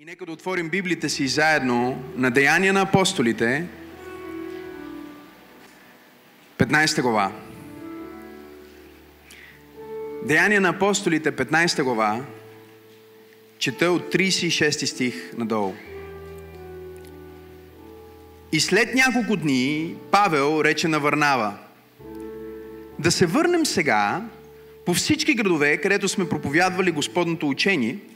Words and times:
И 0.00 0.04
нека 0.04 0.26
да 0.26 0.32
отворим 0.32 0.68
Библите 0.68 1.08
си 1.08 1.28
заедно 1.28 2.04
на 2.16 2.30
Деяния 2.30 2.72
на 2.72 2.80
апостолите, 2.80 3.66
15 6.58 7.02
глава. 7.02 7.32
Деяния 10.24 10.60
на 10.60 10.68
апостолите, 10.68 11.32
15 11.32 11.82
глава, 11.82 12.24
чета 13.58 13.90
от 13.90 14.14
36 14.14 14.84
стих 14.84 15.32
надолу. 15.36 15.74
И 18.52 18.60
след 18.60 18.94
няколко 18.94 19.36
дни 19.36 19.94
Павел 20.10 20.60
рече 20.64 20.88
на 20.88 21.00
Върнава, 21.00 21.58
да 22.98 23.10
се 23.10 23.26
върнем 23.26 23.66
сега 23.66 24.22
по 24.84 24.94
всички 24.94 25.34
градове, 25.34 25.76
където 25.76 26.08
сме 26.08 26.28
проповядвали 26.28 26.90
Господното 26.90 27.48
учение– 27.48 27.98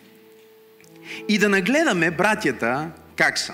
и 1.28 1.38
да 1.38 1.48
нагледаме 1.48 2.10
братята 2.10 2.90
как 3.16 3.38
са. 3.38 3.52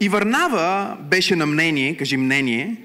И 0.00 0.08
Върнава 0.08 0.96
беше 1.00 1.36
на 1.36 1.46
мнение, 1.46 1.96
кажи 1.96 2.16
мнение, 2.16 2.76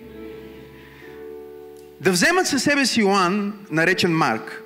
да 2.01 2.11
вземат 2.11 2.47
със 2.47 2.63
себе 2.63 2.85
си 2.85 3.01
Йоан, 3.01 3.53
наречен 3.71 4.11
Марк. 4.11 4.63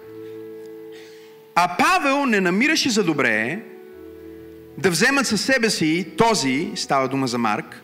А 1.56 1.78
Павел 1.78 2.26
не 2.26 2.42
намираше 2.42 2.90
за 2.90 3.04
добре 3.04 3.60
да 4.78 4.90
вземат 4.90 5.28
със 5.28 5.42
себе 5.42 5.70
си 5.70 6.08
този, 6.18 6.72
става 6.76 7.08
дума 7.08 7.28
за 7.28 7.38
Марк, 7.38 7.82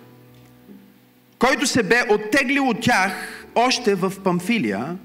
който 1.39 1.67
се 1.67 1.83
бе 1.83 2.03
оттеглил 2.09 2.69
от 2.69 2.81
тях 2.81 3.45
още 3.55 3.95
в 3.95 4.13
Памфилия 4.23 4.97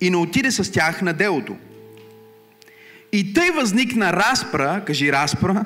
и 0.00 0.10
не 0.10 0.16
отиде 0.16 0.50
с 0.50 0.72
тях 0.72 1.02
на 1.02 1.12
делото. 1.12 1.56
И 3.12 3.32
тъй 3.32 3.50
възникна 3.50 4.12
разпра, 4.12 4.82
кажи 4.86 5.12
разпра, 5.12 5.64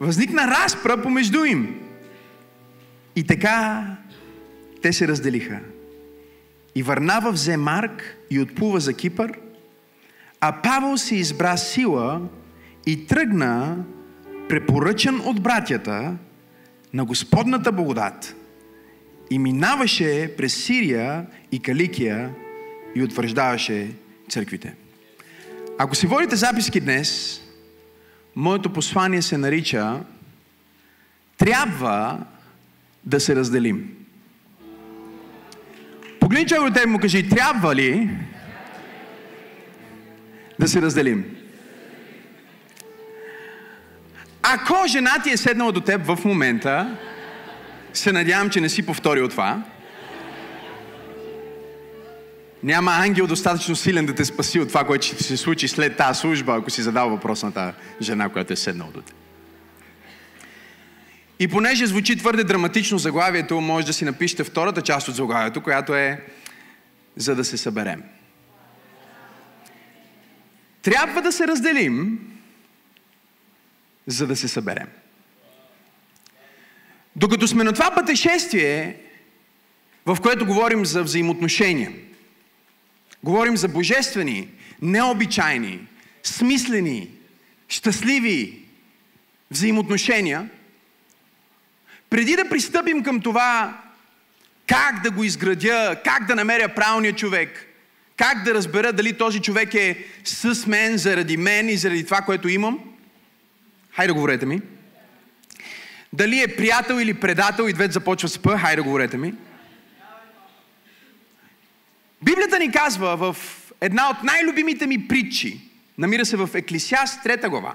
възникна 0.00 0.46
разпра 0.46 1.02
помежду 1.02 1.44
им. 1.44 1.80
И 3.16 3.24
така 3.24 3.86
те 4.82 4.92
се 4.92 5.08
разделиха. 5.08 5.58
И 6.74 6.82
Върнава 6.82 7.32
взе 7.32 7.56
Марк 7.56 8.16
и 8.30 8.40
отплува 8.40 8.80
за 8.80 8.94
Кипър, 8.94 9.32
а 10.40 10.62
Павел 10.62 10.98
си 10.98 11.16
избра 11.16 11.56
сила 11.56 12.20
и 12.86 13.06
тръгна 13.06 13.76
препоръчан 14.48 15.20
от 15.24 15.42
братята 15.42 16.16
на 16.92 17.04
Господната 17.04 17.72
благодат 17.72 18.36
и 19.30 19.38
минаваше 19.38 20.34
през 20.36 20.64
Сирия 20.64 21.26
и 21.52 21.62
Каликия 21.62 22.30
и 22.94 23.02
утвърждаваше 23.02 23.90
църквите. 24.28 24.74
Ако 25.78 25.94
си 25.94 26.06
водите 26.06 26.36
записки 26.36 26.80
днес, 26.80 27.40
моето 28.36 28.72
послание 28.72 29.22
се 29.22 29.38
нарича 29.38 30.00
Трябва 31.38 32.18
да 33.04 33.20
се 33.20 33.36
разделим. 33.36 33.96
Погледни 36.20 36.48
човек 36.48 36.62
от 36.62 36.86
му 36.86 36.98
кажи, 36.98 37.28
трябва 37.28 37.74
ли 37.74 38.10
да 40.58 40.68
се 40.68 40.82
разделим? 40.82 41.36
Ако 44.42 44.86
жена 44.86 45.22
ти 45.24 45.30
е 45.30 45.36
седнала 45.36 45.72
до 45.72 45.80
теб 45.80 46.06
в 46.06 46.24
момента, 46.24 46.96
се 47.92 48.12
надявам, 48.12 48.50
че 48.50 48.60
не 48.60 48.68
си 48.68 48.86
повторил 48.86 49.28
това, 49.28 49.62
няма 52.66 52.92
ангел 52.92 53.26
достатъчно 53.26 53.76
силен 53.76 54.06
да 54.06 54.14
те 54.14 54.24
спаси 54.24 54.60
от 54.60 54.68
това, 54.68 54.84
което 54.84 55.06
ще 55.06 55.22
се 55.22 55.36
случи 55.36 55.68
след 55.68 55.96
тази 55.96 56.20
служба, 56.20 56.56
ако 56.56 56.70
си 56.70 56.82
задал 56.82 57.10
въпрос 57.10 57.42
на 57.42 57.52
тази 57.52 57.76
жена, 58.00 58.28
която 58.28 58.52
е 58.52 58.56
седнала 58.56 58.90
до 58.92 59.00
те. 59.00 59.12
И 61.38 61.48
понеже 61.48 61.86
звучи 61.86 62.16
твърде 62.16 62.44
драматично 62.44 62.98
заглавието, 62.98 63.60
може 63.60 63.86
да 63.86 63.92
си 63.92 64.04
напишете 64.04 64.44
втората 64.44 64.82
част 64.82 65.08
от 65.08 65.14
заглавието, 65.14 65.62
която 65.62 65.94
е 65.94 66.24
за 67.16 67.34
да 67.34 67.44
се 67.44 67.56
съберем. 67.56 68.02
Трябва 70.82 71.22
да 71.22 71.32
се 71.32 71.46
разделим, 71.46 72.18
за 74.06 74.26
да 74.26 74.36
се 74.36 74.48
съберем. 74.48 74.88
Докато 77.16 77.48
сме 77.48 77.64
на 77.64 77.72
това 77.72 77.94
пътешествие, 77.94 78.96
в 80.06 80.18
което 80.22 80.46
говорим 80.46 80.86
за 80.86 81.02
взаимоотношения– 81.02 81.92
Говорим 83.24 83.56
за 83.56 83.68
божествени, 83.68 84.48
необичайни, 84.82 85.80
смислени, 86.22 87.10
щастливи 87.68 88.62
взаимоотношения. 89.50 90.48
Преди 92.10 92.36
да 92.36 92.48
пристъпим 92.48 93.02
към 93.02 93.20
това 93.20 93.80
как 94.66 95.02
да 95.02 95.10
го 95.10 95.24
изградя, 95.24 95.96
как 96.04 96.26
да 96.26 96.34
намеря 96.34 96.74
правилния 96.74 97.12
човек, 97.12 97.66
как 98.16 98.44
да 98.44 98.54
разбера 98.54 98.92
дали 98.92 99.12
този 99.12 99.40
човек 99.40 99.74
е 99.74 100.04
с 100.24 100.66
мен, 100.66 100.96
заради 100.96 101.36
мен 101.36 101.68
и 101.68 101.76
заради 101.76 102.04
това, 102.04 102.20
което 102.20 102.48
имам, 102.48 102.78
хайде 103.92 104.06
да 104.06 104.14
говорете 104.14 104.46
ми. 104.46 104.60
Дали 106.12 106.42
е 106.42 106.56
приятел 106.56 106.94
или 106.94 107.14
предател, 107.14 107.68
и 107.68 107.72
двете 107.72 107.92
започва 107.92 108.28
с 108.28 108.38
П, 108.38 108.58
хайде 108.58 108.76
да 108.76 108.82
говорете 108.82 109.16
ми. 109.16 109.34
Библията 112.22 112.58
ни 112.58 112.72
казва 112.72 113.16
в 113.16 113.36
една 113.80 114.10
от 114.10 114.22
най-любимите 114.22 114.86
ми 114.86 115.08
притчи, 115.08 115.60
намира 115.98 116.26
се 116.26 116.36
в 116.36 116.50
Еклисиаст, 116.54 117.22
трета 117.22 117.48
глава. 117.48 117.74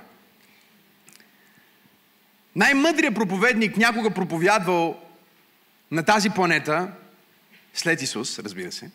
Най-мъдрият 2.55 3.15
проповедник 3.15 3.77
някога 3.77 4.11
проповядвал 4.11 4.99
на 5.91 6.03
тази 6.03 6.29
планета, 6.29 6.91
след 7.73 8.01
Исус, 8.01 8.39
разбира 8.39 8.71
се, 8.71 8.91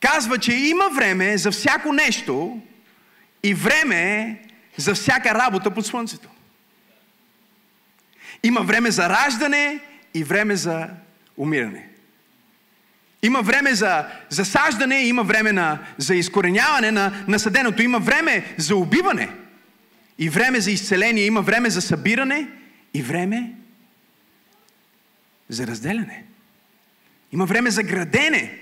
казва, 0.00 0.38
че 0.38 0.52
има 0.52 0.90
време 0.94 1.38
за 1.38 1.50
всяко 1.50 1.92
нещо 1.92 2.62
и 3.42 3.54
време 3.54 4.38
за 4.76 4.94
всяка 4.94 5.34
работа 5.34 5.70
под 5.70 5.86
Слънцето. 5.86 6.28
Има 8.42 8.60
време 8.60 8.90
за 8.90 9.08
раждане 9.08 9.80
и 10.14 10.24
време 10.24 10.56
за 10.56 10.88
умиране. 11.36 11.88
Има 13.22 13.40
време 13.42 13.74
за 13.74 14.06
засаждане, 14.28 14.98
има 14.98 15.22
време 15.22 15.52
на, 15.52 15.78
за 15.98 16.14
изкореняване 16.14 16.90
на 16.90 17.24
насъденото, 17.28 17.82
има 17.82 17.98
време 17.98 18.54
за 18.56 18.76
убиване 18.76 19.28
и 20.18 20.28
време 20.28 20.60
за 20.60 20.70
изцеление, 20.70 21.24
има 21.24 21.40
време 21.40 21.70
за 21.70 21.80
събиране 21.80 22.48
и 22.94 23.02
време 23.02 23.52
за 25.48 25.66
разделяне. 25.66 26.24
Има 27.32 27.44
време 27.44 27.70
за 27.70 27.82
градене, 27.82 28.58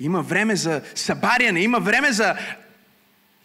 има 0.00 0.22
време 0.22 0.56
за 0.56 0.82
събаряне, 0.94 1.60
има 1.60 1.78
време 1.78 2.12
за 2.12 2.36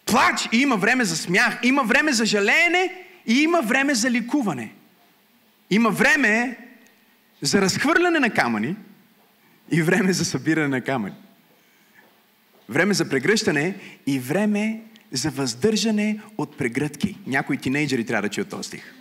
плач 0.06 0.50
и 0.52 0.58
има 0.58 0.78
време 0.78 1.06
за 1.06 1.18
смях, 1.18 1.60
има 1.64 1.84
време 1.84 2.14
за 2.14 2.26
жалеене 2.26 2.94
и 3.28 3.42
има 3.42 3.62
време 3.62 3.94
за 3.94 4.12
ликуване. 4.12 4.72
Има 5.70 5.90
време 5.90 6.58
за 7.42 7.62
разхвърляне 7.62 8.20
на 8.20 8.30
камъни– 8.30 8.76
и 9.72 9.82
време 9.82 10.14
за 10.14 10.26
събиране 10.26 10.68
на 10.68 10.82
камъни. 10.82 11.16
Време 12.70 12.94
за 12.94 13.10
прегръщане 13.10 13.76
и 14.08 14.20
време 14.20 14.82
за 15.12 15.30
въздържане 15.30 16.20
от 16.38 16.58
прегръдки. 16.58 17.18
Някои 17.28 17.58
тинейджери 17.58 18.06
трябва 18.06 18.22
да 18.22 18.34
чуят 18.34 18.50
този 18.50 18.68
стих. 18.68 18.94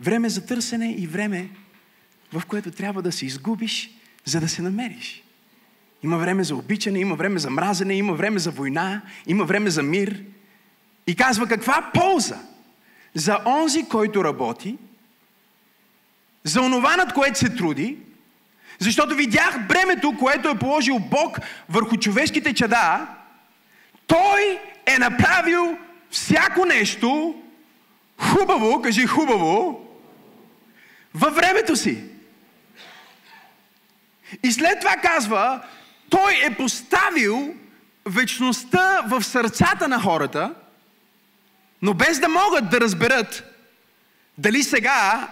Време 0.00 0.28
за 0.28 0.46
търсене 0.46 0.94
и 0.98 1.06
време, 1.06 1.48
в 2.32 2.42
което 2.46 2.70
трябва 2.70 3.02
да 3.02 3.12
се 3.12 3.26
изгубиш, 3.26 3.90
за 4.24 4.40
да 4.40 4.48
се 4.48 4.62
намериш. 4.62 5.22
Има 6.02 6.18
време 6.18 6.44
за 6.44 6.56
обичане, 6.56 6.98
има 6.98 7.14
време 7.14 7.38
за 7.38 7.50
мразене, 7.50 7.94
има 7.94 8.14
време 8.14 8.38
за 8.38 8.50
война, 8.50 9.02
има 9.26 9.44
време 9.44 9.70
за 9.70 9.82
мир. 9.82 10.22
И 11.06 11.16
казва 11.16 11.46
каква 11.46 11.90
полза 11.94 12.38
за 13.14 13.38
онзи, 13.46 13.84
който 13.88 14.24
работи, 14.24 14.78
за 16.44 16.60
онова, 16.60 16.96
над 16.96 17.12
което 17.12 17.38
се 17.38 17.54
труди, 17.54 17.98
защото 18.78 19.14
видях 19.14 19.66
бремето, 19.66 20.16
което 20.18 20.48
е 20.48 20.58
положил 20.58 20.98
Бог 20.98 21.38
върху 21.68 21.96
човешките 21.96 22.54
чада. 22.54 23.06
Той 24.06 24.60
е 24.86 24.98
направил 24.98 25.78
всяко 26.10 26.64
нещо 26.64 27.34
хубаво, 28.18 28.82
кажи 28.82 29.06
хубаво, 29.06 29.86
във 31.14 31.34
времето 31.34 31.76
си. 31.76 32.04
И 34.42 34.52
след 34.52 34.80
това 34.80 34.96
казва, 34.96 35.62
той 36.10 36.40
е 36.44 36.54
поставил 36.54 37.54
вечността 38.06 39.02
в 39.06 39.24
сърцата 39.24 39.88
на 39.88 40.00
хората, 40.00 40.54
но 41.82 41.94
без 41.94 42.18
да 42.18 42.28
могат 42.28 42.70
да 42.70 42.80
разберат 42.80 43.44
дали 44.38 44.62
сега 44.62 45.28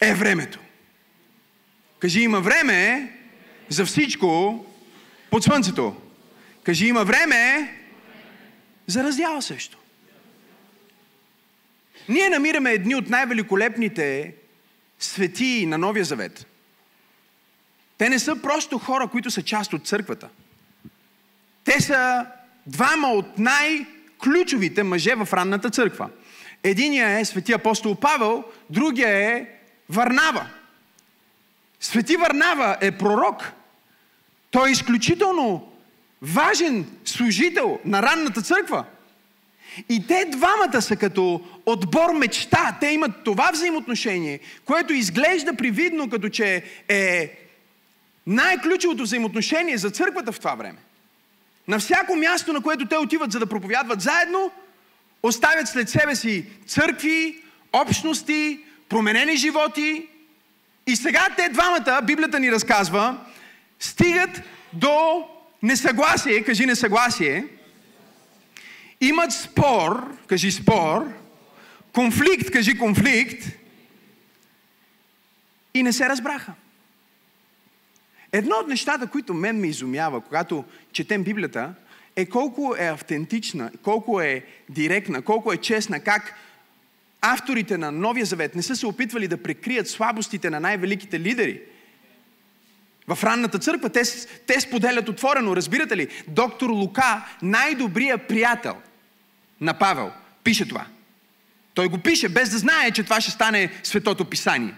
е 0.00 0.14
времето. 0.14 0.58
Кажи, 2.02 2.20
има 2.20 2.40
време 2.40 3.10
за 3.68 3.86
всичко 3.86 4.64
под 5.30 5.44
слънцето. 5.44 5.96
Кажи, 6.62 6.86
има 6.86 7.04
време 7.04 7.72
за 8.86 9.04
раздял 9.04 9.42
също. 9.42 9.78
Ние 12.08 12.28
намираме 12.28 12.72
едни 12.72 12.94
от 12.94 13.10
най-великолепните 13.10 14.34
светии 14.98 15.66
на 15.66 15.78
Новия 15.78 16.04
Завет. 16.04 16.46
Те 17.98 18.08
не 18.08 18.18
са 18.18 18.42
просто 18.42 18.78
хора, 18.78 19.08
които 19.08 19.30
са 19.30 19.42
част 19.42 19.72
от 19.72 19.86
църквата. 19.86 20.28
Те 21.64 21.80
са 21.80 22.26
двама 22.66 23.08
от 23.08 23.38
най-ключовите 23.38 24.82
мъже 24.82 25.14
в 25.14 25.28
ранната 25.32 25.70
църква. 25.70 26.10
Единия 26.62 27.18
е 27.18 27.24
свети 27.24 27.52
апостол 27.52 27.94
Павел, 27.94 28.44
другия 28.70 29.08
е 29.08 29.46
Варнава. 29.88 30.46
Свети 31.82 32.16
Варнава 32.16 32.76
е 32.80 32.90
пророк. 32.90 33.52
Той 34.50 34.68
е 34.68 34.72
изключително 34.72 35.72
важен 36.22 36.86
служител 37.04 37.78
на 37.84 38.02
ранната 38.02 38.42
църква. 38.42 38.84
И 39.88 40.06
те 40.06 40.24
двамата 40.24 40.82
са 40.82 40.96
като 40.96 41.40
отбор 41.66 42.12
мечта. 42.12 42.76
Те 42.80 42.86
имат 42.86 43.24
това 43.24 43.50
взаимоотношение, 43.52 44.40
което 44.64 44.92
изглежда 44.92 45.54
привидно 45.54 46.10
като 46.10 46.28
че 46.28 46.64
е 46.88 47.38
най-ключовото 48.26 49.02
взаимоотношение 49.02 49.78
за 49.78 49.90
църквата 49.90 50.32
в 50.32 50.38
това 50.38 50.54
време. 50.54 50.78
На 51.68 51.78
всяко 51.78 52.16
място, 52.16 52.52
на 52.52 52.60
което 52.60 52.88
те 52.88 52.96
отиват 52.96 53.32
за 53.32 53.38
да 53.38 53.46
проповядват 53.46 54.00
заедно, 54.00 54.50
оставят 55.22 55.68
след 55.68 55.88
себе 55.88 56.16
си 56.16 56.46
църкви, 56.66 57.42
общности, 57.72 58.60
променени 58.88 59.36
животи. 59.36 60.08
И 60.86 60.96
сега 60.96 61.28
те 61.36 61.48
двамата, 61.48 62.00
Библията 62.04 62.40
ни 62.40 62.52
разказва, 62.52 63.20
стигат 63.80 64.42
до 64.72 65.28
несъгласие, 65.62 66.42
кажи 66.42 66.66
несъгласие, 66.66 67.44
имат 69.00 69.32
спор, 69.32 70.16
кажи 70.26 70.50
спор, 70.52 71.12
конфликт, 71.92 72.50
кажи 72.50 72.78
конфликт, 72.78 73.46
и 75.74 75.82
не 75.82 75.92
се 75.92 76.08
разбраха. 76.08 76.52
Едно 78.32 78.56
от 78.56 78.68
нещата, 78.68 79.06
които 79.06 79.34
мен 79.34 79.60
ме 79.60 79.66
изумява, 79.66 80.20
когато 80.20 80.64
четем 80.92 81.22
Библията, 81.22 81.74
е 82.16 82.26
колко 82.26 82.74
е 82.78 82.86
автентична, 82.86 83.70
колко 83.82 84.20
е 84.20 84.44
директна, 84.68 85.22
колко 85.22 85.52
е 85.52 85.56
честна, 85.56 86.00
как 86.00 86.34
авторите 87.22 87.78
на 87.78 87.92
Новия 87.92 88.26
Завет 88.26 88.54
не 88.54 88.62
са 88.62 88.76
се 88.76 88.86
опитвали 88.86 89.28
да 89.28 89.42
прикрият 89.42 89.88
слабостите 89.88 90.50
на 90.50 90.60
най-великите 90.60 91.20
лидери. 91.20 91.60
В 93.08 93.24
ранната 93.24 93.58
църква 93.58 93.88
те, 93.88 94.02
те 94.46 94.60
споделят 94.60 95.08
отворено, 95.08 95.56
разбирате 95.56 95.96
ли? 95.96 96.08
Доктор 96.28 96.70
Лука, 96.70 97.24
най-добрият 97.42 98.28
приятел 98.28 98.76
на 99.60 99.74
Павел, 99.74 100.12
пише 100.44 100.68
това. 100.68 100.86
Той 101.74 101.88
го 101.88 101.98
пише 101.98 102.28
без 102.28 102.50
да 102.50 102.58
знае, 102.58 102.90
че 102.90 103.02
това 103.02 103.20
ще 103.20 103.30
стане 103.30 103.70
светото 103.82 104.24
писание. 104.24 104.74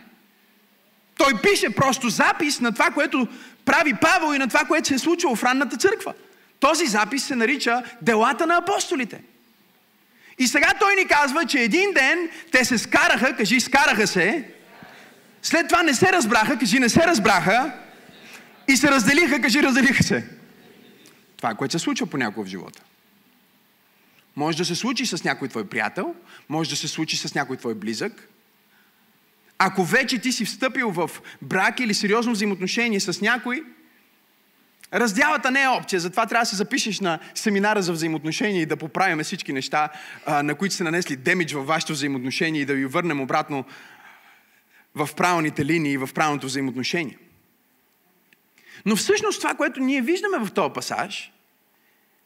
Той 1.16 1.32
пише 1.42 1.74
просто 1.74 2.08
запис 2.08 2.60
на 2.60 2.72
това, 2.72 2.90
което 2.90 3.28
прави 3.64 3.94
Павел 4.00 4.34
и 4.34 4.38
на 4.38 4.48
това, 4.48 4.60
което 4.60 4.88
се 4.88 4.94
е 4.94 4.98
случило 4.98 5.36
в 5.36 5.44
ранната 5.44 5.76
църква. 5.76 6.14
Този 6.60 6.86
запис 6.86 7.24
се 7.24 7.36
нарича 7.36 7.82
Делата 8.02 8.46
на 8.46 8.56
апостолите. 8.56 9.20
И 10.38 10.46
сега 10.46 10.72
той 10.80 10.94
ни 10.94 11.06
казва, 11.08 11.46
че 11.46 11.58
един 11.58 11.92
ден 11.92 12.30
те 12.52 12.64
се 12.64 12.78
скараха, 12.78 13.36
кажи 13.36 13.60
скараха 13.60 14.06
се, 14.06 14.48
след 15.42 15.68
това 15.68 15.82
не 15.82 15.94
се 15.94 16.12
разбраха, 16.12 16.58
кажи 16.58 16.78
не 16.78 16.88
се 16.88 17.00
разбраха, 17.00 17.72
и 18.68 18.76
се 18.76 18.90
разделиха, 18.90 19.40
кажи 19.40 19.62
разделиха 19.62 20.02
се. 20.02 20.28
Това 21.36 21.50
е 21.50 21.54
което 21.54 21.72
се 21.72 21.78
случва 21.78 22.06
понякога 22.06 22.46
в 22.46 22.50
живота. 22.50 22.82
Може 24.36 24.58
да 24.58 24.64
се 24.64 24.74
случи 24.74 25.06
с 25.06 25.24
някой 25.24 25.48
твой 25.48 25.68
приятел, 25.68 26.14
може 26.48 26.70
да 26.70 26.76
се 26.76 26.88
случи 26.88 27.16
с 27.16 27.34
някой 27.34 27.56
твой 27.56 27.74
близък, 27.74 28.28
ако 29.58 29.84
вече 29.84 30.18
ти 30.18 30.32
си 30.32 30.44
встъпил 30.44 30.90
в 30.90 31.10
брак 31.42 31.80
или 31.80 31.94
сериозно 31.94 32.32
взаимоотношение 32.32 33.00
с 33.00 33.20
някой, 33.20 33.64
Раздялата 34.92 35.50
не 35.50 35.62
е 35.62 35.68
опция, 35.68 36.00
затова 36.00 36.26
трябва 36.26 36.42
да 36.42 36.46
се 36.46 36.56
запишеш 36.56 37.00
на 37.00 37.18
семинара 37.34 37.82
за 37.82 37.92
взаимоотношения 37.92 38.62
и 38.62 38.66
да 38.66 38.76
поправяме 38.76 39.24
всички 39.24 39.52
неща, 39.52 39.88
на 40.28 40.54
които 40.54 40.74
сте 40.74 40.84
нанесли 40.84 41.16
демидж 41.16 41.52
във 41.52 41.66
вашето 41.66 41.92
взаимоотношение 41.92 42.60
и 42.60 42.64
да 42.64 42.74
ви 42.74 42.86
върнем 42.86 43.20
обратно 43.20 43.64
в 44.94 45.08
правилните 45.16 45.64
линии 45.64 45.92
и 45.92 45.96
в 45.96 46.10
правилното 46.14 46.46
взаимоотношение. 46.46 47.18
Но 48.86 48.96
всъщност 48.96 49.40
това, 49.40 49.54
което 49.54 49.80
ние 49.80 50.02
виждаме 50.02 50.38
в 50.38 50.52
този 50.52 50.72
пасаж, 50.72 51.32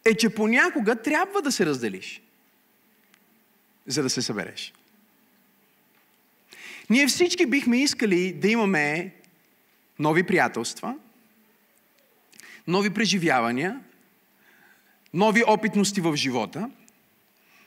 е, 0.05 0.15
че 0.15 0.29
понякога 0.29 0.97
трябва 0.97 1.43
да 1.43 1.53
се 1.53 1.67
разделиш, 1.67 2.23
за 3.87 4.03
да 4.03 4.11
се 4.11 4.23
събереш. 4.23 4.73
Ние 6.91 7.07
всички 7.07 7.47
бихме 7.47 7.83
искали 7.83 8.33
да 8.33 8.49
имаме 8.49 9.15
нови 9.99 10.23
приятелства, 10.23 10.95
нови 12.69 12.91
преживявания, 12.91 13.81
нови 15.15 15.43
опитности 15.49 16.01
в 16.01 16.17
живота. 16.17 16.71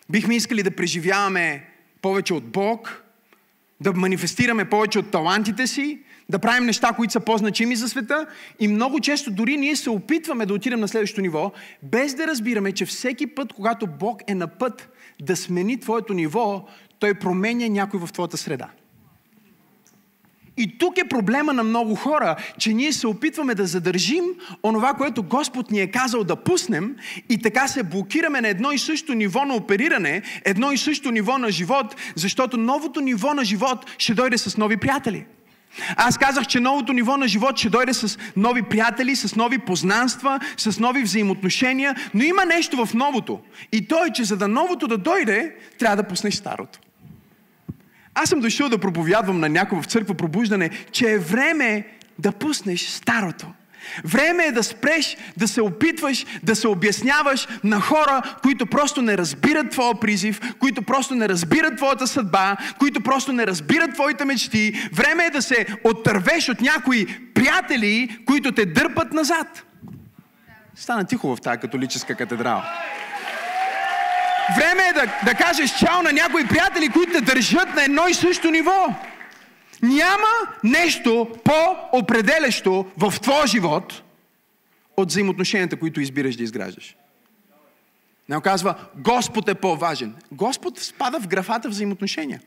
Бихме 0.10 0.36
искали 0.36 0.64
да 0.64 0.76
преживяваме 0.76 1.70
повече 2.02 2.34
от 2.34 2.44
Бог, 2.44 3.04
да 3.82 3.94
манифестираме 3.94 4.70
повече 4.70 5.00
от 5.00 5.12
талантите 5.12 5.68
си, 5.68 6.00
да 6.30 6.40
правим 6.40 6.66
неща, 6.66 6.94
които 6.94 7.14
са 7.14 7.20
по-значими 7.20 7.76
за 7.76 7.90
света 7.90 8.28
и 8.60 8.68
много 8.68 9.00
често 9.00 9.32
дори 9.32 9.58
ние 9.58 9.76
се 9.76 9.90
опитваме 9.90 10.46
да 10.46 10.54
отидем 10.54 10.80
на 10.80 10.88
следващото 10.88 11.22
ниво, 11.22 11.52
без 11.84 12.14
да 12.14 12.28
разбираме, 12.28 12.72
че 12.72 12.86
всеки 12.86 13.28
път, 13.28 13.54
когато 13.54 13.88
Бог 13.88 14.22
е 14.28 14.36
на 14.36 14.48
път 14.48 14.90
да 15.22 15.36
смени 15.36 15.80
твоето 15.80 16.14
ниво, 16.14 16.68
Той 17.00 17.14
променя 17.14 17.68
някой 17.68 18.00
в 18.00 18.14
твоята 18.14 18.38
среда. 18.38 18.70
И 20.58 20.78
тук 20.78 20.98
е 20.98 21.08
проблема 21.08 21.54
на 21.54 21.64
много 21.64 21.96
хора, 21.96 22.36
че 22.58 22.74
ние 22.74 22.94
се 22.94 23.08
опитваме 23.08 23.56
да 23.56 23.66
задържим 23.66 24.24
онова, 24.64 24.94
което 24.94 25.24
Господ 25.24 25.72
ни 25.72 25.80
е 25.80 25.92
казал 25.92 26.24
да 26.24 26.36
пуснем 26.36 26.96
и 27.30 27.42
така 27.42 27.68
се 27.68 27.84
блокираме 27.84 28.42
на 28.42 28.48
едно 28.48 28.72
и 28.72 28.78
също 28.78 29.14
ниво 29.14 29.46
на 29.46 29.56
опериране, 29.56 30.22
едно 30.46 30.72
и 30.72 30.78
също 30.78 31.12
ниво 31.12 31.38
на 31.38 31.52
живот, 31.52 31.96
защото 32.16 32.58
новото 32.58 33.02
ниво 33.02 33.34
на 33.34 33.46
живот 33.46 33.86
ще 33.98 34.14
дойде 34.14 34.38
с 34.38 34.58
нови 34.58 34.78
приятели. 34.78 35.26
Аз 35.96 36.18
казах, 36.18 36.48
че 36.48 36.60
новото 36.60 36.94
ниво 36.94 37.18
на 37.18 37.28
живот 37.28 37.58
ще 37.58 37.70
дойде 37.70 37.94
с 37.94 38.20
нови 38.36 38.62
приятели, 38.62 39.16
с 39.16 39.36
нови 39.36 39.58
познанства, 39.58 40.40
с 40.58 40.80
нови 40.80 41.04
взаимоотношения, 41.04 41.96
но 42.14 42.24
има 42.24 42.46
нещо 42.46 42.86
в 42.86 42.94
новото. 42.94 43.40
И 43.72 43.88
то 43.88 44.06
е, 44.06 44.10
че 44.10 44.24
за 44.24 44.38
да 44.38 44.48
новото 44.48 44.88
да 44.88 44.98
дойде, 44.98 45.56
трябва 45.80 45.96
да 45.96 46.08
пуснеш 46.08 46.36
старото. 46.36 46.80
Аз 48.24 48.30
съм 48.30 48.40
дошъл 48.40 48.70
да 48.70 48.78
проповядвам 48.78 49.40
на 49.40 49.50
някой 49.50 49.82
в 49.82 49.86
църква 49.86 50.14
пробуждане, 50.14 50.70
че 50.92 51.12
е 51.12 51.18
време 51.18 51.88
да 52.20 52.32
пуснеш 52.32 52.88
старото. 52.88 53.48
Време 54.06 54.44
е 54.44 54.52
да 54.52 54.64
спреш 54.64 55.18
да 55.38 55.48
се 55.48 55.62
опитваш 55.62 56.26
да 56.44 56.56
се 56.56 56.68
обясняваш 56.68 57.48
на 57.64 57.82
хора, 57.82 58.22
които 58.42 58.66
просто 58.66 59.02
не 59.02 59.18
разбират 59.18 59.70
твоя 59.70 60.00
призив, 60.00 60.56
които 60.60 60.82
просто 60.82 61.16
не 61.16 61.30
разбират 61.30 61.78
твоята 61.78 62.08
съдба, 62.08 62.58
които 62.80 63.02
просто 63.02 63.34
не 63.34 63.48
разбират 63.48 63.94
твоите 63.94 64.26
мечти. 64.26 64.90
Време 64.94 65.26
е 65.26 65.30
да 65.30 65.42
се 65.42 65.66
оттървеш 65.84 66.50
от 66.50 66.62
някои 66.62 67.06
приятели, 67.34 68.18
които 68.26 68.52
те 68.52 68.66
дърпат 68.66 69.14
назад. 69.14 69.64
Стана 70.76 71.06
тихо 71.06 71.36
в 71.36 71.42
тази 71.42 71.60
католическа 71.60 72.16
катедрала. 72.16 72.64
Време 74.58 74.84
е 74.90 74.94
да, 74.94 75.06
да 75.26 75.36
кажеш 75.36 75.72
чао 75.80 76.04
на 76.04 76.14
някои 76.14 76.48
приятели, 76.48 76.90
които 76.90 77.12
те 77.12 77.22
държат 77.22 77.76
на 77.76 77.84
едно 77.84 78.08
и 78.08 78.14
също 78.14 78.52
ниво. 78.52 78.96
Няма 79.82 80.28
нещо 80.64 81.30
по-определящо 81.44 82.86
в 82.98 83.14
твоя 83.22 83.48
живот 83.48 84.04
от 84.98 85.10
взаимоотношенията, 85.10 85.80
които 85.80 86.02
избираш 86.02 86.36
да 86.36 86.44
изграждаш. 86.44 86.96
Не 88.30 88.42
казва, 88.42 88.76
Господ 88.96 89.50
е 89.50 89.56
по-важен. 89.56 90.16
Господ 90.32 90.80
спада 90.80 91.20
в 91.20 91.28
графата 91.28 91.70
взаимоотношения. 91.70 92.42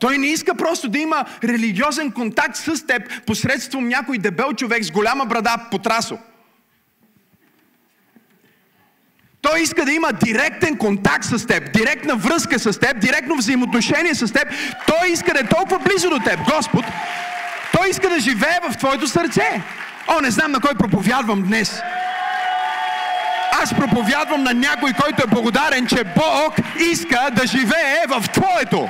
Той 0.00 0.18
не 0.18 0.26
иска 0.26 0.54
просто 0.54 0.88
да 0.88 0.98
има 0.98 1.24
религиозен 1.44 2.12
контакт 2.12 2.56
с 2.56 2.86
теб 2.86 3.26
посредством 3.26 3.88
някой 3.88 4.18
дебел 4.18 4.52
човек 4.52 4.84
с 4.84 4.90
голяма 4.90 5.26
брада 5.26 5.68
по 5.70 5.78
трасо. 5.78 6.18
Той 9.42 9.60
иска 9.60 9.84
да 9.84 9.92
има 9.92 10.12
директен 10.12 10.76
контакт 10.78 11.24
с 11.24 11.46
теб, 11.46 11.72
директна 11.72 12.16
връзка 12.16 12.58
с 12.58 12.80
теб, 12.80 13.00
директно 13.00 13.36
взаимоотношение 13.36 14.14
с 14.14 14.32
теб. 14.32 14.48
Той 14.86 15.08
иска 15.08 15.32
да 15.34 15.40
е 15.40 15.46
толкова 15.46 15.78
близо 15.78 16.10
до 16.10 16.18
теб, 16.18 16.38
Господ. 16.54 16.84
Той 17.72 17.88
иска 17.88 18.08
да 18.08 18.20
живее 18.20 18.58
в 18.70 18.76
твоето 18.78 19.06
сърце. 19.06 19.62
О, 20.08 20.20
не 20.20 20.30
знам 20.30 20.52
на 20.52 20.60
кой 20.60 20.74
проповядвам 20.74 21.42
днес. 21.42 21.80
Аз 23.62 23.74
проповядвам 23.74 24.42
на 24.42 24.54
някой, 24.54 24.92
който 24.92 25.22
е 25.22 25.30
благодарен, 25.34 25.86
че 25.86 26.04
Бог 26.04 26.54
иска 26.90 27.28
да 27.32 27.46
живее 27.46 28.04
в 28.08 28.24
твоето. 28.32 28.88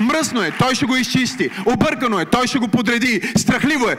Мръсно 0.00 0.42
е, 0.42 0.50
той 0.50 0.74
ще 0.74 0.86
го 0.86 0.96
изчисти. 0.96 1.50
Объркано 1.66 2.20
е, 2.20 2.24
той 2.24 2.46
ще 2.46 2.58
го 2.58 2.68
подреди. 2.68 3.32
Страхливо 3.36 3.88
е, 3.88 3.96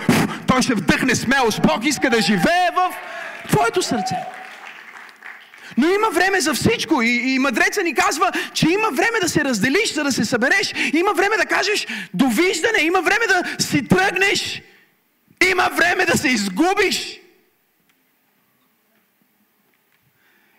той 0.48 0.62
ще 0.62 0.74
вдъхне 0.74 1.16
смелост. 1.16 1.62
Бог 1.62 1.86
иска 1.86 2.10
да 2.10 2.22
живее 2.22 2.70
в 2.76 2.96
твоето 3.48 3.82
сърце. 3.82 4.16
Но 5.78 5.88
има 5.88 6.10
време 6.10 6.42
за 6.42 6.54
всичко. 6.54 7.02
И, 7.02 7.34
и 7.34 7.40
мъдреца 7.40 7.84
ни 7.84 7.94
казва, 7.94 8.32
че 8.54 8.70
има 8.70 8.90
време 8.92 9.20
да 9.22 9.30
се 9.30 9.44
разделиш, 9.44 9.94
за 9.94 10.04
да 10.04 10.12
се 10.12 10.26
събереш. 10.26 10.74
Има 10.94 11.14
време 11.14 11.38
да 11.38 11.46
кажеш 11.46 11.88
довиждане. 12.14 12.80
Има 12.82 13.02
време 13.02 13.28
да 13.28 13.64
си 13.64 13.88
тръгнеш. 13.88 14.62
Има 15.50 15.70
време 15.70 16.06
да 16.06 16.18
се 16.18 16.28
изгубиш. 16.28 17.20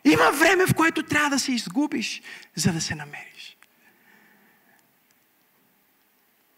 Има 0.05 0.31
време, 0.31 0.67
в 0.67 0.75
което 0.75 1.03
трябва 1.03 1.31
да 1.31 1.39
се 1.39 1.53
изгубиш, 1.53 2.23
за 2.55 2.73
да 2.73 2.81
се 2.81 2.95
намериш. 2.95 3.56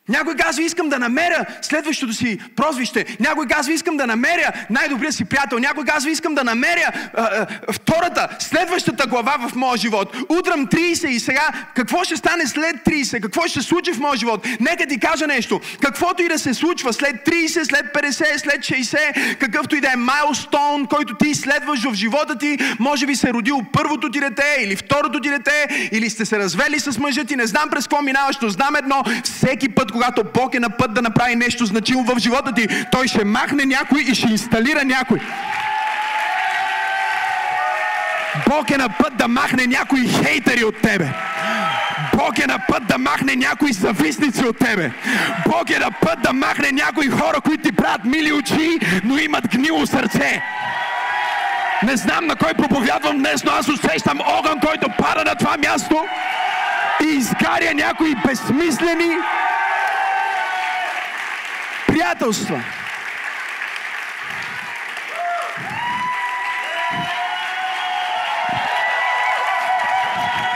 Някой 0.08 0.34
казва, 0.34 0.62
искам 0.62 0.88
да 0.88 0.98
намеря 0.98 1.46
следващото 1.62 2.12
си 2.12 2.38
прозвище. 2.56 3.16
Някой 3.20 3.46
казва, 3.46 3.72
искам 3.72 3.96
да 3.96 4.06
намеря 4.06 4.52
най-добрия 4.70 5.12
си 5.12 5.24
приятел. 5.24 5.58
Някой 5.58 5.84
казва, 5.84 6.10
искам 6.10 6.34
да 6.34 6.44
намеря 6.44 6.92
а, 7.14 7.22
а, 7.22 7.72
втората, 7.72 8.28
следващата 8.38 9.06
глава 9.06 9.48
в 9.48 9.54
моя 9.54 9.76
живот. 9.78 10.16
Утрам 10.28 10.66
30 10.66 11.06
и 11.06 11.20
сега, 11.20 11.48
какво 11.74 12.04
ще 12.04 12.16
стане 12.16 12.46
след 12.46 12.76
30? 12.76 13.20
Какво 13.22 13.42
ще 13.42 13.60
се 13.60 13.68
случи 13.68 13.92
в 13.92 13.98
моя 13.98 14.16
живот? 14.16 14.46
Нека 14.60 14.86
ти 14.86 15.00
кажа 15.00 15.26
нещо. 15.26 15.60
Каквото 15.82 16.22
и 16.22 16.28
да 16.28 16.38
се 16.38 16.54
случва 16.54 16.92
след 16.92 17.16
30, 17.26 17.62
след 17.62 17.94
50, 17.94 18.36
след 18.36 18.60
60, 18.60 19.36
какъвто 19.38 19.76
и 19.76 19.80
да 19.80 19.92
е 19.92 19.96
майлстоун, 19.96 20.86
който 20.86 21.14
ти 21.14 21.34
следваш 21.34 21.84
в 21.84 21.94
живота 21.94 22.38
ти, 22.38 22.58
може 22.78 23.06
би 23.06 23.16
се 23.16 23.32
родил 23.32 23.60
първото 23.72 24.10
ти 24.10 24.20
дете 24.20 24.56
или 24.60 24.76
второто 24.76 25.20
ти 25.20 25.30
дете, 25.30 25.88
или 25.92 26.10
сте 26.10 26.26
се 26.26 26.38
развели 26.38 26.80
с 26.80 26.98
мъжа 26.98 27.24
ти, 27.24 27.36
не 27.36 27.46
знам 27.46 27.70
през 27.70 27.84
какво 27.84 28.02
минаваш, 28.02 28.36
но 28.42 28.48
знам 28.48 28.76
едно, 28.76 29.02
всеки 29.24 29.68
път, 29.68 29.92
когато 29.98 30.24
Бог 30.34 30.54
е 30.54 30.60
на 30.60 30.70
път 30.70 30.94
да 30.94 31.02
направи 31.02 31.36
нещо 31.36 31.66
значимо 31.66 32.04
в 32.04 32.18
живота 32.18 32.52
ти, 32.52 32.68
Той 32.92 33.08
ще 33.08 33.24
махне 33.24 33.64
някой 33.64 34.02
и 34.02 34.14
ще 34.14 34.26
инсталира 34.26 34.84
някой. 34.84 35.18
Бог 38.48 38.70
е 38.70 38.76
на 38.76 38.88
път 38.88 39.16
да 39.16 39.28
махне 39.28 39.66
някои 39.66 40.08
хейтери 40.08 40.64
от 40.64 40.82
тебе. 40.82 41.08
Бог 42.14 42.38
е 42.38 42.46
на 42.46 42.58
път 42.68 42.86
да 42.86 42.98
махне 42.98 43.36
някои 43.36 43.72
завистници 43.72 44.44
от 44.44 44.58
тебе. 44.58 44.90
Бог 45.48 45.70
е 45.70 45.78
на 45.78 45.90
път 45.90 46.22
да 46.22 46.32
махне 46.32 46.72
някои 46.72 47.08
хора, 47.08 47.40
които 47.40 47.62
ти 47.62 47.72
правят 47.72 48.04
мили 48.04 48.32
очи, 48.32 48.78
но 49.04 49.18
имат 49.18 49.48
гнило 49.48 49.86
сърце. 49.86 50.42
Не 51.82 51.96
знам 51.96 52.26
на 52.26 52.36
кой 52.36 52.54
проповядвам 52.54 53.18
днес, 53.18 53.44
но 53.44 53.52
аз 53.52 53.68
усещам 53.68 54.20
огън, 54.26 54.60
който 54.66 54.88
пада 54.98 55.24
на 55.24 55.34
това 55.34 55.56
място 55.56 56.04
и 57.04 57.06
изгаря 57.06 57.74
някои 57.74 58.14
безсмислени, 58.26 59.16
приятелства. 61.98 62.64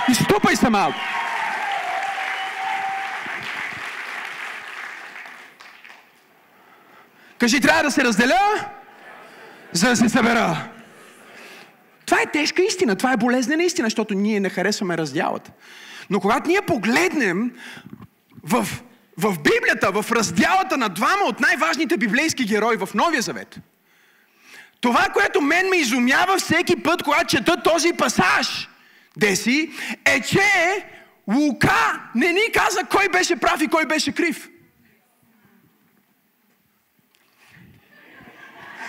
Изтупай 0.09 0.57
се 0.57 0.71
малко. 0.71 0.99
Кажи, 7.39 7.61
трябва 7.61 7.83
да 7.83 7.91
се 7.91 8.05
разделя, 8.05 8.39
за 9.73 9.89
да 9.89 9.97
се 9.97 10.09
събера. 10.09 10.69
Това 12.07 12.21
е 12.21 12.31
тежка 12.33 12.63
истина, 12.63 12.97
това 12.97 13.13
е 13.13 13.17
болезнена 13.17 13.63
истина, 13.63 13.87
защото 13.87 14.15
ние 14.15 14.41
не 14.41 14.51
харесваме 14.51 14.99
раздялата. 14.99 15.51
Но 16.11 16.21
когато 16.21 16.49
ние 16.49 16.61
погледнем 16.63 17.53
в 18.43 18.69
в 19.17 19.37
Библията, 19.39 20.03
в 20.03 20.13
разделата 20.13 20.77
на 20.77 20.89
двама 20.89 21.23
от 21.25 21.41
най-важните 21.41 21.97
библейски 21.97 22.45
герои 22.45 22.77
в 22.77 22.89
Новия 22.95 23.23
Завет, 23.23 23.59
това, 24.81 25.07
което 25.13 25.41
мен 25.41 25.69
ме 25.69 25.77
изумява 25.77 26.39
всеки 26.39 26.83
път, 26.83 27.03
когато 27.03 27.37
чета 27.37 27.63
този 27.63 27.93
пасаж, 27.93 28.69
Деси, 29.17 29.71
е, 30.05 30.21
че 30.21 30.85
Лука 31.29 32.01
не 32.15 32.33
ни 32.33 32.41
каза 32.55 32.81
кой 32.91 33.09
беше 33.09 33.37
прав 33.37 33.63
и 33.63 33.69
кой 33.69 33.87
беше 33.87 34.13
крив. 34.13 34.49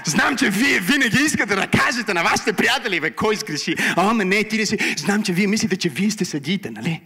Знам, 0.06 0.38
че 0.38 0.50
вие 0.50 0.80
винаги 0.80 1.24
искате 1.25 1.56
да 1.56 1.68
кажете 1.68 2.13
на 2.13 2.24
вашите 2.24 2.53
приятели, 2.53 3.00
бе, 3.00 3.12
кой 3.12 3.36
сгреши. 3.36 3.75
А, 3.96 4.13
не, 4.13 4.44
ти 4.44 4.58
не 4.58 4.65
си. 4.65 4.77
Знам, 4.98 5.24
че 5.24 5.34
вие 5.34 5.48
мислите, 5.48 5.75
че 5.75 5.89
вие 5.89 6.12
сте 6.12 6.25
съдиите, 6.25 6.70
нали? 6.70 7.01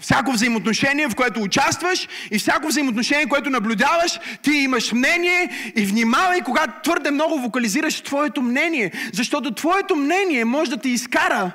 Всяко 0.00 0.32
взаимоотношение, 0.32 1.08
в 1.08 1.14
което 1.14 1.42
участваш 1.42 2.08
и 2.30 2.38
всяко 2.38 2.68
взаимоотношение, 2.68 3.28
което 3.28 3.50
наблюдаваш, 3.50 4.20
ти 4.42 4.50
имаш 4.50 4.92
мнение 4.92 5.72
и 5.76 5.86
внимавай, 5.86 6.40
когато 6.40 6.82
твърде 6.82 7.10
много 7.10 7.38
вокализираш 7.38 8.00
твоето 8.00 8.42
мнение, 8.42 8.92
защото 9.12 9.54
твоето 9.54 9.96
мнение 9.96 10.44
може 10.44 10.70
да 10.70 10.76
те 10.76 10.88
изкара 10.88 11.52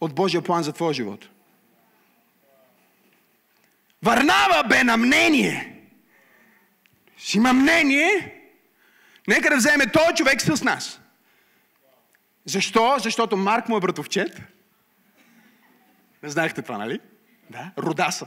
от 0.00 0.14
Божия 0.14 0.42
план 0.42 0.62
за 0.62 0.72
твоя 0.72 0.94
живот. 0.94 1.28
Върнава 4.02 4.64
бе 4.68 4.84
на 4.84 4.96
мнение. 4.96 5.72
Си 7.18 7.36
има 7.36 7.52
мнение, 7.52 8.34
нека 9.28 9.50
да 9.50 9.56
вземе 9.56 9.86
този 9.86 10.14
човек 10.14 10.42
с 10.42 10.62
нас. 10.62 11.00
Защо? 12.44 12.96
Защото 12.98 13.36
Марк 13.36 13.68
му 13.68 13.76
е 13.76 13.80
братовчет. 13.80 14.40
Не 16.22 16.28
знаехте 16.28 16.62
това, 16.62 16.78
нали? 16.78 17.00
Да. 17.50 17.70
Родаса. 17.78 18.26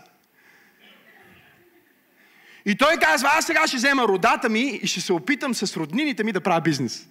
И 2.65 2.75
той 2.75 2.98
казва, 2.98 3.29
аз 3.34 3.46
сега 3.46 3.67
ще 3.67 3.77
взема 3.77 4.03
родата 4.03 4.50
ми 4.50 4.79
и 4.81 4.88
ще 4.88 5.01
се 5.01 5.13
опитам 5.13 5.53
с 5.53 5.77
роднините 5.77 6.24
ми 6.24 6.31
да 6.31 6.41
правя 6.41 6.62
бизнес. 6.62 7.08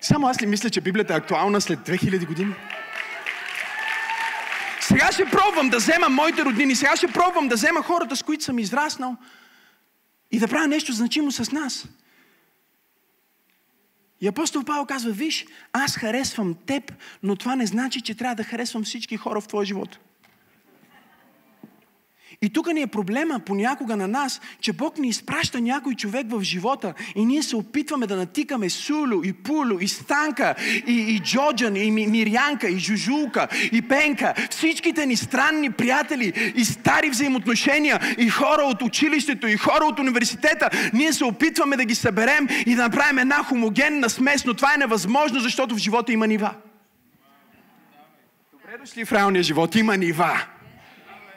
Само 0.00 0.26
аз 0.26 0.42
ли 0.42 0.46
мисля, 0.46 0.70
че 0.70 0.80
Библията 0.80 1.14
е 1.14 1.16
актуална 1.16 1.60
след 1.60 1.78
2000 1.78 2.26
години? 2.26 2.54
Сега 4.80 5.12
ще 5.12 5.24
пробвам 5.24 5.68
да 5.68 5.76
взема 5.76 6.08
моите 6.08 6.44
роднини, 6.44 6.74
сега 6.74 6.96
ще 6.96 7.08
пробвам 7.08 7.48
да 7.48 7.54
взема 7.54 7.82
хората, 7.82 8.16
с 8.16 8.22
които 8.22 8.44
съм 8.44 8.58
израснал 8.58 9.16
и 10.30 10.38
да 10.38 10.48
правя 10.48 10.66
нещо 10.66 10.92
значимо 10.92 11.32
с 11.32 11.52
нас. 11.52 11.88
И 14.20 14.28
апостол 14.28 14.62
Павел 14.64 14.86
казва, 14.86 15.12
виж, 15.12 15.46
аз 15.72 15.96
харесвам 15.96 16.54
теб, 16.66 16.92
но 17.22 17.36
това 17.36 17.56
не 17.56 17.66
значи, 17.66 18.00
че 18.00 18.14
трябва 18.14 18.34
да 18.34 18.44
харесвам 18.44 18.84
всички 18.84 19.16
хора 19.16 19.40
в 19.40 19.48
твоя 19.48 19.66
живот. 19.66 19.98
И 22.42 22.48
тук 22.48 22.72
ни 22.72 22.82
е 22.82 22.86
проблема 22.86 23.40
понякога 23.46 23.96
на 23.96 24.08
нас, 24.08 24.40
че 24.60 24.72
Бог 24.72 24.98
ни 24.98 25.08
изпраща 25.08 25.60
някой 25.60 25.94
човек 25.94 26.26
в 26.30 26.42
живота 26.42 26.94
и 27.14 27.24
ние 27.24 27.42
се 27.42 27.56
опитваме 27.56 28.06
да 28.06 28.16
натикаме 28.16 28.70
Сулю 28.70 29.22
и 29.24 29.32
Пулю 29.32 29.78
и 29.80 29.88
Станка 29.88 30.54
и, 30.86 30.92
и 30.92 31.20
Джоджан 31.20 31.76
и 31.76 31.90
Мирянка 31.90 32.68
и 32.68 32.78
Жужулка 32.78 33.48
и 33.72 33.82
Пенка. 33.82 34.34
Всичките 34.50 35.06
ни 35.06 35.16
странни 35.16 35.70
приятели 35.70 36.52
и 36.56 36.64
стари 36.64 37.10
взаимоотношения 37.10 38.00
и 38.18 38.28
хора 38.28 38.62
от 38.62 38.82
училището 38.82 39.46
и 39.46 39.56
хора 39.56 39.84
от 39.84 39.98
университета. 39.98 40.70
Ние 40.92 41.12
се 41.12 41.24
опитваме 41.24 41.76
да 41.76 41.84
ги 41.84 41.94
съберем 41.94 42.48
и 42.66 42.74
да 42.74 42.82
направим 42.82 43.18
една 43.18 43.42
хомогенна 43.42 44.10
смес, 44.10 44.44
но 44.44 44.54
това 44.54 44.74
е 44.74 44.78
невъзможно, 44.78 45.40
защото 45.40 45.74
в 45.74 45.78
живота 45.78 46.12
има 46.12 46.26
нива. 46.26 46.54
Добре 48.52 48.78
дошли 48.78 49.04
в 49.04 49.12
реалния 49.12 49.42
живот. 49.42 49.74
Има 49.74 49.96
нива. 49.96 50.53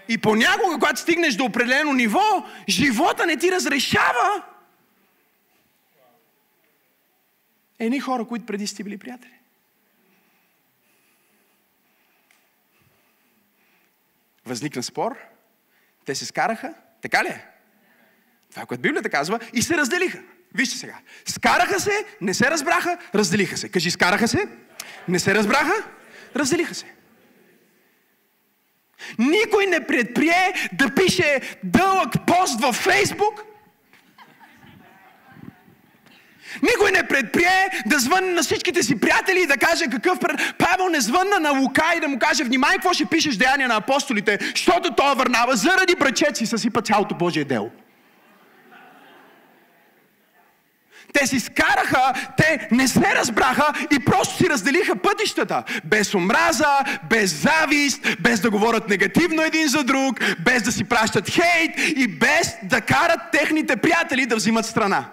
И 0.10 0.18
понякога, 0.18 0.74
когато 0.74 1.00
стигнеш 1.00 1.36
до 1.36 1.46
определено 1.46 1.94
ниво, 1.94 2.46
живота 2.70 3.26
не 3.26 3.38
ти 3.38 3.52
разрешава. 3.52 4.44
Едни 7.80 8.00
хора, 8.00 8.26
които 8.26 8.46
преди 8.46 8.68
сте 8.68 8.84
били 8.84 8.98
приятели. 8.98 9.34
Възникна 14.46 14.84
спор, 14.84 15.18
те 16.06 16.16
се 16.16 16.26
скараха, 16.26 16.74
така 17.02 17.24
ли 17.24 17.28
е? 17.28 17.46
Това, 18.50 18.66
което 18.66 18.82
Библията 18.82 19.10
казва, 19.10 19.40
и 19.54 19.62
се 19.62 19.78
разделиха. 19.78 20.20
Вижте 20.54 20.78
сега. 20.78 21.00
Скараха 21.26 21.80
се, 21.80 22.06
не 22.22 22.34
се 22.34 22.52
разбраха, 22.52 22.98
разделиха 23.16 23.58
се. 23.58 23.70
Кажи, 23.70 23.92
скараха 23.92 24.28
се, 24.28 24.50
не 25.08 25.20
се 25.20 25.36
разбраха, 25.36 25.90
разделиха 26.36 26.76
се. 26.76 26.86
Никой 29.20 29.66
не 29.66 29.88
предприе 29.88 30.54
да 30.74 30.90
пише 30.90 31.42
дълъг 31.64 32.14
пост 32.28 32.62
във 32.62 32.76
Фейсбук. 32.76 33.44
Никой 36.62 36.92
не 36.92 37.08
предприе 37.08 37.70
да 37.86 38.00
звънне 38.00 38.32
на 38.32 38.44
всичките 38.44 38.84
си 38.84 39.00
приятели 39.00 39.42
и 39.42 39.48
да 39.48 39.58
каже 39.58 39.86
какъв... 39.92 40.20
Павел 40.58 40.90
не 40.90 41.02
звънна 41.02 41.40
на 41.40 41.52
Лука 41.60 41.94
и 41.98 42.00
да 42.00 42.08
му 42.08 42.20
каже, 42.20 42.44
внимай 42.44 42.74
какво 42.74 42.94
ще 42.94 43.06
пишеш 43.06 43.36
деяния 43.36 43.68
на 43.68 43.76
апостолите, 43.76 44.40
защото 44.56 44.92
той 44.92 45.16
върнава 45.16 45.56
заради 45.56 45.96
брачет 45.96 46.38
си 46.38 46.46
съсипа 46.46 46.82
цялото 46.82 47.16
Божие 47.16 47.44
дело. 47.44 47.72
Те 51.14 51.28
си 51.28 51.40
скараха, 51.40 52.14
те 52.38 52.68
не 52.72 52.88
се 52.88 53.16
разбраха 53.16 53.74
и 53.92 54.00
просто 54.00 54.38
си 54.38 54.50
разделиха 54.50 54.96
пътищата. 54.96 55.64
Без 55.86 56.14
омраза, 56.14 56.80
без 57.10 57.42
завист, 57.42 58.08
без 58.20 58.40
да 58.40 58.50
говорят 58.50 58.90
негативно 58.90 59.42
един 59.42 59.68
за 59.68 59.84
друг, 59.84 60.20
без 60.40 60.64
да 60.64 60.72
си 60.72 60.84
пращат 60.84 61.30
хейт 61.30 61.72
и 61.98 62.08
без 62.08 62.56
да 62.64 62.82
карат 62.82 63.20
техните 63.32 63.76
приятели 63.76 64.26
да 64.26 64.36
взимат 64.36 64.66
страна. 64.66 65.06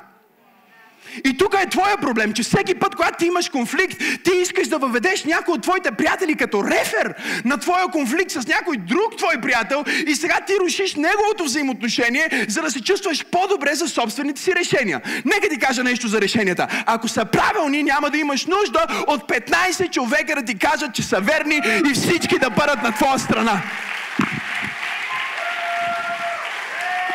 И 1.25 1.37
тук 1.37 1.55
е 1.63 1.69
твоя 1.69 1.97
проблем, 1.97 2.33
че 2.33 2.43
всеки 2.43 2.75
път, 2.75 2.95
когато 2.95 3.19
ти 3.19 3.27
имаш 3.27 3.49
конфликт, 3.49 3.99
ти 3.99 4.31
искаш 4.43 4.69
да 4.69 4.79
въведеш 4.79 5.25
някой 5.25 5.55
от 5.55 5.63
твоите 5.63 5.91
приятели 5.91 6.35
като 6.35 6.65
рефер 6.65 7.15
на 7.45 7.59
твоя 7.59 7.89
конфликт 7.89 8.31
с 8.31 8.47
някой 8.47 8.77
друг 8.77 9.17
твой 9.19 9.41
приятел 9.43 9.85
и 10.07 10.15
сега 10.15 10.39
ти 10.47 10.53
рушиш 10.61 10.95
неговото 10.95 11.45
взаимоотношение, 11.45 12.47
за 12.49 12.63
да 12.63 12.71
се 12.71 12.83
чувстваш 12.83 13.25
по-добре 13.31 13.75
за 13.75 13.89
собствените 13.89 14.41
си 14.41 14.55
решения. 14.55 15.01
Нека 15.25 15.49
ти 15.49 15.59
кажа 15.59 15.85
нещо 15.85 16.09
за 16.09 16.21
решенията. 16.21 16.69
Ако 16.87 17.09
са 17.09 17.25
правилни, 17.25 17.83
няма 17.83 18.11
да 18.11 18.19
имаш 18.19 18.47
нужда 18.47 18.87
от 19.07 19.29
15 19.29 19.91
човека 19.91 20.35
да 20.35 20.43
ти 20.43 20.59
кажат, 20.59 20.95
че 20.95 21.03
са 21.03 21.21
верни 21.21 21.61
и 21.91 21.95
всички 21.95 22.39
да 22.39 22.51
бъдат 22.51 22.83
на 22.83 22.93
твоя 22.93 23.19
страна. 23.19 23.63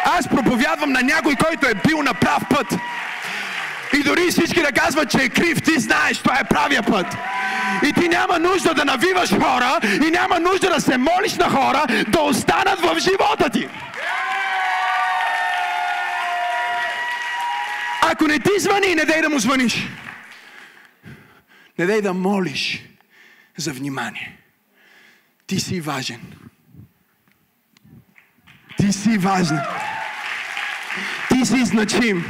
Аз 0.05 0.27
проповядвам 0.27 0.91
на 0.91 1.01
някой, 1.01 1.35
който 1.35 1.67
е 1.67 1.73
бил 1.87 2.01
на 2.01 2.13
прав 2.13 2.43
път. 2.49 2.67
И 3.93 4.03
дори 4.03 4.31
всички 4.31 4.61
да 4.61 4.71
казват, 4.71 5.11
че 5.11 5.17
е 5.17 5.29
крив, 5.29 5.61
ти 5.61 5.79
знаеш, 5.79 6.17
това 6.17 6.39
е 6.39 6.47
правия 6.49 6.83
път. 6.83 7.17
И 7.83 7.93
ти 7.93 8.07
няма 8.07 8.39
нужда 8.39 8.73
да 8.73 8.85
навиваш 8.85 9.29
хора 9.29 9.79
и 9.83 10.11
няма 10.11 10.39
нужда 10.39 10.69
да 10.69 10.81
се 10.81 10.97
молиш 10.97 11.33
на 11.33 11.49
хора 11.49 11.85
да 12.07 12.21
останат 12.21 12.79
в 12.79 12.99
живота 12.99 13.49
ти. 13.49 13.67
Ако 18.01 18.27
не 18.27 18.39
ти 18.39 18.49
звъни, 18.59 18.95
не 18.95 19.05
дай 19.05 19.21
да 19.21 19.29
му 19.29 19.39
звъниш. 19.39 19.87
Не 21.79 21.85
дай 21.85 22.01
да 22.01 22.13
молиш 22.13 22.83
за 23.57 23.73
внимание. 23.73 24.37
Ти 25.47 25.59
си 25.59 25.81
важен. 25.81 26.21
Ти 28.77 28.93
си 28.93 29.17
важен. 29.17 29.61
Ти 31.29 31.45
си 31.45 31.65
значим. 31.65 32.25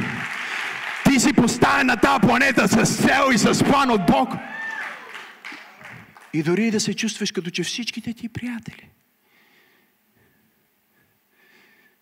Ти 1.10 1.20
си 1.20 1.32
поставен 1.32 1.86
на 1.86 1.96
тази 1.96 2.20
планета 2.20 2.68
с 2.68 2.96
цел 2.96 3.32
и 3.34 3.38
с 3.38 3.64
план 3.64 3.90
от 3.90 4.06
Бог. 4.06 4.28
И 6.32 6.42
дори 6.42 6.70
да 6.70 6.80
се 6.80 6.94
чувстваш 6.94 7.32
като 7.32 7.50
че 7.50 7.62
всичките 7.62 8.14
ти 8.14 8.28
приятели 8.28 8.90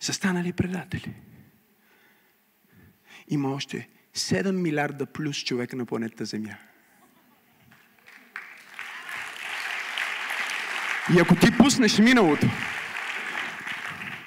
са 0.00 0.12
станали 0.12 0.52
предатели. 0.52 1.14
Има 3.28 3.50
още 3.50 3.88
7 4.16 4.50
милиарда 4.50 5.06
плюс 5.06 5.44
човека 5.44 5.76
на 5.76 5.86
планетата 5.86 6.24
Земя. 6.24 6.54
И 11.16 11.20
ако 11.20 11.36
ти 11.36 11.56
пуснеш 11.56 11.98
миналото, 11.98 12.46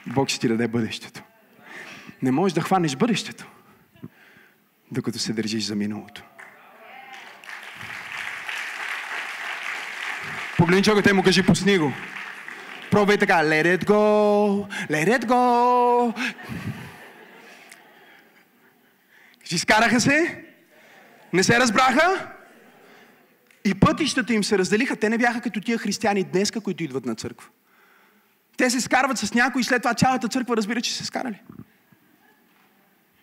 Бог 0.07 0.29
ще 0.29 0.39
ти 0.39 0.47
даде 0.47 0.67
бъдещето. 0.67 1.23
Не 2.21 2.31
можеш 2.31 2.55
да 2.55 2.61
хванеш 2.61 2.95
бъдещето, 2.95 3.47
докато 4.91 5.19
се 5.19 5.33
държиш 5.33 5.63
за 5.63 5.75
миналото. 5.75 6.23
Погледни 10.57 10.83
човека, 10.83 11.03
те 11.03 11.13
му 11.13 11.23
кажи, 11.23 11.43
пусни 11.43 11.77
го. 11.77 11.93
Пробвай 12.91 13.17
така, 13.17 13.33
let 13.33 13.77
it 13.77 13.85
go, 13.85 14.67
let 14.89 15.19
it 15.19 15.25
go. 15.25 16.13
Кажи, 19.67 19.99
се? 19.99 20.45
Не 21.33 21.43
се 21.43 21.59
разбраха? 21.59 22.31
И 23.65 23.73
пътищата 23.73 24.33
им 24.33 24.43
се 24.43 24.57
разделиха. 24.57 24.95
Те 24.95 25.09
не 25.09 25.17
бяха 25.17 25.41
като 25.41 25.61
тия 25.61 25.77
християни 25.77 26.23
днеска, 26.23 26.61
които 26.61 26.83
идват 26.83 27.05
на 27.05 27.15
църква. 27.15 27.49
Те 28.57 28.69
се 28.69 28.81
скарват 28.81 29.17
с 29.17 29.33
някой 29.33 29.61
и 29.61 29.63
след 29.63 29.81
това 29.81 29.93
цялата 29.93 30.27
църква 30.27 30.57
разбира, 30.57 30.81
че 30.81 30.93
се 30.93 31.05
скарали. 31.05 31.41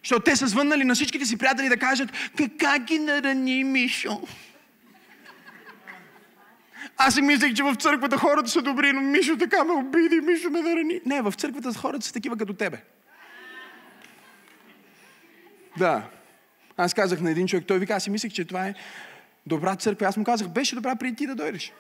Защото 0.09 0.25
те 0.25 0.37
са 0.37 0.47
звъннали 0.47 0.85
на 0.85 0.95
всичките 0.95 1.25
си 1.25 1.39
приятели 1.39 1.69
да 1.69 1.77
кажат, 1.77 2.13
как 2.59 2.85
ги 2.85 2.99
нарани, 2.99 3.65
Мишо? 3.65 4.21
Аз 6.97 7.15
си 7.15 7.23
мислех, 7.23 7.55
че 7.55 7.63
в 7.63 7.75
църквата 7.75 8.19
хората 8.19 8.49
са 8.49 8.63
добри, 8.63 8.93
но 8.93 9.01
Мишо 9.01 9.37
така 9.39 9.65
ме 9.65 9.73
обиди, 9.73 10.21
Мишо 10.21 10.51
ме 10.51 10.61
нарани. 10.61 11.01
Не, 11.07 11.23
в 11.23 11.33
църквата 11.37 11.75
хората 11.79 12.07
са 12.07 12.13
такива 12.13 12.37
като 12.37 12.55
тебе. 12.55 12.79
Да. 15.79 16.03
Аз 16.77 16.95
казах 16.95 17.21
на 17.21 17.31
един 17.31 17.47
човек, 17.47 17.65
той 17.67 17.79
вика, 17.79 17.95
аз 17.95 18.03
си 18.03 18.11
мислех, 18.11 18.33
че 18.33 18.45
това 18.45 18.67
е 18.67 18.75
добра 19.47 19.77
църква. 19.77 20.07
Аз 20.07 20.17
му 20.17 20.25
казах, 20.25 20.49
беше 20.49 20.75
добра 20.75 20.97
преди 20.97 21.17
ти 21.17 21.27
да 21.27 21.35
дойдеш. 21.35 21.73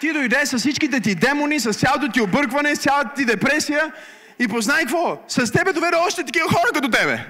Ти 0.00 0.12
дойде 0.12 0.46
с 0.46 0.58
всичките 0.58 1.00
ти 1.00 1.14
демони, 1.14 1.60
с 1.60 1.72
цялото 1.72 2.12
ти 2.12 2.20
объркване, 2.20 2.76
с 2.76 2.80
цялата 2.80 3.14
ти 3.14 3.24
депресия 3.24 3.92
и 4.38 4.48
познай 4.48 4.82
какво? 4.82 5.24
С 5.28 5.52
тебе 5.52 5.72
доведе 5.72 5.96
още 5.96 6.24
такива 6.24 6.48
хора 6.48 6.72
като 6.74 6.90
тебе. 6.90 7.26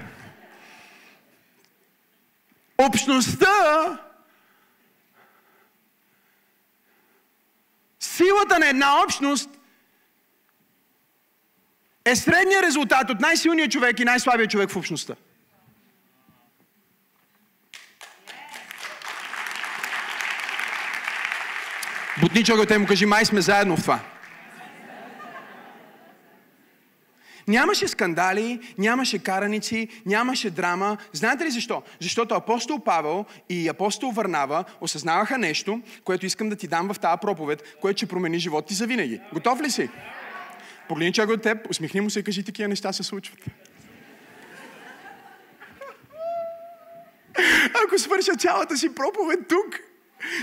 Общността 2.77 3.99
силата 7.99 8.59
на 8.59 8.67
една 8.69 9.03
общност 9.03 9.49
е 12.05 12.15
средният 12.15 12.65
резултат 12.65 13.09
от 13.09 13.19
най-силния 13.19 13.69
човек 13.69 13.99
и 13.99 14.05
най-слабия 14.05 14.47
човек 14.47 14.69
в 14.69 14.75
общността. 14.75 15.15
Бутни 22.21 22.43
човека, 22.43 22.79
му 22.79 22.87
кажи, 22.87 23.05
май 23.05 23.25
сме 23.25 23.41
заедно 23.41 23.77
в 23.77 23.81
това. 23.81 23.99
Нямаше 27.47 27.87
скандали, 27.87 28.59
нямаше 28.77 29.19
караници, 29.19 29.87
нямаше 30.05 30.49
драма. 30.49 30.97
Знаете 31.13 31.45
ли 31.45 31.51
защо? 31.51 31.83
Защото 31.99 32.35
апостол 32.35 32.79
Павел 32.79 33.25
и 33.49 33.67
апостол 33.67 34.11
Върнава 34.11 34.63
осъзнаваха 34.81 35.37
нещо, 35.37 35.81
което 36.03 36.25
искам 36.25 36.49
да 36.49 36.55
ти 36.55 36.67
дам 36.67 36.93
в 36.93 36.99
тази 36.99 37.19
проповед, 37.21 37.75
което 37.81 37.97
ще 37.97 38.05
промени 38.05 38.39
живота 38.39 38.67
ти 38.67 38.73
завинаги. 38.73 39.21
Готов 39.33 39.61
ли 39.61 39.71
си? 39.71 39.89
Погледни 40.87 41.13
човек 41.13 41.29
от 41.29 41.41
теб, 41.41 41.69
усмихни 41.69 42.01
му 42.01 42.09
се 42.09 42.19
и 42.19 42.23
кажи, 42.23 42.43
такива 42.43 42.69
неща 42.69 42.93
се 42.93 43.03
случват. 43.03 43.39
Ако 47.85 47.99
свърша 47.99 48.35
цялата 48.35 48.77
си 48.77 48.95
проповед 48.95 49.39
тук, 49.49 49.79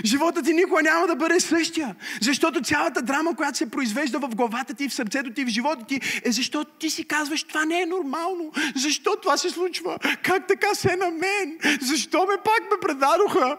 Животът 0.05 0.45
ти 0.45 0.53
никога 0.53 0.81
няма 0.81 1.07
да 1.07 1.15
бъде 1.15 1.39
същия. 1.39 1.95
Защото 2.21 2.61
цялата 2.61 3.01
драма, 3.01 3.35
която 3.35 3.57
се 3.57 3.69
произвежда 3.69 4.19
в 4.19 4.35
главата 4.35 4.73
ти, 4.73 4.89
в 4.89 4.93
сърцето 4.93 5.33
ти, 5.33 5.45
в 5.45 5.47
живота 5.47 5.85
ти, 5.85 5.99
е 6.25 6.31
защото 6.31 6.71
ти 6.79 6.89
си 6.89 7.07
казваш, 7.07 7.43
това 7.43 7.65
не 7.65 7.81
е 7.81 7.85
нормално. 7.85 8.51
Защо 8.75 9.15
това 9.21 9.37
се 9.37 9.49
случва? 9.49 9.97
Как 10.23 10.47
така 10.47 10.75
се 10.75 10.95
на 10.95 11.11
мен? 11.11 11.59
Защо 11.81 12.19
ме 12.19 12.35
пак 12.43 12.61
ме 12.71 12.77
предадоха? 12.81 13.55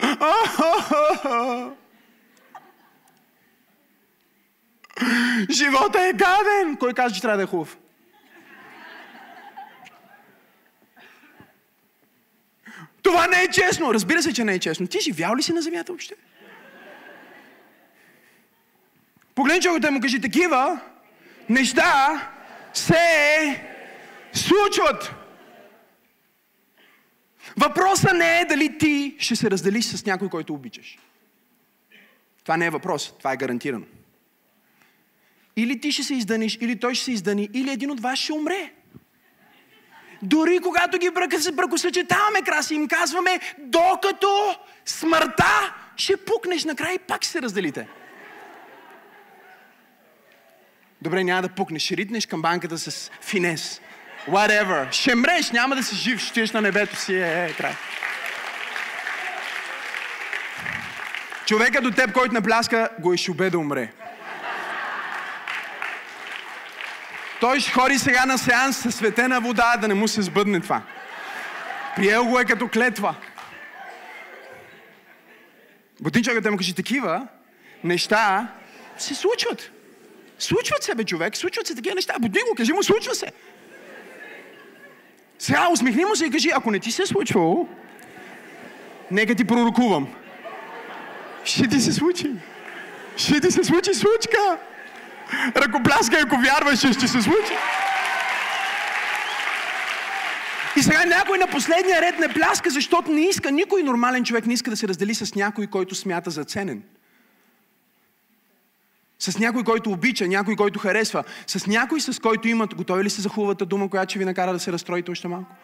Живота 5.50 6.00
е 6.00 6.12
гаден. 6.12 6.76
Кой 6.76 6.92
казва, 6.92 7.14
че 7.14 7.20
трябва 7.20 7.36
да 7.36 7.42
е 7.42 7.46
хубав? 7.46 7.76
Това 13.02 13.26
не 13.26 13.42
е 13.42 13.48
честно. 13.48 13.94
Разбира 13.94 14.22
се, 14.22 14.32
че 14.32 14.44
не 14.44 14.54
е 14.54 14.58
честно. 14.58 14.86
Ти 14.86 15.00
живял 15.00 15.36
ли 15.36 15.42
си 15.42 15.52
на 15.52 15.62
земята 15.62 15.92
въобще? 15.92 16.14
Погледни 19.34 19.62
човекът 19.62 19.90
му 19.90 20.00
кажи, 20.00 20.20
такива 20.20 20.80
неща 21.48 22.30
се 22.74 23.66
случват. 24.32 25.14
Въпросът 27.56 28.12
не 28.12 28.40
е 28.40 28.44
дали 28.44 28.78
ти 28.78 29.16
ще 29.18 29.36
се 29.36 29.50
разделиш 29.50 29.84
с 29.84 30.06
някой, 30.06 30.28
който 30.28 30.54
обичаш. 30.54 30.98
Това 32.42 32.56
не 32.56 32.66
е 32.66 32.70
въпрос, 32.70 33.14
това 33.18 33.32
е 33.32 33.36
гарантирано. 33.36 33.84
Или 35.56 35.80
ти 35.80 35.92
ще 35.92 36.02
се 36.02 36.14
изданиш, 36.14 36.58
или 36.60 36.80
той 36.80 36.94
ще 36.94 37.04
се 37.04 37.12
издани, 37.12 37.48
или 37.54 37.70
един 37.70 37.90
от 37.90 38.00
вас 38.00 38.18
ще 38.18 38.32
умре. 38.32 38.72
Дори 40.22 40.58
когато 40.58 40.98
ги 40.98 41.10
бракосъчетаваме, 41.52 42.42
краси, 42.42 42.74
им 42.74 42.88
казваме, 42.88 43.40
докато 43.58 44.56
смъртта 44.86 45.74
ще 45.96 46.16
пукнеш 46.16 46.64
накрая 46.64 46.94
и 46.94 46.98
пак 46.98 47.22
ще 47.22 47.32
се 47.32 47.42
разделите. 47.42 47.88
Добре, 51.02 51.24
няма 51.24 51.42
да 51.42 51.48
пукнеш, 51.48 51.82
ще 51.82 51.96
ритнеш 51.96 52.26
към 52.26 52.42
банката 52.42 52.78
с 52.78 53.10
финес. 53.20 53.80
Whatever. 54.28 54.92
Ще 54.92 55.14
мреш, 55.14 55.50
няма 55.50 55.76
да 55.76 55.82
си 55.82 55.96
жив, 55.96 56.20
ще 56.20 56.32
тиеш 56.32 56.50
на 56.50 56.60
небето 56.60 56.96
си. 56.96 57.14
Е, 57.14 57.44
е, 57.44 57.52
край. 57.52 57.74
Човека 61.46 61.80
до 61.80 61.90
теб, 61.90 62.12
който 62.12 62.34
напляска, 62.34 62.88
го 62.98 63.12
е 63.12 63.16
шубе 63.16 63.50
да 63.50 63.58
умре. 63.58 63.92
Той 67.42 67.60
ще 67.60 67.72
ходи 67.72 67.98
сега 67.98 68.26
на 68.26 68.38
сеанс 68.38 68.76
със 68.76 68.94
светена 68.94 69.40
вода, 69.40 69.76
да 69.76 69.88
не 69.88 69.94
му 69.94 70.08
се 70.08 70.22
сбъдне 70.22 70.60
това. 70.60 70.82
Приел 71.96 72.24
го 72.24 72.38
е 72.38 72.44
като 72.44 72.68
клетва. 72.68 73.14
Ботинчокът 76.00 76.50
му 76.50 76.56
каже, 76.56 76.74
такива 76.74 77.28
неща 77.84 78.48
се 78.98 79.14
случват. 79.14 79.70
Случват 80.38 80.82
се, 80.82 80.94
бе, 80.94 81.04
човек. 81.04 81.36
Случват 81.36 81.66
се 81.66 81.74
такива 81.74 81.94
неща. 81.94 82.14
Будни 82.20 82.40
го, 82.40 82.54
кажи 82.56 82.72
му, 82.72 82.82
случва 82.82 83.14
се. 83.14 83.26
Сега 85.38 85.68
усмихни 85.72 86.04
му 86.04 86.16
се 86.16 86.26
и 86.26 86.30
кажи, 86.30 86.50
ако 86.54 86.70
не 86.70 86.78
ти 86.78 86.92
се 86.92 87.02
е 87.02 87.06
случвало, 87.06 87.68
нека 89.10 89.34
ти 89.34 89.44
пророкувам. 89.44 90.14
Ще 91.44 91.68
ти 91.68 91.80
се 91.80 91.92
случи. 91.92 92.30
Ще 93.16 93.40
ти 93.40 93.50
се 93.50 93.64
случи 93.64 93.94
случка. 93.94 94.58
Ръкопляскай, 95.56 96.20
ако 96.20 96.36
вярваш, 96.36 96.78
ще 96.78 97.08
се 97.08 97.22
случи. 97.22 97.52
И 100.76 100.82
сега 100.82 101.04
някой 101.04 101.38
на 101.38 101.46
последния 101.46 102.00
ред 102.00 102.18
не 102.18 102.28
пляска, 102.28 102.70
защото 102.70 103.10
не 103.10 103.20
иска, 103.20 103.50
никой 103.50 103.82
нормален 103.82 104.24
човек 104.24 104.46
не 104.46 104.54
иска 104.54 104.70
да 104.70 104.76
се 104.76 104.88
раздели 104.88 105.14
с 105.14 105.34
някой, 105.34 105.66
който 105.66 105.94
смята 105.94 106.30
за 106.30 106.44
ценен. 106.44 106.82
С 109.18 109.38
някой, 109.38 109.64
който 109.64 109.90
обича, 109.90 110.28
някой, 110.28 110.56
който 110.56 110.78
харесва. 110.78 111.24
С 111.46 111.66
някой, 111.66 112.00
с 112.00 112.20
който 112.20 112.48
имат. 112.48 112.74
Готови 112.74 113.04
ли 113.04 113.10
сте 113.10 113.20
за 113.20 113.28
хубавата 113.28 113.66
дума, 113.66 113.90
която 113.90 114.10
ще 114.10 114.18
ви 114.18 114.24
накара 114.24 114.52
да 114.52 114.58
се 114.58 114.72
разстроите 114.72 115.10
още 115.10 115.28
малко? 115.28 115.54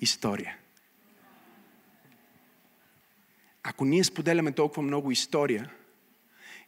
История. 0.00 0.56
Ако 3.62 3.84
ние 3.84 4.04
споделяме 4.04 4.52
толкова 4.52 4.82
много 4.82 5.10
история, 5.10 5.70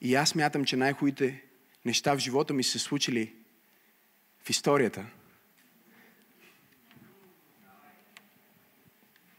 и 0.00 0.14
аз 0.14 0.34
мятам, 0.34 0.64
че 0.64 0.76
най-хубавите 0.76 1.42
неща 1.84 2.14
в 2.14 2.18
живота 2.18 2.54
ми 2.54 2.64
се 2.64 2.78
случили 2.78 3.34
в 4.44 4.50
историята, 4.50 5.06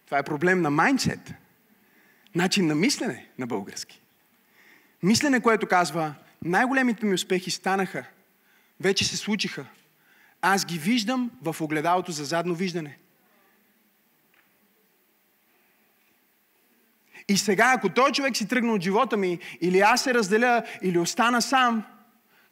това 0.05 0.17
е 0.17 0.23
проблем 0.23 0.61
на 0.61 0.69
майндсет, 0.69 1.33
начин 2.35 2.67
на 2.67 2.75
мислене 2.75 3.29
на 3.37 3.47
български. 3.47 4.01
Мислене, 5.03 5.41
което 5.41 5.67
казва, 5.67 6.15
най-големите 6.41 7.05
ми 7.05 7.13
успехи 7.13 7.51
станаха, 7.51 8.05
вече 8.79 9.05
се 9.05 9.17
случиха. 9.17 9.65
Аз 10.41 10.65
ги 10.65 10.79
виждам 10.79 11.31
в 11.41 11.55
огледалото 11.61 12.11
за 12.11 12.25
задно 12.25 12.55
виждане. 12.55 12.97
И 17.29 17.37
сега, 17.37 17.73
ако 17.75 17.89
той 17.89 18.11
човек 18.11 18.37
си 18.37 18.47
тръгне 18.47 18.71
от 18.71 18.81
живота 18.81 19.17
ми, 19.17 19.39
или 19.61 19.79
аз 19.79 20.03
се 20.03 20.13
разделя, 20.13 20.63
или 20.81 20.99
остана 20.99 21.41
сам, 21.41 21.83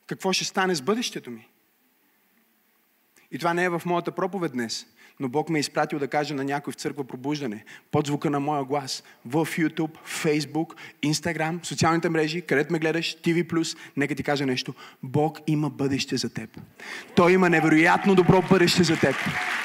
какво 0.08 0.34
ще 0.34 0.46
стане 0.46 0.76
с 0.76 0.82
бъдещето 0.82 1.32
ми? 1.32 1.48
И 3.32 3.40
това 3.40 3.54
не 3.54 3.64
е 3.64 3.70
в 3.70 3.82
моята 3.86 4.12
проповед 4.12 4.52
днес 4.52 4.86
но 5.20 5.30
Бог 5.30 5.50
ме 5.50 5.60
е 5.60 5.62
изпратил 5.62 6.00
да 6.00 6.08
кажа 6.08 6.36
на 6.36 6.44
някой 6.44 6.74
в 6.74 6.76
църква 6.76 7.04
пробуждане, 7.04 7.64
под 7.92 8.08
звука 8.08 8.30
на 8.30 8.40
моя 8.40 8.64
глас, 8.64 9.04
в 9.26 9.46
YouTube, 9.46 9.92
Facebook, 10.08 10.74
Instagram, 11.06 11.66
социалните 11.66 12.10
мрежи, 12.10 12.42
където 12.42 12.74
ме 12.74 12.80
гледаш, 12.80 13.16
TV+, 13.16 13.78
нека 13.98 14.16
ти 14.16 14.24
кажа 14.24 14.46
нещо. 14.46 14.74
Бог 15.04 15.40
има 15.48 15.70
бъдеще 15.70 16.18
за 16.18 16.34
теб. 16.34 16.50
Той 17.16 17.32
има 17.34 17.50
невероятно 17.50 18.16
добро 18.16 18.42
бъдеще 18.42 18.84
за 18.84 19.00
теб. 19.00 19.16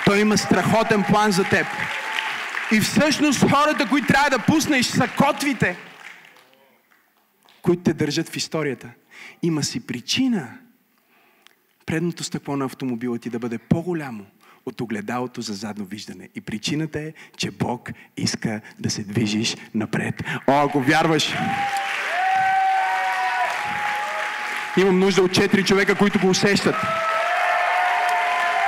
Той 0.04 0.20
има 0.20 0.38
страхотен 0.38 1.04
план 1.08 1.32
за 1.32 1.44
теб. 1.44 1.66
И 2.72 2.80
всъщност 2.80 3.40
хората, 3.40 3.88
които 3.88 4.06
трябва 4.06 4.30
да 4.30 4.38
пуснеш, 4.38 4.86
са 4.86 5.08
котвите, 5.16 5.76
които 7.62 7.82
те 7.82 7.92
държат 7.92 8.28
в 8.28 8.36
историята. 8.36 8.88
Има 9.42 9.62
си 9.62 9.86
причина 9.86 10.48
предното 11.86 12.24
стъкло 12.24 12.56
на 12.56 12.64
автомобила 12.64 13.18
ти 13.18 13.30
да 13.30 13.38
бъде 13.38 13.58
по-голямо 13.58 14.26
от 14.66 14.80
огледалото 14.80 15.40
за 15.40 15.54
задно 15.54 15.84
виждане. 15.84 16.28
И 16.34 16.40
причината 16.40 17.00
е, 17.00 17.12
че 17.36 17.50
Бог 17.50 17.90
иска 18.16 18.60
да 18.78 18.90
се 18.90 19.02
движиш 19.02 19.56
напред. 19.74 20.14
О, 20.46 20.64
ако 20.64 20.80
вярваш, 20.80 21.34
имам 24.76 24.98
нужда 24.98 25.22
от 25.22 25.32
четири 25.32 25.64
човека, 25.64 25.94
които 25.94 26.18
го 26.18 26.28
усещат. 26.28 26.74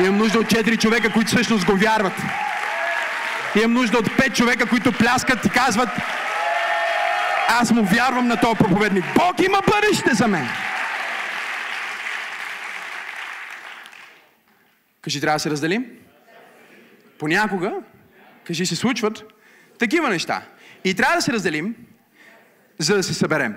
Имам 0.00 0.18
нужда 0.18 0.38
от 0.38 0.48
четири 0.48 0.76
човека, 0.76 1.12
които 1.12 1.28
всъщност 1.28 1.66
го 1.66 1.76
вярват. 1.76 2.14
Имам 3.56 3.72
нужда 3.72 3.98
от 3.98 4.16
пет 4.16 4.36
човека, 4.36 4.68
които 4.68 4.92
пляскат 4.92 5.44
и 5.44 5.50
казват 5.50 5.88
аз 7.48 7.70
му 7.70 7.84
вярвам 7.84 8.28
на 8.28 8.40
този 8.40 8.56
проповедник. 8.58 9.04
Бог 9.16 9.40
има 9.40 9.60
бъдеще 9.72 10.14
за 10.14 10.28
мен. 10.28 10.48
Кажи, 15.02 15.20
трябва 15.20 15.36
да 15.36 15.40
се 15.40 15.50
разделим? 15.50 15.86
Понякога, 17.18 17.72
кажи, 18.44 18.66
се 18.66 18.76
случват 18.76 19.24
такива 19.78 20.08
неща. 20.08 20.42
И 20.84 20.94
трябва 20.94 21.16
да 21.16 21.22
се 21.22 21.32
разделим, 21.32 21.76
за 22.78 22.96
да 22.96 23.02
се 23.02 23.14
съберем. 23.14 23.56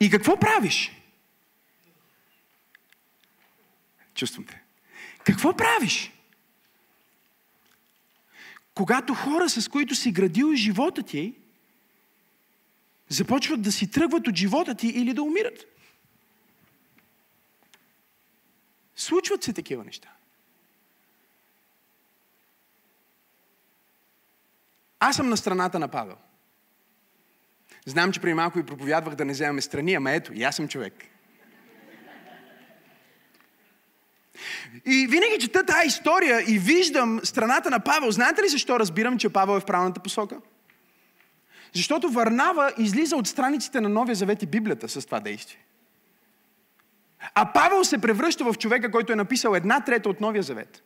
И 0.00 0.10
какво 0.10 0.36
правиш? 0.36 0.92
Чувствам 4.14 4.44
те. 4.46 4.60
Какво 5.24 5.56
правиш? 5.56 6.12
Когато 8.80 9.14
хора, 9.14 9.48
с 9.48 9.68
които 9.68 9.94
си 9.94 10.12
градил 10.12 10.54
живота 10.54 11.02
ти, 11.02 11.34
започват 13.08 13.62
да 13.62 13.72
си 13.72 13.90
тръгват 13.90 14.28
от 14.28 14.36
живота 14.36 14.74
ти 14.74 14.88
или 14.88 15.12
да 15.12 15.22
умират. 15.22 15.64
Случват 18.96 19.42
се 19.42 19.52
такива 19.52 19.84
неща. 19.84 20.08
Аз 24.98 25.16
съм 25.16 25.28
на 25.28 25.36
страната 25.36 25.78
на 25.78 25.88
Павел. 25.88 26.16
Знам, 27.86 28.12
че 28.12 28.20
преди 28.20 28.34
малко 28.34 28.58
ви 28.58 28.66
проповядвах 28.66 29.14
да 29.14 29.24
не 29.24 29.32
вземаме 29.32 29.62
страни, 29.62 29.94
ама 29.94 30.12
ето, 30.12 30.32
и 30.32 30.42
аз 30.42 30.56
съм 30.56 30.68
човек. 30.68 30.94
И 34.86 35.06
винаги 35.06 35.38
чета 35.40 35.66
тази 35.66 35.86
история 35.86 36.40
и 36.48 36.58
виждам 36.58 37.20
страната 37.24 37.70
на 37.70 37.80
Павел. 37.80 38.10
Знаете 38.10 38.42
ли 38.42 38.48
защо 38.48 38.78
разбирам, 38.78 39.18
че 39.18 39.28
Павел 39.28 39.56
е 39.56 39.60
в 39.60 39.64
правилната 39.64 40.00
посока? 40.00 40.36
Защото 41.74 42.08
Варнава 42.08 42.72
излиза 42.78 43.16
от 43.16 43.26
страниците 43.26 43.80
на 43.80 43.88
Новия 43.88 44.14
Завет 44.14 44.42
и 44.42 44.46
Библията 44.46 44.88
с 44.88 45.06
това 45.06 45.20
действие. 45.20 45.58
А 47.34 47.52
Павел 47.52 47.84
се 47.84 47.98
превръща 47.98 48.44
в 48.44 48.58
човека, 48.58 48.90
който 48.90 49.12
е 49.12 49.16
написал 49.16 49.54
една 49.54 49.80
трета 49.80 50.08
от 50.08 50.20
Новия 50.20 50.42
Завет. 50.42 50.82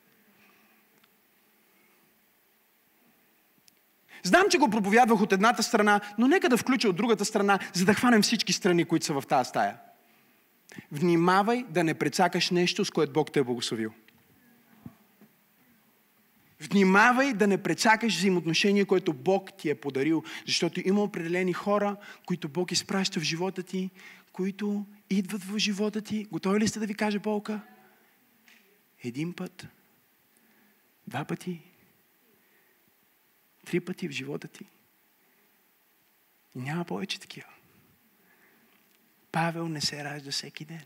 Знам, 4.22 4.44
че 4.50 4.58
го 4.58 4.70
проповядвах 4.70 5.20
от 5.20 5.32
едната 5.32 5.62
страна, 5.62 6.00
но 6.18 6.28
нека 6.28 6.48
да 6.48 6.56
включа 6.56 6.88
от 6.88 6.96
другата 6.96 7.24
страна, 7.24 7.58
за 7.72 7.84
да 7.84 7.94
хванем 7.94 8.22
всички 8.22 8.52
страни, 8.52 8.84
които 8.84 9.06
са 9.06 9.20
в 9.20 9.26
тази 9.26 9.48
стая. 9.48 9.76
Внимавай 10.92 11.64
да 11.70 11.84
не 11.84 11.94
прецакаш 11.94 12.50
нещо, 12.50 12.84
с 12.84 12.90
което 12.90 13.12
Бог 13.12 13.32
те 13.32 13.40
е 13.40 13.44
благословил. 13.44 13.92
Внимавай 16.60 17.32
да 17.32 17.46
не 17.46 17.62
прецакаш 17.62 18.16
взаимоотношение, 18.16 18.84
което 18.84 19.12
Бог 19.12 19.50
ти 19.58 19.70
е 19.70 19.74
подарил, 19.74 20.22
защото 20.46 20.80
има 20.84 21.02
определени 21.02 21.52
хора, 21.52 21.96
които 22.26 22.48
Бог 22.48 22.72
изпраща 22.72 23.20
в 23.20 23.22
живота 23.22 23.62
ти, 23.62 23.90
които 24.32 24.86
идват 25.10 25.44
в 25.44 25.58
живота 25.58 26.00
ти. 26.00 26.24
Готови 26.32 26.60
ли 26.60 26.68
сте 26.68 26.78
да 26.78 26.86
ви 26.86 26.94
кажа 26.94 27.18
болка? 27.18 27.60
Един 29.04 29.32
път, 29.32 29.66
два 31.06 31.24
пъти, 31.24 31.60
Три 33.64 33.80
пъти 33.80 34.08
в 34.08 34.12
живота 34.12 34.48
ти. 34.48 34.64
И 36.54 36.58
няма 36.58 36.84
повече 36.84 37.20
такива. 37.20 37.48
Павел 39.34 39.68
не 39.68 39.80
се 39.80 40.04
ражда 40.04 40.30
всеки 40.30 40.64
ден. 40.64 40.82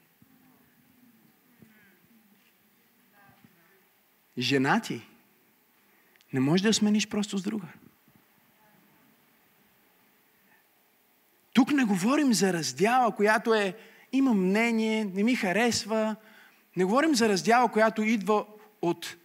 Жена 4.38 4.80
ти 4.80 5.06
не 6.32 6.40
може 6.40 6.62
да 6.62 6.74
смениш 6.74 7.08
просто 7.08 7.38
с 7.38 7.42
друга. 7.42 7.66
Тук 11.52 11.72
не 11.72 11.84
говорим 11.84 12.34
за 12.34 12.52
раздяла, 12.52 13.14
която 13.14 13.54
е 13.54 13.76
има 14.12 14.34
мнение, 14.34 15.04
не 15.04 15.22
ми 15.22 15.34
харесва. 15.34 16.16
Не 16.76 16.84
говорим 16.84 17.14
за 17.14 17.28
раздяла, 17.28 17.72
която 17.72 18.02
идва 18.02 18.46
от 18.82 19.16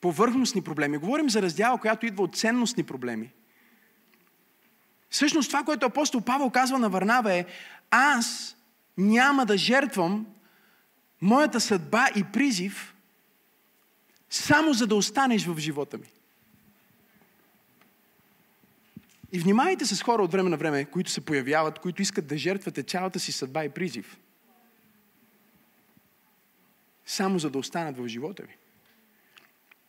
повърхностни 0.00 0.62
проблеми. 0.62 0.98
Говорим 0.98 1.30
за 1.30 1.42
раздяла, 1.42 1.78
която 1.78 2.06
идва 2.06 2.22
от 2.22 2.36
ценностни 2.36 2.82
проблеми. 2.82 3.30
Всъщност 5.10 5.50
това, 5.50 5.64
което 5.64 5.86
апостол 5.86 6.20
Павел 6.20 6.50
казва 6.50 6.78
на 6.78 6.88
Варнава 6.88 7.34
е 7.34 7.46
аз 7.90 8.53
няма 8.98 9.46
да 9.46 9.56
жертвам 9.56 10.26
моята 11.22 11.60
съдба 11.60 12.08
и 12.16 12.24
призив 12.24 12.94
само 14.30 14.72
за 14.72 14.86
да 14.86 14.94
останеш 14.94 15.46
в 15.46 15.58
живота 15.58 15.98
ми. 15.98 16.06
И 19.32 19.38
внимайте 19.38 19.86
с 19.86 20.02
хора 20.02 20.22
от 20.22 20.32
време 20.32 20.50
на 20.50 20.56
време, 20.56 20.84
които 20.84 21.10
се 21.10 21.20
появяват, 21.20 21.78
които 21.78 22.02
искат 22.02 22.26
да 22.26 22.38
жертвате 22.38 22.82
цялата 22.82 23.20
си 23.20 23.32
съдба 23.32 23.64
и 23.64 23.68
призив. 23.68 24.18
Само 27.06 27.38
за 27.38 27.50
да 27.50 27.58
останат 27.58 27.98
в 27.98 28.08
живота 28.08 28.42
ви. 28.42 28.56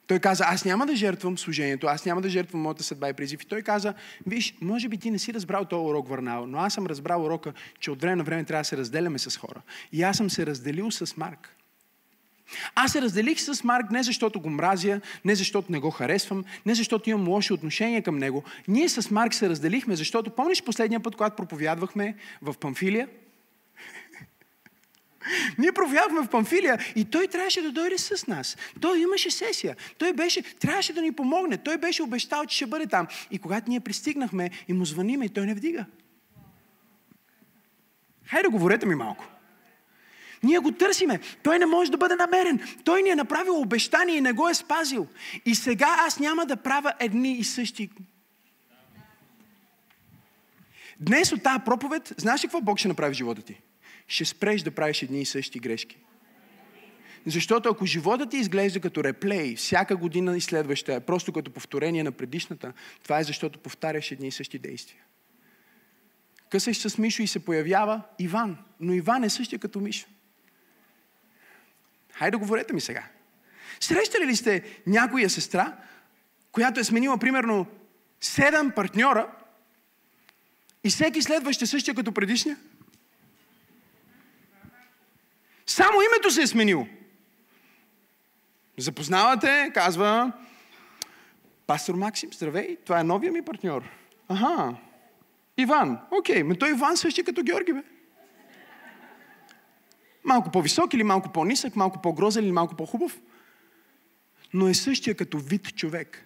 Той 0.08 0.20
каза, 0.20 0.46
аз 0.48 0.66
няма 0.66 0.86
да 0.86 0.96
жертвам 0.96 1.38
служението, 1.38 1.88
аз 1.88 2.06
няма 2.06 2.22
да 2.22 2.30
жертвам 2.30 2.62
моята 2.62 2.84
съдба 2.84 3.10
и 3.10 3.14
призив. 3.14 3.44
И 3.44 3.46
той 3.46 3.62
каза, 3.62 3.94
виж, 4.28 4.56
може 4.62 4.90
би 4.90 4.98
ти 4.98 5.12
не 5.12 5.20
си 5.20 5.34
разбрал 5.34 5.66
този 5.66 5.86
урок 5.86 6.08
върнал, 6.08 6.48
но 6.48 6.58
аз 6.58 6.74
съм 6.74 6.86
разбрал 6.86 7.24
урока, 7.24 7.54
че 7.80 7.92
от 7.92 8.02
време 8.02 8.16
на 8.16 8.24
време 8.24 8.44
трябва 8.44 8.62
да 8.62 8.66
се 8.66 8.78
разделяме 8.78 9.20
с 9.20 9.38
хора. 9.38 9.62
И 9.92 10.04
аз 10.04 10.18
съм 10.18 10.30
се 10.30 10.46
разделил 10.46 10.92
с 10.92 11.18
Марк. 11.18 11.56
Аз 12.76 12.92
се 12.92 13.02
разделих 13.02 13.42
с 13.42 13.64
Марк 13.64 13.92
не 13.92 14.04
защото 14.04 14.42
го 14.42 14.50
мразя, 14.50 15.02
не 15.26 15.36
защото 15.36 15.72
не 15.72 15.80
го 15.80 15.92
харесвам, 15.92 16.44
не 16.66 16.76
защото 16.76 17.10
имам 17.10 17.28
лошо 17.28 17.54
отношение 17.54 18.02
към 18.02 18.18
него. 18.18 18.44
Ние 18.68 18.90
с 18.90 19.12
Марк 19.12 19.34
се 19.34 19.50
разделихме, 19.50 19.96
защото 19.96 20.32
помниш 20.32 20.64
последния 20.64 21.00
път, 21.00 21.16
когато 21.16 21.36
проповядвахме 21.36 22.16
в 22.42 22.56
Памфилия? 22.60 23.08
Ние 25.58 25.72
проповядвахме 25.72 26.28
в 26.28 26.30
Памфилия 26.30 26.80
и 26.96 27.06
той 27.06 27.28
трябваше 27.28 27.62
да 27.62 27.72
дойде 27.72 27.98
с 27.98 28.28
нас. 28.28 28.58
Той 28.82 29.00
имаше 29.00 29.32
сесия. 29.32 29.76
Той 29.98 30.14
беше, 30.14 30.42
трябваше 30.42 30.94
да 30.94 31.02
ни 31.02 31.12
помогне. 31.12 31.58
Той 31.58 31.78
беше 31.78 32.04
обещал, 32.04 32.46
че 32.46 32.56
ще 32.56 32.66
бъде 32.66 32.88
там. 32.88 33.08
И 33.32 33.40
когато 33.40 33.70
ние 33.70 33.80
пристигнахме 33.80 34.50
и 34.68 34.74
му 34.74 34.86
звъниме, 34.86 35.26
и 35.26 35.30
той 35.30 35.46
не 35.46 35.54
вдига. 35.54 35.86
Хайде, 38.26 38.48
говорете 38.48 38.86
ми 38.86 38.96
малко. 38.96 39.26
Ние 40.44 40.60
го 40.60 40.72
търсиме. 40.72 41.20
Той 41.44 41.60
не 41.60 41.66
може 41.66 41.92
да 41.92 41.98
бъде 41.98 42.16
намерен. 42.16 42.60
Той 42.84 43.02
ни 43.02 43.10
е 43.10 43.16
направил 43.16 43.60
обещание 43.60 44.16
и 44.16 44.22
не 44.22 44.34
го 44.34 44.50
е 44.50 44.54
спазил. 44.54 45.08
И 45.46 45.56
сега 45.56 45.96
аз 46.00 46.20
няма 46.20 46.46
да 46.46 46.56
правя 46.56 46.94
едни 47.00 47.32
и 47.32 47.44
същи. 47.44 47.90
Днес 51.00 51.32
от 51.32 51.44
тази 51.44 51.60
проповед, 51.66 52.14
знаеш 52.18 52.44
ли 52.44 52.48
какво 52.48 52.62
Бог 52.62 52.80
ще 52.80 52.88
направи 52.88 53.14
в 53.14 53.18
живота 53.18 53.42
ти? 53.42 53.62
Ще 54.08 54.26
спреш 54.26 54.62
да 54.62 54.72
правиш 54.72 55.02
едни 55.02 55.22
и 55.22 55.26
същи 55.26 55.60
грешки. 55.60 55.98
Защото 57.26 57.70
ако 57.70 57.86
живота 57.86 58.30
ти 58.30 58.38
изглежда 58.38 58.80
като 58.80 59.04
реплей, 59.04 59.56
всяка 59.56 59.96
година 59.96 60.38
и 60.38 60.42
следваща 60.42 61.02
просто 61.02 61.34
като 61.34 61.52
повторение 61.52 62.04
на 62.04 62.12
предишната, 62.12 62.74
това 63.04 63.20
е 63.20 63.24
защото 63.24 63.60
повтаряш 63.60 64.12
едни 64.12 64.28
и 64.28 64.32
същи 64.32 64.60
действия. 64.60 65.02
Късаш 66.50 66.78
с 66.78 66.98
Мишо 66.98 67.22
и 67.22 67.28
се 67.28 67.46
появява 67.46 68.02
Иван. 68.20 68.58
Но 68.80 68.94
Иван 68.94 69.24
е 69.24 69.30
същия 69.30 69.60
като 69.60 69.80
Мишо. 69.80 70.08
Хайде, 72.12 72.38
говорете 72.38 72.74
ми 72.74 72.82
сега. 72.82 73.04
Срещали 73.80 74.28
ли 74.28 74.36
сте 74.36 74.64
някоя 74.88 75.30
сестра, 75.30 75.78
която 76.52 76.80
е 76.80 76.84
сменила 76.84 77.18
примерно 77.18 77.68
седем 78.22 78.72
партньора 78.72 79.32
и 80.84 80.90
всеки 80.90 81.22
следващ 81.22 81.62
е 81.62 81.66
същия 81.66 81.96
като 81.96 82.12
предишния? 82.12 82.58
Само 85.66 86.02
името 86.02 86.32
се 86.32 86.42
е 86.42 86.48
сменило. 86.48 86.88
Запознавате, 88.78 89.72
казва 89.74 90.32
Пастор 91.68 91.96
Максим, 91.96 92.34
здравей, 92.34 92.78
това 92.86 93.00
е 93.00 93.04
новия 93.04 93.32
ми 93.32 93.46
партньор. 93.46 93.84
Аха, 94.28 94.76
Иван. 95.58 96.00
Окей, 96.12 96.44
но 96.44 96.56
той 96.56 96.70
Иван 96.70 96.98
същия 96.98 97.26
като 97.26 97.44
Георги, 97.44 97.74
бе. 97.74 97.84
Малко 100.24 100.52
по-висок 100.52 100.94
или 100.94 101.04
малко 101.04 101.32
по-нисък, 101.32 101.76
малко 101.76 102.02
по-грозен 102.02 102.44
или 102.44 102.52
малко 102.52 102.76
по-хубав. 102.76 103.20
Но 104.54 104.68
е 104.68 104.74
същия 104.74 105.16
като 105.16 105.38
вид 105.38 105.76
човек. 105.76 106.26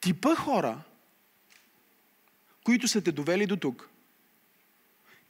Типа 0.00 0.34
хора, 0.34 0.78
които 2.64 2.88
са 2.88 3.02
те 3.02 3.12
довели 3.12 3.46
до 3.46 3.56
тук, 3.56 3.90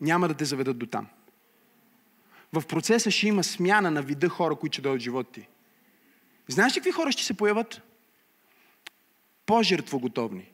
няма 0.00 0.28
да 0.28 0.34
те 0.34 0.44
заведат 0.44 0.78
до 0.78 0.86
там. 0.86 1.08
В 2.54 2.66
процеса 2.66 3.10
ще 3.10 3.28
има 3.28 3.44
смяна 3.44 3.90
на 3.90 4.02
вида 4.02 4.28
хора, 4.28 4.56
които 4.56 4.74
ще 4.74 4.82
дойдат 4.82 5.00
в 5.00 5.04
живота 5.04 5.32
ти. 5.32 5.48
Знаеш 6.48 6.72
ли 6.72 6.74
какви 6.74 6.92
хора 6.92 7.12
ще 7.12 7.24
се 7.24 7.34
появят? 7.34 7.82
По-жертвоготовни. 9.46 10.50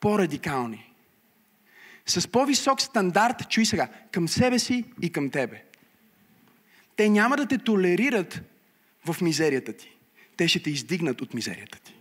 По-радикални 0.00 0.88
с 2.10 2.28
по-висок 2.28 2.80
стандарт, 2.80 3.48
чуй 3.48 3.66
сега, 3.66 3.88
към 4.12 4.28
себе 4.28 4.58
си 4.58 4.84
и 5.02 5.12
към 5.12 5.30
тебе. 5.30 5.62
Те 6.96 7.08
няма 7.08 7.36
да 7.36 7.46
те 7.46 7.58
толерират 7.58 8.42
в 9.06 9.20
мизерията 9.20 9.72
ти. 9.72 9.96
Те 10.36 10.48
ще 10.48 10.62
те 10.62 10.70
издигнат 10.70 11.20
от 11.20 11.34
мизерията 11.34 11.78
ти. 11.78 11.94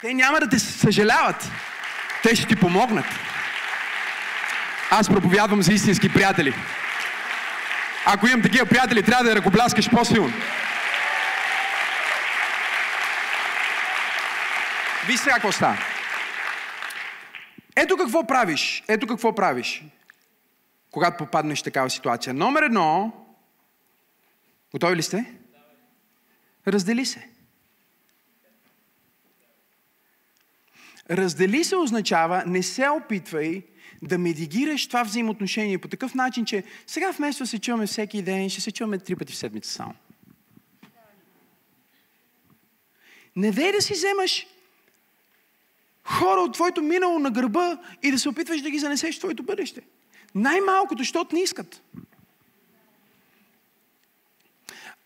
Те 0.00 0.14
няма 0.14 0.40
да 0.40 0.48
те 0.48 0.58
съжаляват. 0.58 1.50
Те 2.22 2.36
ще 2.36 2.46
ти 2.46 2.56
помогнат. 2.56 3.06
Аз 4.90 5.08
проповядвам 5.08 5.62
за 5.62 5.72
истински 5.72 6.12
приятели. 6.12 6.54
Ако 8.06 8.26
имам 8.26 8.42
такива 8.42 8.66
приятели, 8.66 9.02
трябва 9.02 9.24
да 9.24 9.36
ръкопляскаш 9.36 9.90
по-силно. 9.90 10.32
Виж 15.06 15.20
сега 15.20 15.34
какво 15.34 15.52
става. 15.52 15.78
Ето 17.76 17.96
какво 17.96 18.26
правиш. 18.26 18.84
Ето 18.88 19.06
какво 19.06 19.34
правиш. 19.34 19.82
Когато 20.90 21.16
попаднеш 21.16 21.60
в 21.60 21.64
такава 21.64 21.90
ситуация. 21.90 22.34
Номер 22.34 22.62
едно. 22.62 23.12
Готови 24.72 24.96
ли 24.96 25.02
сте? 25.02 25.34
Раздели 26.68 27.06
се. 27.06 27.28
Раздели 31.10 31.64
се 31.64 31.76
означава 31.76 32.42
не 32.46 32.62
се 32.62 32.88
опитвай 32.88 33.62
да 34.02 34.18
медигираш 34.18 34.86
това 34.86 35.02
взаимоотношение 35.02 35.78
по 35.78 35.88
такъв 35.88 36.14
начин, 36.14 36.44
че 36.44 36.64
сега 36.86 37.10
вместо 37.10 37.46
се 37.46 37.58
чуваме 37.58 37.86
всеки 37.86 38.22
ден, 38.22 38.50
ще 38.50 38.60
се 38.60 38.72
чуваме 38.72 38.98
три 38.98 39.16
пъти 39.16 39.32
в 39.32 39.36
седмица 39.36 39.72
само. 39.72 39.94
Не 43.36 43.50
дей 43.50 43.72
да 43.72 43.82
си 43.82 43.92
вземаш 43.92 44.46
хора 46.04 46.40
от 46.40 46.54
твоето 46.54 46.82
минало 46.82 47.18
на 47.18 47.30
гърба 47.30 47.78
и 48.02 48.10
да 48.10 48.18
се 48.18 48.28
опитваш 48.28 48.62
да 48.62 48.70
ги 48.70 48.78
занесеш 48.78 49.16
в 49.16 49.18
твоето 49.18 49.42
бъдеще. 49.42 49.80
Най-малкото, 50.34 50.98
защото 50.98 51.34
не 51.34 51.42
искат. 51.42 51.82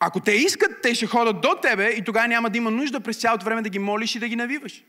Ако 0.00 0.20
те 0.20 0.32
искат, 0.32 0.82
те 0.82 0.94
ще 0.94 1.06
ходят 1.06 1.40
до 1.40 1.56
тебе 1.62 1.88
и 1.88 2.04
тогава 2.04 2.28
няма 2.28 2.50
да 2.50 2.58
има 2.58 2.70
нужда 2.70 3.00
през 3.00 3.16
цялото 3.16 3.44
време 3.44 3.62
да 3.62 3.68
ги 3.68 3.78
молиш 3.78 4.14
и 4.14 4.18
да 4.18 4.28
ги 4.28 4.36
навиваш. 4.36 4.84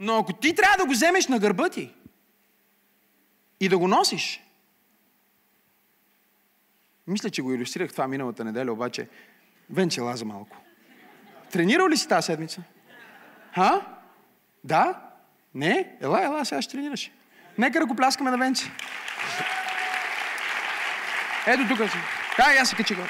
Но 0.00 0.18
ако 0.18 0.32
ти 0.32 0.54
трябва 0.54 0.76
да 0.76 0.86
го 0.86 0.92
вземеш 0.92 1.28
на 1.28 1.38
гърба 1.38 1.68
ти 1.68 1.94
и 3.60 3.68
да 3.68 3.78
го 3.78 3.88
носиш, 3.88 4.42
мисля, 7.06 7.30
че 7.30 7.42
го 7.42 7.52
иллюстрирах 7.52 7.92
това 7.92 8.08
миналата 8.08 8.44
неделя, 8.44 8.72
обаче 8.72 9.08
Венче 9.70 10.00
лаза 10.00 10.24
малко. 10.24 10.56
Тренирал 11.50 11.88
ли 11.88 11.96
си 11.96 12.08
тази 12.08 12.26
седмица? 12.26 12.62
Ха? 13.54 13.86
Да? 14.64 15.00
Не? 15.54 15.96
Ела, 16.00 16.24
ела, 16.24 16.44
сега 16.44 16.62
ще 16.62 16.72
тренираш. 16.72 17.10
Нека 17.58 17.80
ръкопляскаме 17.80 18.30
на 18.30 18.38
Венци. 18.38 18.70
Ето 21.46 21.68
тук 21.68 21.90
си. 21.90 21.98
Да, 22.36 22.52
я 22.52 22.66
се 22.66 22.76
качи 22.76 22.94
го. 22.94 23.02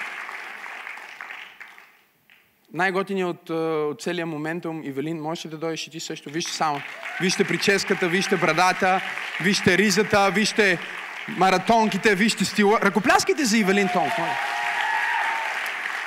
Най-готиният 2.72 3.28
от, 3.28 3.50
от 3.90 4.02
целия 4.02 4.26
моментум, 4.26 4.82
Ивелин, 4.84 5.22
можеш 5.22 5.44
да 5.44 5.56
дойдеш 5.56 5.86
и 5.86 5.90
ти 5.90 6.00
също? 6.00 6.30
Вижте 6.30 6.52
само. 6.52 6.80
Вижте 7.20 7.44
прическата, 7.44 8.08
вижте 8.08 8.36
брадата, 8.36 9.00
вижте 9.40 9.78
ризата, 9.78 10.30
вижте 10.34 10.78
маратонките, 11.28 12.14
вижте 12.14 12.44
стила. 12.44 12.80
Ръкопляскайте 12.82 13.44
за 13.44 13.58
Ивелин 13.58 13.88
Тонк. 13.92 14.12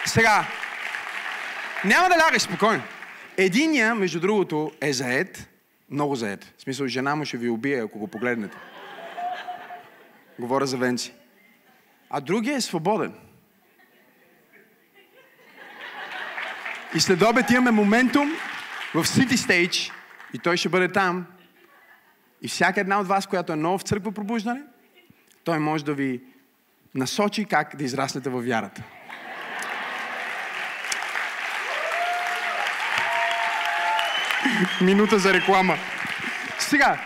Сега, 0.05 0.45
няма 1.85 2.09
да 2.09 2.15
лягаш 2.17 2.41
спокойно. 2.41 2.83
Единия, 3.37 3.95
между 3.95 4.19
другото, 4.19 4.71
е 4.81 4.93
заед, 4.93 5.49
много 5.91 6.15
заед. 6.15 6.53
В 6.57 6.61
смисъл, 6.61 6.87
жена 6.87 7.15
му 7.15 7.25
ще 7.25 7.37
ви 7.37 7.49
убие, 7.49 7.81
ако 7.81 7.99
го 7.99 8.07
погледнете. 8.07 8.57
Говоря 10.39 10.65
за 10.65 10.77
Венци. 10.77 11.13
А 12.09 12.21
другия 12.21 12.55
е 12.55 12.61
свободен. 12.61 13.13
И 16.95 16.99
след 16.99 17.21
обед 17.21 17.51
имаме 17.51 17.71
моментум 17.71 18.31
в 18.93 19.03
City 19.05 19.33
Stage 19.33 19.91
и 20.33 20.39
той 20.39 20.57
ще 20.57 20.69
бъде 20.69 20.91
там. 20.91 21.25
И 22.41 22.47
всяка 22.47 22.81
една 22.81 22.99
от 22.99 23.07
вас, 23.07 23.27
която 23.27 23.53
е 23.53 23.55
нова 23.55 23.77
в 23.77 23.81
църква 23.81 24.11
пробуждане, 24.11 24.61
той 25.43 25.59
може 25.59 25.85
да 25.85 25.93
ви 25.93 26.21
насочи 26.95 27.45
как 27.45 27.75
да 27.75 27.83
израснете 27.83 28.29
във 28.29 28.45
вярата. 28.45 28.83
Минута 34.81 35.19
за 35.19 35.33
реклама. 35.33 35.77
Сега, 36.59 37.01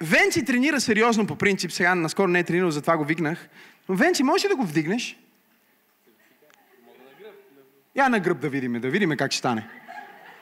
Венци 0.00 0.44
тренира 0.44 0.80
сериозно 0.80 1.26
по 1.26 1.36
принцип. 1.36 1.72
Сега 1.72 1.94
наскоро 1.94 2.28
не 2.28 2.38
е 2.38 2.44
тренирал, 2.44 2.70
затова 2.70 2.96
го 2.96 3.04
викнах. 3.04 3.48
Но 3.88 3.94
Венци, 3.94 4.22
можеш 4.22 4.44
ли 4.44 4.48
да 4.48 4.56
го 4.56 4.64
вдигнеш? 4.64 5.16
Я 7.96 8.08
на 8.08 8.20
гръб 8.20 8.40
да 8.40 8.48
видим, 8.48 8.72
да 8.72 8.90
видим 8.90 9.16
как 9.16 9.32
ще 9.32 9.38
стане. 9.38 9.68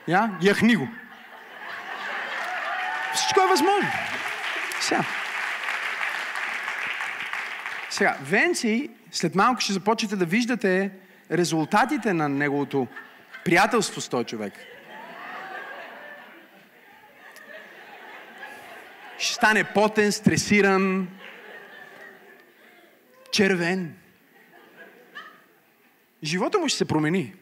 Я, 0.07 0.37
яхни 0.41 0.75
го. 0.75 0.87
Всичко 3.13 3.41
е 3.41 3.47
възможно. 3.49 3.89
Сега. 4.81 5.03
Сега, 7.89 8.17
Венци, 8.21 8.89
след 9.11 9.35
малко 9.35 9.61
ще 9.61 9.73
започнете 9.73 10.15
да 10.15 10.25
виждате 10.25 10.91
резултатите 11.31 12.13
на 12.13 12.29
неговото 12.29 12.87
приятелство 13.45 14.01
с 14.01 14.09
този 14.09 14.25
човек. 14.25 14.53
ще 19.19 19.33
стане 19.33 19.63
потен, 19.63 20.11
стресиран. 20.11 21.07
червен. 23.31 23.95
Живота 26.23 26.59
му 26.59 26.67
ще 26.67 26.77
се 26.77 26.85
промени. 26.85 27.33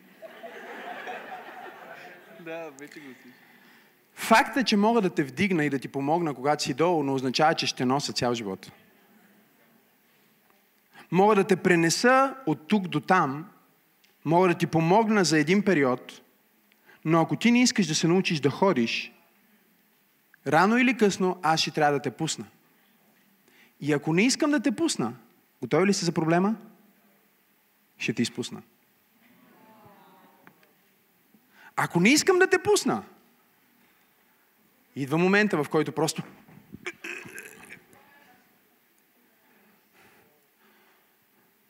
Да, 2.48 2.70
вече 2.80 3.00
го 3.00 3.06
си. 3.06 3.30
Факта, 4.14 4.64
че 4.64 4.78
мога 4.78 5.02
да 5.02 5.10
те 5.10 5.24
вдигна 5.24 5.66
и 5.66 5.70
да 5.70 5.80
ти 5.80 5.88
помогна, 5.88 6.34
когато 6.34 6.64
си 6.64 6.74
долу, 6.74 7.04
не 7.04 7.12
означава, 7.12 7.54
че 7.54 7.68
ще 7.68 7.86
нося 7.86 8.14
цял 8.14 8.34
живот. 8.34 8.72
Мога 11.12 11.36
да 11.36 11.44
те 11.44 11.56
пренеса 11.56 12.36
от 12.46 12.68
тук 12.68 12.88
до 12.88 13.00
там, 13.00 13.50
мога 14.26 14.48
да 14.48 14.54
ти 14.54 14.68
помогна 14.68 15.26
за 15.26 15.40
един 15.40 15.64
период, 15.64 16.22
но 17.06 17.22
ако 17.22 17.36
ти 17.36 17.52
не 17.52 17.62
искаш 17.62 17.88
да 17.88 17.96
се 17.96 18.08
научиш 18.08 18.40
да 18.40 18.50
ходиш, 18.50 19.12
рано 20.48 20.78
или 20.78 20.98
късно 20.98 21.40
аз 21.42 21.60
ще 21.60 21.72
трябва 21.72 21.94
да 21.94 22.02
те 22.02 22.12
пусна. 22.12 22.46
И 23.82 23.94
ако 23.94 24.14
не 24.14 24.26
искам 24.26 24.52
да 24.52 24.60
те 24.60 24.72
пусна, 24.72 25.14
готови 25.62 25.88
ли 25.88 25.94
си 25.94 26.06
за 26.06 26.12
проблема? 26.12 26.56
Ще 27.98 28.14
те 28.14 28.22
изпусна. 28.22 28.62
Ако 31.78 32.00
не 32.00 32.10
искам 32.10 32.40
да 32.40 32.48
те 32.48 32.64
пусна, 32.64 33.04
идва 34.96 35.18
момента, 35.18 35.64
в 35.64 35.70
който 35.70 35.92
просто 35.92 36.24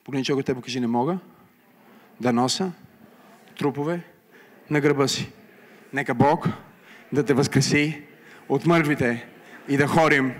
Погледни 0.03 0.25
човек 0.25 0.39
от 0.39 0.45
теб, 0.45 0.63
кажи, 0.63 0.79
не 0.79 0.87
мога 0.87 1.17
да 2.21 2.33
нося 2.33 2.71
трупове 3.57 4.03
на 4.69 4.81
гърба 4.81 5.07
си. 5.07 5.31
Нека 5.93 6.15
Бог 6.15 6.47
да 7.13 7.25
те 7.25 7.33
възкреси 7.33 8.01
от 8.49 8.65
мъртвите 8.65 9.27
и 9.67 9.77
да 9.77 9.87
ходим 9.87 10.33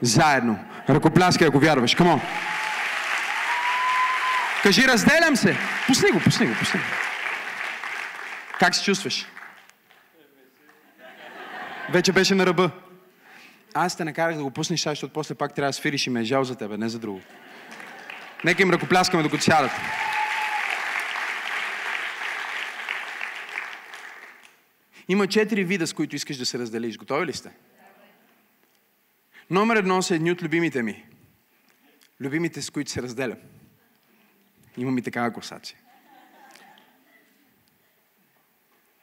заедно. 0.00 0.58
Ръкопляскай, 0.88 1.48
ако 1.48 1.58
вярваш. 1.58 1.94
Камон! 1.94 2.20
Кажи, 4.62 4.88
разделям 4.88 5.36
се. 5.36 5.56
Пусни 5.86 6.10
го, 6.10 6.20
пусни 6.20 6.46
го, 6.46 6.54
пусни 6.58 6.80
го. 6.80 7.09
Как 8.60 8.74
се 8.74 8.84
чувстваш? 8.84 9.26
Вече 11.92 12.12
беше 12.12 12.34
на 12.34 12.46
ръба. 12.46 12.70
Аз 13.74 13.96
те 13.96 14.04
накарах 14.04 14.36
да 14.36 14.42
го 14.42 14.50
пуснеш 14.50 14.82
защото 14.82 15.12
после 15.12 15.34
пак 15.34 15.54
трябва 15.54 15.68
да 15.68 15.72
свириш 15.72 16.06
и 16.06 16.10
ме 16.10 16.20
е 16.20 16.24
жал 16.24 16.44
за 16.44 16.56
тебе, 16.56 16.76
не 16.76 16.88
за 16.88 16.98
друго. 16.98 17.20
Нека 18.44 18.62
им 18.62 18.70
ръкопляскаме 18.70 19.22
докато 19.22 19.42
сядат. 19.42 19.70
Има 25.08 25.26
четири 25.26 25.64
вида, 25.64 25.86
с 25.86 25.92
които 25.92 26.16
искаш 26.16 26.36
да 26.36 26.46
се 26.46 26.58
разделиш. 26.58 26.98
Готови 26.98 27.26
ли 27.26 27.32
сте? 27.32 27.50
Номер 29.50 29.76
едно 29.76 30.02
са 30.02 30.14
едни 30.14 30.32
от 30.32 30.42
любимите 30.42 30.82
ми. 30.82 31.04
Любимите, 32.20 32.62
с 32.62 32.70
които 32.70 32.90
се 32.90 33.02
разделям. 33.02 33.38
Имам 34.76 34.98
и 34.98 35.02
такава 35.02 35.32
класация. 35.32 35.79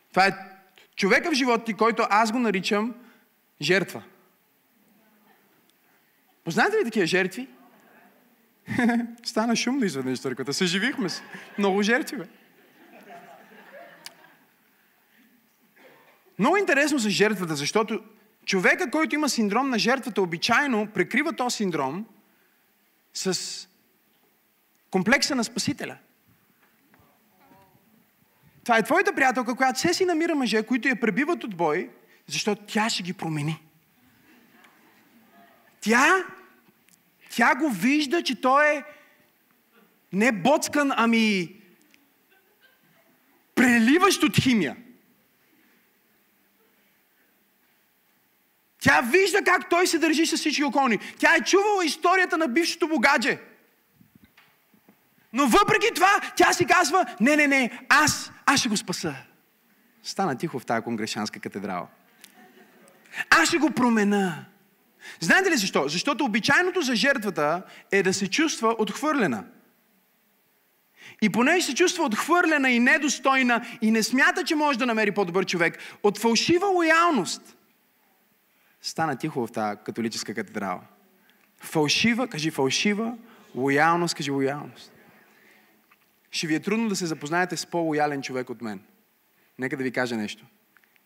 Това 0.09 0.27
е 0.27 0.31
човека 0.95 1.31
в 1.31 1.33
живота 1.33 1.65
ти, 1.65 1.73
който 1.73 2.07
аз 2.09 2.31
го 2.31 2.39
наричам 2.39 2.95
жертва. 3.61 4.03
Познаете 6.43 6.77
ли 6.77 6.83
такива 6.83 7.05
жертви? 7.05 7.47
Стана 9.23 9.55
шумно 9.55 9.85
изведнъж 9.85 10.19
църквата. 10.19 10.53
Съживихме 10.53 11.09
се. 11.09 11.21
Много 11.57 11.81
жертви, 11.81 12.17
бе. 12.17 12.27
Много 16.39 16.57
интересно 16.57 16.97
за 16.97 17.09
жертвата, 17.09 17.55
защото 17.55 18.03
човека, 18.45 18.91
който 18.91 19.15
има 19.15 19.29
синдром 19.29 19.69
на 19.69 19.79
жертвата, 19.79 20.21
обичайно 20.21 20.87
прекрива 20.87 21.33
този 21.33 21.55
синдром 21.55 22.05
с 23.13 23.67
комплекса 24.91 25.35
на 25.35 25.43
Спасителя. 25.43 25.97
Това 28.67 28.77
е 28.77 28.83
твоята 28.83 29.15
приятелка, 29.15 29.55
която 29.55 29.79
се 29.79 29.93
си 29.93 30.05
намира 30.05 30.35
мъже, 30.35 30.63
които 30.63 30.87
я 30.87 30.99
пребиват 30.99 31.43
от 31.43 31.55
бой, 31.55 31.89
защото 32.25 32.61
тя 32.67 32.89
ще 32.89 33.03
ги 33.03 33.13
промени. 33.13 33.63
Тя, 35.81 36.25
тя 37.29 37.55
го 37.55 37.69
вижда, 37.69 38.23
че 38.23 38.41
той 38.41 38.75
е 38.75 38.83
не 40.13 40.31
боцкан, 40.31 40.91
ами 40.95 41.55
преливащ 43.55 44.23
от 44.23 44.37
химия. 44.37 44.75
Тя 48.79 49.01
вижда 49.01 49.43
как 49.43 49.69
той 49.69 49.87
се 49.87 49.99
държи 49.99 50.25
с 50.25 50.37
всички 50.37 50.63
околни. 50.63 50.99
Тя 51.17 51.35
е 51.35 51.43
чувала 51.43 51.85
историята 51.85 52.37
на 52.37 52.47
бившото 52.47 52.87
богадже. 52.87 53.39
Но 55.33 55.47
въпреки 55.47 55.93
това, 55.95 56.19
тя 56.35 56.53
си 56.53 56.65
казва, 56.65 57.05
не, 57.19 57.35
не, 57.35 57.47
не, 57.47 57.79
аз, 57.89 58.31
аз 58.45 58.59
ще 58.59 58.69
го 58.69 58.77
спаса. 58.77 59.15
Стана 60.03 60.37
тихо 60.37 60.59
в 60.59 60.65
тази 60.65 60.83
конгрешанска 60.83 61.39
катедрала. 61.39 61.87
Аз 63.29 63.47
ще 63.47 63.57
го 63.57 63.71
промена. 63.71 64.45
Знаете 65.19 65.51
ли 65.51 65.57
защо? 65.57 65.87
Защото 65.87 66.25
обичайното 66.25 66.81
за 66.81 66.95
жертвата 66.95 67.61
е 67.91 68.03
да 68.03 68.13
се 68.13 68.29
чувства 68.29 68.75
отхвърлена. 68.77 69.43
И 71.21 71.29
понеже 71.29 71.65
се 71.65 71.75
чувства 71.75 72.03
отхвърлена 72.03 72.69
и 72.69 72.79
недостойна 72.79 73.65
и 73.81 73.91
не 73.91 74.03
смята, 74.03 74.43
че 74.43 74.55
може 74.55 74.79
да 74.79 74.85
намери 74.85 75.11
по-добър 75.11 75.45
човек, 75.45 75.79
от 76.03 76.17
фалшива 76.17 76.67
лоялност, 76.67 77.57
стана 78.81 79.15
тихо 79.17 79.47
в 79.47 79.51
тази 79.51 79.79
католическа 79.85 80.33
катедрала. 80.33 80.81
Фалшива, 81.61 82.27
кажи 82.27 82.51
фалшива, 82.51 83.17
лоялност, 83.55 84.15
кажи 84.15 84.31
лоялност. 84.31 84.91
Ще 86.37 86.47
ви 86.47 86.55
е 86.55 86.59
трудно 86.59 86.89
да 86.89 86.95
се 86.95 87.05
запознаете 87.05 87.57
с 87.57 87.65
по-лоялен 87.65 88.21
човек 88.21 88.49
от 88.49 88.61
мен. 88.61 88.81
Нека 89.59 89.77
да 89.77 89.83
ви 89.83 89.91
кажа 89.91 90.17
нещо. 90.17 90.45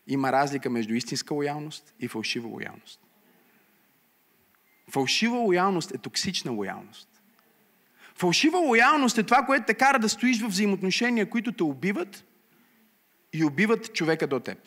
Има 0.06 0.32
разлика 0.32 0.70
между 0.70 0.94
истинска 0.94 1.34
лоялност 1.34 1.94
и 2.00 2.08
фалшива 2.08 2.48
лоялност. 2.48 3.00
Фалшива 4.90 5.36
лоялност 5.36 5.94
е 5.94 5.98
токсична 5.98 6.50
лоялност. 6.50 7.08
Фалшива 8.14 8.58
лоялност 8.58 9.18
е 9.18 9.22
това, 9.22 9.46
което 9.46 9.66
те 9.66 9.74
кара 9.74 9.98
да 9.98 10.08
стоиш 10.08 10.40
в 10.40 10.46
взаимоотношения, 10.46 11.30
които 11.30 11.52
те 11.52 11.62
убиват 11.62 12.24
и 13.32 13.44
убиват 13.44 13.94
човека 13.94 14.26
до 14.26 14.40
теб. 14.40 14.58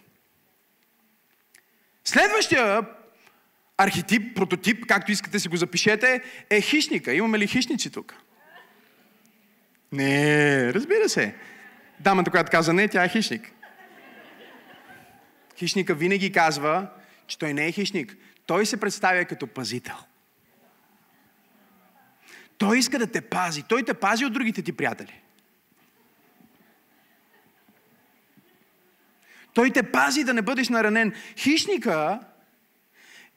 Следващия 2.03 2.87
архетип, 3.77 4.35
прототип, 4.35 4.85
както 4.85 5.11
искате 5.11 5.39
си 5.39 5.47
го 5.47 5.57
запишете, 5.57 6.23
е 6.49 6.61
хищника. 6.61 7.13
Имаме 7.13 7.39
ли 7.39 7.47
хищници 7.47 7.91
тук? 7.91 8.24
Не, 9.95 10.73
разбира 10.73 11.09
се. 11.09 11.35
Дамата, 11.99 12.31
която 12.31 12.51
каза 12.51 12.73
не, 12.73 12.87
тя 12.87 13.03
е 13.03 13.09
хищник. 13.09 13.51
Хищника 15.57 15.95
винаги 15.95 16.31
казва, 16.31 16.87
че 17.27 17.37
той 17.37 17.53
не 17.53 17.67
е 17.67 17.71
хищник. 17.71 18.17
Той 18.45 18.65
се 18.65 18.79
представя 18.79 19.25
като 19.25 19.47
пазител. 19.47 19.95
Той 22.57 22.77
иска 22.77 22.99
да 22.99 23.07
те 23.07 23.21
пази. 23.21 23.63
Той 23.63 23.83
те 23.83 23.93
пази 23.93 24.25
от 24.25 24.33
другите 24.33 24.61
ти 24.61 24.71
приятели. 24.71 25.21
Той 29.53 29.71
те 29.71 29.91
пази 29.91 30.23
да 30.23 30.33
не 30.33 30.41
бъдеш 30.41 30.69
наранен. 30.69 31.13
Хищника 31.37 32.19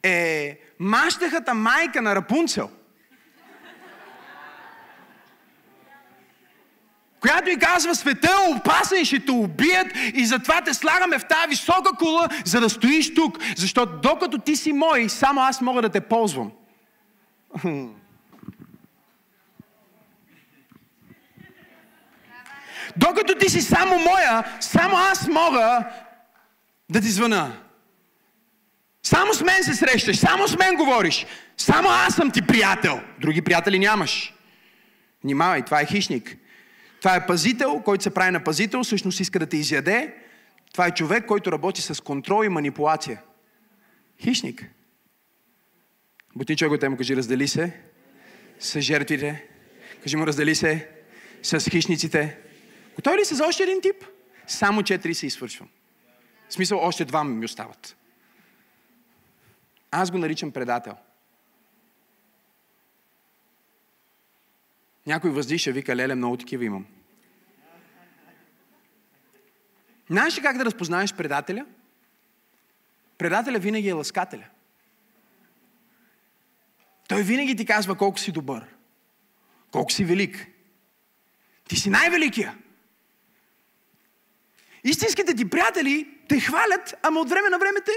е 0.02 0.58
мащахата 0.78 1.54
майка 1.54 2.02
на 2.02 2.16
Рапунцел. 2.16 2.70
Която 7.20 7.50
и 7.50 7.58
казва, 7.58 7.94
света 7.94 8.28
е 8.28 8.50
опасен, 8.56 9.04
ще 9.04 9.24
те 9.24 9.30
убият 9.30 9.86
и 10.14 10.26
затова 10.26 10.60
те 10.60 10.74
слагаме 10.74 11.18
в 11.18 11.24
тази 11.24 11.48
висока 11.48 11.92
кула, 11.98 12.28
за 12.44 12.60
да 12.60 12.70
стоиш 12.70 13.14
тук. 13.14 13.38
Защото 13.56 14.00
докато 14.02 14.38
ти 14.38 14.56
си 14.56 14.72
мой, 14.72 15.08
само 15.08 15.40
аз 15.40 15.60
мога 15.60 15.82
да 15.82 15.88
те 15.88 16.00
ползвам. 16.00 16.52
Докато 22.96 23.34
ти 23.38 23.48
си 23.48 23.62
само 23.62 23.98
моя, 23.98 24.56
само 24.60 24.96
аз 24.96 25.28
мога 25.28 25.84
да 26.90 27.00
ти 27.00 27.08
звъна. 27.08 27.52
Само 29.02 29.34
с 29.34 29.42
мен 29.42 29.64
се 29.64 29.74
срещаш, 29.74 30.16
само 30.16 30.48
с 30.48 30.58
мен 30.58 30.74
говориш. 30.74 31.26
Само 31.56 31.88
аз 31.88 32.14
съм 32.14 32.30
ти 32.30 32.42
приятел. 32.42 33.00
Други 33.20 33.42
приятели 33.42 33.78
нямаш. 33.78 34.34
Внимавай, 35.24 35.62
това 35.62 35.80
е 35.80 35.86
хищник. 35.86 36.36
Това 36.98 37.16
е 37.16 37.26
пазител, 37.26 37.82
който 37.84 38.02
се 38.02 38.14
прави 38.14 38.30
на 38.30 38.44
пазител, 38.44 38.82
всъщност 38.82 39.20
иска 39.20 39.38
да 39.38 39.46
те 39.46 39.56
изяде. 39.56 40.14
Това 40.72 40.86
е 40.86 40.94
човек, 40.94 41.26
който 41.26 41.52
работи 41.52 41.82
с 41.82 42.02
контрол 42.04 42.44
и 42.44 42.48
манипулация. 42.48 43.22
Хищник. 44.20 44.70
Бути 46.36 46.56
човек 46.56 46.90
му 46.90 46.96
кажи, 46.96 47.16
раздели 47.16 47.48
се 47.48 47.80
с 48.58 48.80
жертвите. 48.80 49.46
Кажи 50.02 50.16
му, 50.16 50.26
раздели 50.26 50.54
се 50.54 50.88
с 51.42 51.70
хищниците. 51.70 52.38
Готови 52.94 53.18
ли 53.18 53.24
са 53.24 53.34
за 53.34 53.46
още 53.46 53.62
един 53.62 53.80
тип? 53.80 54.04
Само 54.46 54.82
четири 54.82 55.14
се 55.14 55.26
извършвам. 55.26 55.68
В 56.48 56.52
смисъл, 56.52 56.78
още 56.78 57.04
два 57.04 57.24
ми 57.24 57.44
остават. 57.44 57.96
Аз 59.90 60.10
го 60.10 60.18
наричам 60.18 60.50
предател. 60.52 60.96
Някой 65.08 65.30
въздиша, 65.30 65.72
вика, 65.72 65.96
леле, 65.96 66.14
много 66.14 66.36
такива 66.36 66.64
имам. 66.64 66.86
Знаеш 70.10 70.38
ли 70.38 70.42
как 70.42 70.58
да 70.58 70.64
разпознаеш 70.64 71.14
предателя? 71.14 71.66
Предателя 73.18 73.58
винаги 73.58 73.88
е 73.88 73.92
ласкателя. 73.92 74.44
Той 77.08 77.22
винаги 77.22 77.56
ти 77.56 77.66
казва 77.66 77.94
колко 77.94 78.18
си 78.18 78.32
добър, 78.32 78.64
колко 79.70 79.92
си 79.92 80.04
велик. 80.04 80.46
Ти 81.68 81.76
си 81.76 81.90
най-великия. 81.90 82.58
Истинските 84.84 85.34
ти 85.34 85.50
приятели 85.50 86.18
те 86.28 86.40
хвалят, 86.40 86.94
ама 87.02 87.20
от 87.20 87.28
време 87.28 87.48
на 87.48 87.58
време 87.58 87.80
те 87.80 87.92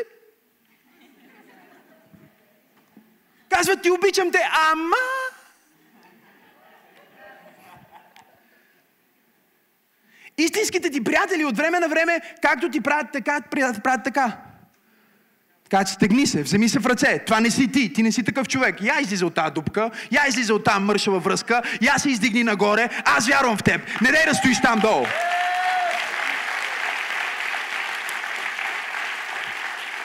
казват 3.50 3.82
ти 3.82 3.92
обичам 3.92 4.32
те, 4.32 4.40
ама 4.72 4.96
Истинските 10.44 10.90
ти 10.90 11.04
приятели 11.04 11.46
от 11.46 11.58
време 11.58 11.80
на 11.80 11.88
време, 11.88 12.22
както 12.42 12.70
ти 12.70 12.82
правят 12.82 13.08
така, 13.14 13.42
правят 13.84 14.04
така. 14.04 14.38
Така 15.70 15.84
че 15.84 15.94
стегни 15.94 16.28
се, 16.28 16.44
вземи 16.44 16.70
се 16.70 16.80
в 16.80 16.86
ръце. 16.86 17.20
Това 17.26 17.40
не 17.40 17.52
си 17.52 17.72
ти, 17.72 17.94
ти 17.94 18.04
не 18.04 18.12
си 18.12 18.24
такъв 18.24 18.48
човек. 18.48 18.82
Я 18.82 19.02
излиза 19.02 19.26
от 19.26 19.34
тази 19.34 19.54
дупка, 19.54 19.92
я 20.12 20.28
излиза 20.28 20.54
от 20.54 20.64
тази 20.64 20.80
мършава 20.80 21.20
връзка, 21.20 21.62
я 21.82 21.98
се 21.98 22.10
издигни 22.10 22.44
нагоре, 22.44 22.90
аз 23.06 23.28
вярвам 23.28 23.58
в 23.58 23.64
теб. 23.64 23.82
Не 24.02 24.12
дай 24.12 24.26
да 24.26 24.36
стоиш 24.36 24.62
там 24.62 24.80
долу. 24.80 25.06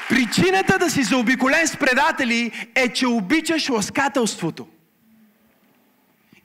Причината 0.08 0.78
да 0.78 0.90
си 0.90 1.02
заобиколен 1.02 1.66
с 1.66 1.76
предатели 1.76 2.68
е, 2.74 2.88
че 2.88 3.06
обичаш 3.06 3.68
ласкателството. 3.68 4.66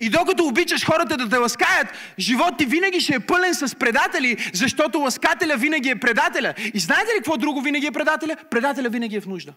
И 0.01 0.09
докато 0.09 0.45
обичаш 0.45 0.85
хората 0.85 1.17
да 1.17 1.29
те 1.29 1.37
ласкаят, 1.37 1.87
живот 2.19 2.57
ти 2.57 2.65
винаги 2.65 2.99
ще 2.99 3.15
е 3.15 3.19
пълен 3.19 3.53
с 3.53 3.75
предатели, 3.75 4.37
защото 4.53 4.99
ласкателя 4.99 5.57
винаги 5.57 5.89
е 5.89 5.95
предателя. 5.95 6.53
И 6.73 6.79
знаете 6.79 7.11
ли 7.11 7.17
какво 7.17 7.37
друго 7.37 7.61
винаги 7.61 7.85
е 7.85 7.91
предателя? 7.91 8.35
Предателя 8.51 8.89
винаги 8.89 9.15
е 9.15 9.21
в 9.21 9.27
нужда. 9.27 9.53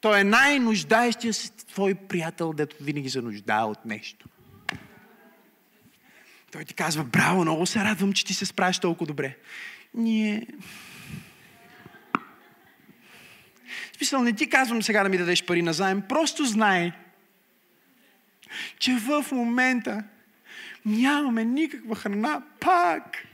Той 0.00 0.20
е 0.20 0.24
най-нуждаещия 0.24 1.34
се 1.34 1.50
твой 1.50 1.94
приятел, 1.94 2.52
дето 2.52 2.76
винаги 2.80 3.10
се 3.10 3.20
нуждае 3.20 3.62
от 3.62 3.84
нещо. 3.84 4.28
Той 6.50 6.64
ти 6.64 6.74
казва, 6.74 7.04
браво, 7.04 7.42
много 7.42 7.66
се 7.66 7.78
радвам, 7.78 8.12
че 8.12 8.24
ти 8.24 8.34
се 8.34 8.46
справиш 8.46 8.78
толкова 8.78 9.06
добре. 9.06 9.36
Ние... 9.94 10.46
Смисъл, 13.96 14.22
не 14.22 14.32
ти 14.32 14.48
казвам 14.48 14.82
сега 14.82 15.02
да 15.02 15.08
ми 15.08 15.18
дадеш 15.18 15.44
пари 15.44 15.62
на 15.62 15.72
заем, 15.72 16.02
просто 16.08 16.44
знай, 16.44 16.92
че 18.78 18.92
в 18.92 19.24
момента 19.32 20.04
нямаме 20.86 21.44
никаква 21.44 21.96
храна 21.96 22.42
пак. 22.60 23.26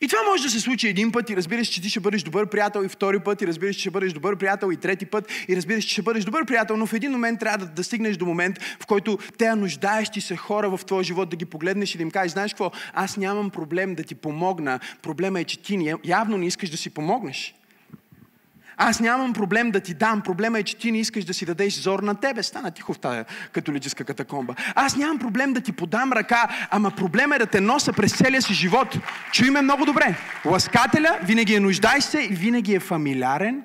И 0.00 0.08
това 0.08 0.22
може 0.30 0.42
да 0.42 0.50
се 0.50 0.60
случи 0.60 0.88
един 0.88 1.12
път 1.12 1.30
и 1.30 1.36
разбираш, 1.36 1.68
че 1.68 1.82
ти 1.82 1.90
ще 1.90 2.00
бъдеш 2.00 2.22
добър 2.22 2.46
приятел 2.46 2.84
и 2.84 2.88
втори 2.88 3.18
път 3.18 3.42
и 3.42 3.46
разбираш, 3.46 3.76
че 3.76 3.80
ще 3.80 3.90
бъдеш 3.90 4.12
добър 4.12 4.36
приятел 4.36 4.72
и 4.72 4.76
трети 4.76 5.06
път 5.06 5.32
и 5.48 5.56
разбираш, 5.56 5.84
че 5.84 5.92
ще 5.92 6.02
бъдеш 6.02 6.24
добър 6.24 6.44
приятел, 6.44 6.76
но 6.76 6.86
в 6.86 6.92
един 6.92 7.12
момент 7.12 7.40
трябва 7.40 7.58
да, 7.58 7.72
да 7.72 7.84
стигнеш 7.84 8.16
до 8.16 8.26
момент, 8.26 8.58
в 8.80 8.86
който 8.86 9.18
те 9.38 9.54
нуждаещи 9.54 10.20
се 10.20 10.36
хора 10.36 10.76
в 10.76 10.84
твоя 10.84 11.04
живот 11.04 11.30
да 11.30 11.36
ги 11.36 11.44
погледнеш 11.44 11.94
и 11.94 11.96
да 11.96 12.02
им 12.02 12.10
кажеш, 12.10 12.32
знаеш 12.32 12.52
какво, 12.52 12.70
аз 12.92 13.16
нямам 13.16 13.50
проблем 13.50 13.94
да 13.94 14.02
ти 14.02 14.14
помогна, 14.14 14.80
проблема 15.02 15.40
е, 15.40 15.44
че 15.44 15.62
ти 15.62 15.94
явно 16.04 16.38
не 16.38 16.46
искаш 16.46 16.70
да 16.70 16.76
си 16.76 16.90
помогнеш. 16.90 17.54
Аз 18.76 19.00
нямам 19.00 19.32
проблем 19.32 19.70
да 19.70 19.80
ти 19.80 19.94
дам. 19.94 20.20
Проблема 20.20 20.58
е, 20.58 20.62
че 20.62 20.76
ти 20.76 20.92
не 20.92 20.98
искаш 20.98 21.24
да 21.24 21.34
си 21.34 21.46
дадеш 21.46 21.74
зор 21.80 22.00
на 22.00 22.14
тебе. 22.14 22.42
Стана 22.42 22.70
тихо 22.70 22.92
в 22.92 22.98
тази 22.98 23.24
католическа 23.52 24.04
катакомба. 24.04 24.54
Аз 24.74 24.96
нямам 24.96 25.18
проблем 25.18 25.52
да 25.52 25.60
ти 25.60 25.72
подам 25.72 26.12
ръка, 26.12 26.48
ама 26.70 26.90
проблема 26.90 27.36
е 27.36 27.38
да 27.38 27.46
те 27.46 27.60
носа 27.60 27.92
през 27.92 28.16
целия 28.16 28.42
си 28.42 28.54
живот. 28.54 28.96
Чуй 29.32 29.50
ме 29.50 29.62
много 29.62 29.84
добре. 29.84 30.16
Ласкателя 30.44 31.18
винаги 31.22 31.54
е 31.54 31.60
нуждай 31.60 32.00
се 32.00 32.20
и 32.20 32.28
винаги 32.28 32.74
е 32.74 32.80
фамилярен 32.80 33.62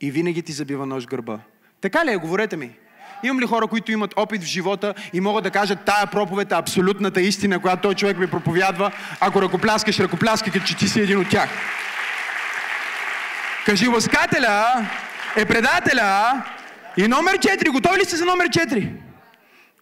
и 0.00 0.10
винаги 0.10 0.42
ти 0.42 0.52
забива 0.52 0.86
нож 0.86 1.06
гърба. 1.06 1.38
Така 1.80 2.04
ли 2.04 2.10
е? 2.10 2.16
Говорете 2.16 2.56
ми. 2.56 2.70
Имам 3.22 3.40
ли 3.40 3.46
хора, 3.46 3.66
които 3.66 3.92
имат 3.92 4.14
опит 4.16 4.42
в 4.42 4.46
живота 4.46 4.94
и 5.12 5.20
могат 5.20 5.44
да 5.44 5.50
кажат 5.50 5.78
тая 5.84 6.06
проповед 6.06 6.52
е 6.52 6.54
абсолютната 6.54 7.20
истина, 7.20 7.58
която 7.58 7.82
той 7.82 7.94
човек 7.94 8.18
ми 8.18 8.26
проповядва? 8.26 8.92
Ако 9.20 9.42
ръкопляскаш, 9.42 10.00
ръкопляскай, 10.00 10.52
че 10.66 10.76
ти 10.76 10.88
си 10.88 11.00
един 11.00 11.18
от 11.18 11.30
тях. 11.30 11.50
Кажи, 13.66 13.88
ласкателя 13.88 14.90
е 15.36 15.46
предателя 15.46 16.44
и 16.96 17.08
номер 17.08 17.38
4. 17.38 17.72
Готови 17.72 18.00
ли 18.00 18.04
сте 18.04 18.16
за 18.16 18.24
номер 18.24 18.48
4? 18.48 19.00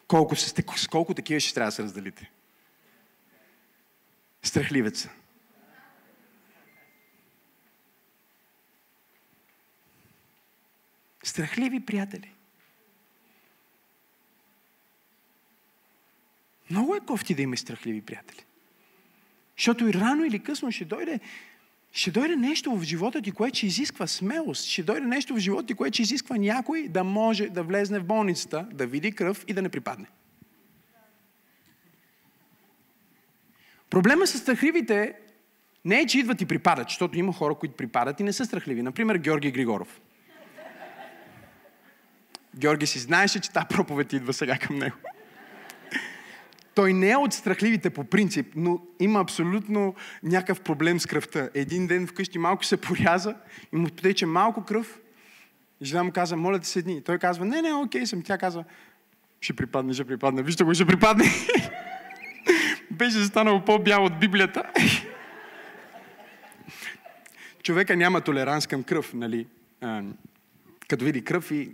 Колко, 0.09 0.37
сте, 0.37 0.64
с 0.76 0.89
колко 0.89 1.14
такива 1.14 1.41
ще 1.41 1.55
трябва 1.55 1.68
да 1.68 1.72
се 1.72 1.83
разделите? 1.83 2.31
Страхливеца. 4.43 5.11
Страхливи 11.22 11.81
приятели. 11.81 12.33
Много 16.70 16.95
е 16.95 17.01
кофти 17.01 17.35
да 17.35 17.43
има 17.43 17.57
страхливи 17.57 18.03
приятели. 18.03 18.45
Защото 19.57 19.89
и 19.89 19.95
рано 19.95 20.24
или 20.24 20.43
късно 20.43 20.72
ще 20.72 20.85
дойде 20.85 21.20
ще 21.93 22.11
дойде 22.11 22.36
нещо 22.36 22.76
в 22.76 22.82
живота 22.82 23.22
ти, 23.22 23.32
което 23.32 23.57
ще 23.57 23.66
изисква 23.66 24.07
смелост. 24.07 24.64
Ще 24.64 24.82
дойде 24.82 25.07
нещо 25.07 25.34
в 25.34 25.39
живота 25.39 25.66
ти, 25.66 25.74
което 25.74 25.95
ще 25.95 26.03
изисква 26.03 26.36
някой 26.36 26.89
да 26.89 27.05
може 27.05 27.49
да 27.49 27.62
влезне 27.62 27.99
в 27.99 28.05
болницата, 28.05 28.66
да 28.72 28.86
види 28.86 29.12
кръв 29.12 29.45
и 29.49 29.53
да 29.53 29.62
не 29.62 29.68
припадне. 29.68 30.07
Проблема 33.91 34.26
с 34.26 34.39
страхливите 34.39 35.14
не 35.84 36.01
е, 36.01 36.07
че 36.07 36.18
идват 36.18 36.41
и 36.41 36.47
припадат, 36.47 36.89
защото 36.89 37.18
има 37.18 37.32
хора, 37.32 37.55
които 37.55 37.76
припадат 37.76 38.20
и 38.20 38.22
не 38.22 38.32
са 38.32 38.45
страхливи. 38.45 38.82
Например, 38.82 39.16
Георги 39.16 39.51
Григоров. 39.51 40.01
Георги 42.57 42.86
си 42.86 42.99
знаеше, 42.99 43.41
че 43.41 43.51
тази 43.51 43.66
проповед 43.66 44.12
идва 44.12 44.32
сега 44.32 44.59
към 44.59 44.78
него. 44.78 44.97
Той 46.79 46.93
не 46.93 47.11
е 47.11 47.16
от 47.16 47.33
страхливите 47.33 47.91
по 47.91 48.05
принцип, 48.05 48.47
но 48.57 48.81
има 49.01 49.20
абсолютно 49.20 49.95
някакъв 50.22 50.61
проблем 50.61 51.01
с 51.01 51.07
кръвта. 51.07 51.49
Един 51.55 51.87
ден 51.87 52.07
вкъщи 52.07 52.39
малко 52.39 52.64
се 52.64 52.76
поряза 52.76 53.35
и 53.72 53.76
му 53.76 53.89
потече 53.89 54.26
малко 54.26 54.64
кръв. 54.64 55.01
Жена 55.83 56.05
му 56.05 56.12
каза, 56.12 56.37
моля 56.37 56.59
те 56.59 56.66
седни. 56.66 57.03
Той 57.03 57.18
казва, 57.18 57.45
не, 57.45 57.62
не, 57.62 57.72
окей 57.72 58.07
съм. 58.07 58.22
Тя 58.22 58.39
казва, 58.39 58.64
ще 59.41 59.53
припадне, 59.53 59.95
ще 59.95 60.05
припадне. 60.05 60.43
Вижте 60.43 60.64
го, 60.64 60.74
ще 60.74 60.87
припадне. 60.87 61.24
Беше 62.91 63.24
станал 63.24 63.64
по-бял 63.64 64.05
от 64.05 64.20
Библията. 64.20 64.62
Човека 67.62 67.97
няма 67.97 68.20
толеранс 68.20 68.66
към 68.66 68.83
кръв, 68.83 69.14
нали? 69.14 69.47
А, 69.81 70.03
като 70.89 71.05
види 71.05 71.24
кръв 71.24 71.51
и 71.51 71.70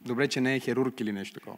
добре, 0.00 0.28
че 0.28 0.40
не 0.40 0.56
е 0.56 0.60
хирург 0.60 1.00
или 1.00 1.12
нещо 1.12 1.40
такова. 1.40 1.56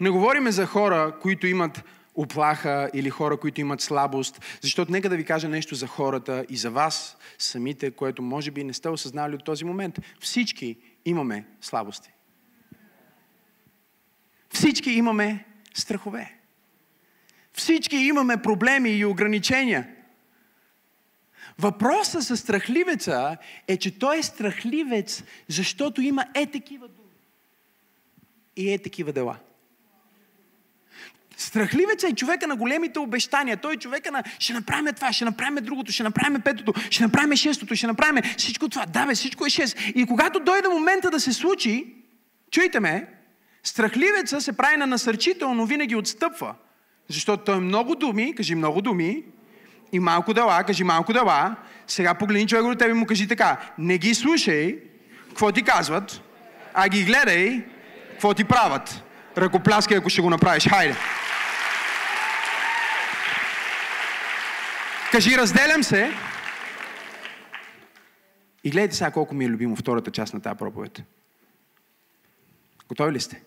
Не 0.00 0.10
говориме 0.10 0.52
за 0.52 0.66
хора, 0.66 1.14
които 1.20 1.46
имат 1.46 1.84
оплаха 2.14 2.90
или 2.94 3.10
хора, 3.10 3.36
които 3.36 3.60
имат 3.60 3.80
слабост. 3.80 4.58
Защото 4.60 4.92
нека 4.92 5.08
да 5.08 5.16
ви 5.16 5.24
кажа 5.24 5.48
нещо 5.48 5.74
за 5.74 5.86
хората 5.86 6.44
и 6.48 6.56
за 6.56 6.70
вас 6.70 7.16
самите, 7.38 7.90
което 7.90 8.22
може 8.22 8.50
би 8.50 8.64
не 8.64 8.72
сте 8.72 8.88
осъзнали 8.88 9.34
от 9.34 9.44
този 9.44 9.64
момент. 9.64 9.98
Всички 10.20 10.76
имаме 11.04 11.44
слабости. 11.60 12.10
Всички 14.50 14.90
имаме 14.90 15.44
страхове. 15.74 16.32
Всички 17.52 17.96
имаме 17.96 18.42
проблеми 18.42 18.90
и 18.90 19.04
ограничения. 19.04 19.88
Въпросът 21.58 22.22
с 22.22 22.36
страхливеца 22.36 23.36
е, 23.68 23.76
че 23.76 23.98
той 23.98 24.18
е 24.18 24.22
страхливец, 24.22 25.24
защото 25.48 26.00
има 26.02 26.26
е 26.34 26.46
такива 26.46 26.88
думи 26.88 27.08
и 28.56 28.72
е 28.72 28.78
такива 28.78 29.12
дела. 29.12 29.38
Страхливеца 31.36 32.08
е 32.08 32.12
човека 32.12 32.46
на 32.46 32.56
големите 32.56 32.98
обещания. 32.98 33.56
Той 33.56 33.74
е 33.74 33.76
човека 33.76 34.10
на 34.10 34.22
ще 34.38 34.52
направим 34.52 34.94
това, 34.94 35.12
ще 35.12 35.24
направим 35.24 35.64
другото, 35.64 35.92
ще 35.92 36.02
направим 36.02 36.40
петото, 36.40 36.74
ще 36.90 37.02
направим 37.02 37.36
шестото, 37.36 37.76
ще 37.76 37.86
направим 37.86 38.22
всичко 38.38 38.68
това. 38.68 38.86
Да, 38.86 39.06
бе, 39.06 39.14
всичко 39.14 39.46
е 39.46 39.50
шест. 39.50 39.76
И 39.94 40.06
когато 40.06 40.40
дойде 40.40 40.68
момента 40.68 41.10
да 41.10 41.20
се 41.20 41.32
случи, 41.32 41.94
чуйте 42.50 42.80
ме, 42.80 43.06
страхливеца 43.62 44.40
се 44.40 44.52
прави 44.52 44.76
на 44.76 44.86
насърчител, 44.86 45.54
но 45.54 45.66
винаги 45.66 45.96
отстъпва. 45.96 46.54
Защото 47.08 47.44
той 47.44 47.56
е 47.56 47.60
много 47.60 47.94
думи, 47.94 48.34
кажи 48.34 48.54
много 48.54 48.82
думи, 48.82 49.22
и 49.92 50.00
малко 50.00 50.34
дела, 50.34 50.64
кажи 50.64 50.84
малко 50.84 51.12
дела. 51.12 51.56
Сега 51.86 52.14
погледни 52.14 52.48
човека 52.48 52.68
до 52.68 52.74
тебе 52.74 52.90
и 52.90 52.94
му 52.94 53.06
кажи 53.06 53.28
така, 53.28 53.56
не 53.78 53.98
ги 53.98 54.14
слушай, 54.14 54.78
какво 55.28 55.52
ти 55.52 55.62
казват, 55.62 56.20
а 56.74 56.88
ги 56.88 57.04
гледай, 57.04 57.64
какво 58.10 58.34
ти 58.34 58.44
правят. 58.44 59.02
Ръкопляскай, 59.36 59.96
ако 59.96 60.10
ще 60.10 60.22
го 60.22 60.30
направиш. 60.30 60.68
Хайде! 60.68 60.96
Кажи, 65.10 65.36
разделям 65.36 65.82
се 65.82 66.12
И 68.64 68.70
гледайте 68.70 68.96
сега 68.96 69.10
колко 69.10 69.34
ми 69.34 69.44
е 69.44 69.48
любимо 69.48 69.76
втората 69.76 70.10
част 70.10 70.34
на 70.34 70.40
тази 70.40 70.58
проповед. 70.58 71.02
Готови 72.88 73.12
ли 73.12 73.20
сте? 73.20 73.42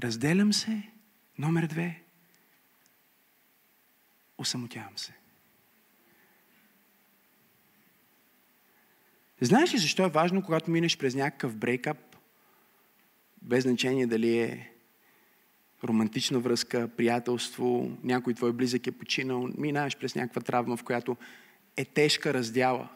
Разделям 0.00 0.52
се. 0.52 0.82
Номер 1.38 1.66
две. 1.66 2.02
Осамотявам 4.38 4.98
се. 4.98 5.12
Знаеш 9.40 9.74
ли 9.74 9.78
защо 9.78 10.04
е 10.04 10.08
важно, 10.08 10.42
когато 10.42 10.70
минеш 10.70 10.98
през 10.98 11.14
някакъв 11.14 11.56
брейкап, 11.56 11.98
без 13.42 13.62
значение 13.62 14.06
дали 14.06 14.38
е 14.38 14.72
романтична 15.84 16.38
връзка, 16.38 16.88
приятелство, 16.96 17.98
някой 18.02 18.34
твой 18.34 18.52
близък 18.52 18.86
е 18.86 18.92
починал, 18.92 19.48
минаваш 19.58 19.96
през 19.96 20.14
някаква 20.14 20.40
травма, 20.42 20.76
в 20.76 20.84
която 20.84 21.16
е 21.76 21.84
тежка 21.84 22.34
раздяла. 22.34 22.88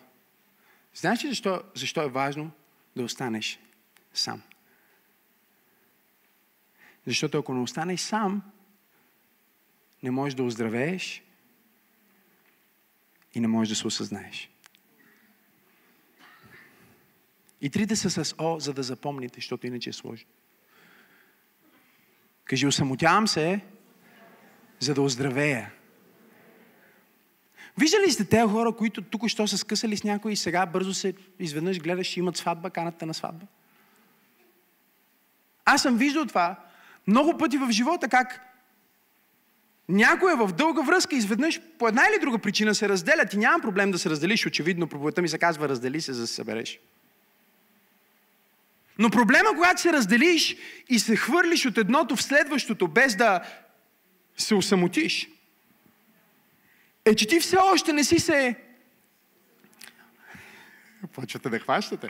Знаеш 0.94 1.24
ли 1.24 1.28
защо, 1.28 1.62
защо 1.74 2.02
е 2.02 2.08
важно 2.08 2.50
да 2.96 3.02
останеш 3.02 3.58
сам? 4.14 4.42
Защото 7.06 7.38
ако 7.38 7.54
не 7.54 7.60
останеш 7.60 8.00
сам, 8.00 8.42
не 10.02 10.10
можеш 10.10 10.34
да 10.34 10.42
оздравееш 10.42 11.22
и 13.34 13.40
не 13.40 13.48
можеш 13.48 13.68
да 13.68 13.76
се 13.76 13.86
осъзнаеш. 13.86 14.50
И 17.60 17.70
трите 17.70 17.96
са 17.96 18.10
с 18.10 18.34
О, 18.38 18.60
за 18.60 18.72
да 18.72 18.82
запомните, 18.82 19.34
защото 19.36 19.66
иначе 19.66 19.90
е 19.90 19.92
сложно. 19.92 20.28
Кажи, 22.44 22.66
осамотявам 22.66 23.28
се, 23.28 23.60
за 24.80 24.94
да 24.94 25.02
оздравея. 25.02 25.72
Виждали 27.78 28.10
сте 28.10 28.24
тези 28.24 28.52
хора, 28.52 28.72
които 28.72 29.02
тук 29.02 29.28
що 29.28 29.46
са 29.46 29.58
скъсали 29.58 29.96
с 29.96 30.04
някой 30.04 30.32
и 30.32 30.36
сега 30.36 30.66
бързо 30.66 30.94
се 30.94 31.14
изведнъж 31.38 31.80
гледаш, 31.80 32.16
имат 32.16 32.36
сватба, 32.36 32.70
каната 32.70 33.06
на 33.06 33.14
сватба? 33.14 33.46
Аз 35.64 35.82
съм 35.82 35.96
виждал 35.96 36.26
това 36.26 36.56
много 37.06 37.38
пъти 37.38 37.58
в 37.58 37.70
живота, 37.70 38.08
как 38.08 38.40
някой 39.88 40.32
е 40.32 40.36
в 40.36 40.52
дълга 40.52 40.82
връзка, 40.82 41.16
изведнъж 41.16 41.60
по 41.78 41.88
една 41.88 42.02
или 42.10 42.20
друга 42.20 42.38
причина 42.38 42.74
се 42.74 42.88
разделят 42.88 43.34
и 43.34 43.38
нямам 43.38 43.60
проблем 43.60 43.90
да 43.90 43.98
се 43.98 44.10
разделиш, 44.10 44.46
очевидно 44.46 44.86
проповедта 44.86 45.22
ми 45.22 45.28
се 45.28 45.38
казва 45.38 45.68
раздели 45.68 46.00
се, 46.00 46.12
за 46.12 46.20
да 46.20 46.26
се 46.26 46.34
събереш. 46.34 46.80
Но 49.00 49.10
проблема, 49.10 49.48
когато 49.54 49.80
се 49.80 49.92
разделиш 49.92 50.56
и 50.88 50.98
се 50.98 51.16
хвърлиш 51.16 51.66
от 51.66 51.78
едното 51.78 52.16
в 52.16 52.22
следващото, 52.22 52.88
без 52.88 53.16
да 53.16 53.40
се 54.36 54.54
усамотиш, 54.54 55.28
е, 57.04 57.14
че 57.14 57.26
ти 57.26 57.40
все 57.40 57.56
още 57.56 57.92
не 57.92 58.04
си 58.04 58.18
се... 58.18 58.56
Почвате 61.12 61.48
да 61.48 61.58
хващате. 61.58 62.08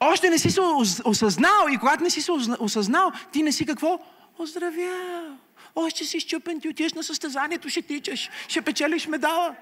Още 0.00 0.30
не 0.30 0.38
си 0.38 0.50
се 0.50 0.60
осъзнал 1.04 1.66
и 1.70 1.78
когато 1.78 2.02
не 2.02 2.10
си 2.10 2.22
се 2.22 2.32
осъзнал, 2.58 3.12
ти 3.32 3.42
не 3.42 3.52
си 3.52 3.66
какво? 3.66 3.98
Оздравял. 4.38 5.38
Още 5.74 6.04
си 6.04 6.20
щупен, 6.20 6.60
ти 6.60 6.68
отиеш 6.68 6.92
на 6.92 7.02
състезанието, 7.02 7.68
ще 7.68 7.82
тичаш, 7.82 8.30
ще 8.48 8.62
печелиш 8.62 9.06
медала. 9.06 9.56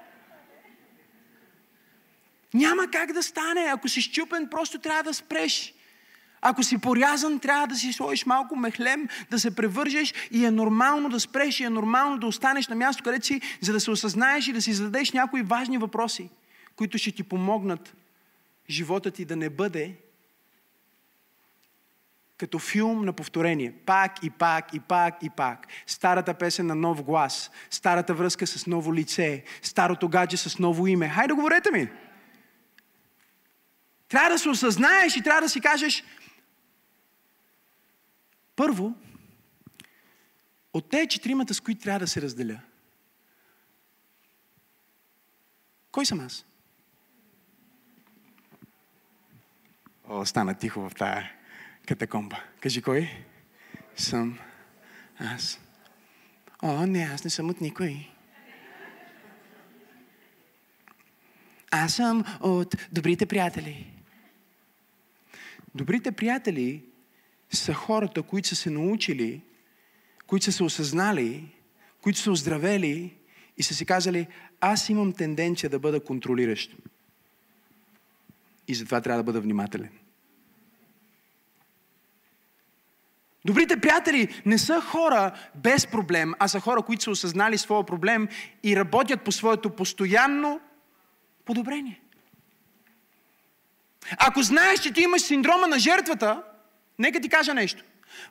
Няма 2.53 2.91
как 2.91 3.11
да 3.13 3.23
стане. 3.23 3.61
Ако 3.61 3.89
си 3.89 4.01
щупен, 4.01 4.47
просто 4.49 4.79
трябва 4.79 5.03
да 5.03 5.13
спреш. 5.13 5.73
Ако 6.41 6.63
си 6.63 6.77
порязан, 6.77 7.39
трябва 7.39 7.67
да 7.67 7.75
си 7.75 7.93
сложиш 7.93 8.25
малко 8.25 8.55
мехлем, 8.55 9.07
да 9.31 9.39
се 9.39 9.55
превържеш 9.55 10.13
и 10.31 10.45
е 10.45 10.51
нормално 10.51 11.09
да 11.09 11.19
спреш 11.19 11.59
и 11.59 11.63
е 11.63 11.69
нормално 11.69 12.17
да 12.17 12.27
останеш 12.27 12.67
на 12.67 12.75
място, 12.75 13.03
където 13.03 13.25
си, 13.25 13.41
за 13.61 13.73
да 13.73 13.79
се 13.79 13.91
осъзнаеш 13.91 14.47
и 14.47 14.53
да 14.53 14.61
си 14.61 14.73
зададеш 14.73 15.11
някои 15.11 15.41
важни 15.41 15.77
въпроси, 15.77 16.29
които 16.75 16.97
ще 16.97 17.11
ти 17.11 17.23
помогнат 17.23 17.95
живота 18.69 19.11
ти 19.11 19.25
да 19.25 19.35
не 19.35 19.49
бъде 19.49 19.95
като 22.37 22.59
филм 22.59 23.05
на 23.05 23.13
повторение. 23.13 23.73
Пак 23.85 24.23
и 24.23 24.29
пак 24.29 24.73
и 24.73 24.79
пак 24.79 25.23
и 25.23 25.29
пак. 25.29 25.67
Старата 25.87 26.33
песен 26.33 26.67
на 26.67 26.75
нов 26.75 27.03
глас, 27.03 27.51
старата 27.69 28.13
връзка 28.13 28.47
с 28.47 28.67
ново 28.67 28.95
лице, 28.95 29.43
старото 29.61 30.09
гадже 30.09 30.37
с 30.37 30.59
ново 30.59 30.87
име. 30.87 31.09
Хайде, 31.09 31.33
говорете 31.33 31.71
ми! 31.71 31.89
Трябва 34.09 34.29
да 34.29 34.39
се 34.39 34.49
осъзнаеш 34.49 35.15
и 35.15 35.21
трябва 35.21 35.41
да 35.41 35.49
си 35.49 35.61
кажеш, 35.61 36.03
първо, 38.57 38.95
от 40.73 40.89
тези 40.89 41.07
четиримата, 41.07 41.53
с 41.53 41.59
които 41.59 41.81
трябва 41.81 41.99
да 41.99 42.07
се 42.07 42.21
разделя, 42.21 42.59
кой 45.91 46.05
съм 46.05 46.19
аз? 46.19 46.45
О, 50.07 50.25
стана 50.25 50.57
тихо 50.57 50.89
в 50.89 50.95
тая 50.95 51.31
катакомба. 51.87 52.43
Кажи 52.59 52.81
кой? 52.81 53.25
Съм 53.95 54.39
аз. 55.19 55.59
О, 56.63 56.85
не, 56.85 57.03
аз 57.03 57.23
не 57.23 57.29
съм 57.29 57.49
от 57.49 57.61
никой. 57.61 58.09
Аз 61.71 61.93
съм 61.93 62.23
от 62.41 62.75
добрите 62.91 63.25
приятели. 63.25 63.93
Добрите 65.75 66.11
приятели 66.11 66.86
са 67.57 67.73
хората, 67.73 68.23
които 68.23 68.47
са 68.47 68.55
се 68.55 68.69
научили, 68.69 69.41
които 70.27 70.45
са 70.45 70.51
се 70.51 70.63
осъзнали, 70.63 71.51
които 72.01 72.19
са 72.19 72.31
оздравели 72.31 73.13
и 73.57 73.63
са 73.63 73.73
си 73.73 73.85
казали, 73.85 74.27
аз 74.61 74.89
имам 74.89 75.13
тенденция 75.13 75.69
да 75.69 75.79
бъда 75.79 75.99
контролиращ. 75.99 76.75
И 78.67 78.75
затова 78.75 79.01
трябва 79.01 79.19
да 79.19 79.23
бъда 79.23 79.41
внимателен. 79.41 79.89
Добрите 83.45 83.79
приятели 83.79 84.41
не 84.45 84.57
са 84.57 84.81
хора 84.81 85.31
без 85.55 85.87
проблем, 85.87 86.33
а 86.39 86.47
са 86.47 86.59
хора, 86.59 86.81
които 86.81 87.03
са 87.03 87.11
осъзнали 87.11 87.57
своя 87.57 87.85
проблем 87.85 88.27
и 88.63 88.75
работят 88.75 89.21
по 89.21 89.31
своето 89.31 89.69
постоянно 89.69 90.61
подобрение. 91.45 92.01
Ако 94.17 94.41
знаеш, 94.41 94.79
че 94.79 94.93
ти 94.93 95.01
имаш 95.01 95.21
синдрома 95.21 95.67
на 95.67 95.79
жертвата, 95.79 96.43
Нека 96.99 97.19
ти 97.19 97.29
кажа 97.29 97.53
нещо. 97.53 97.83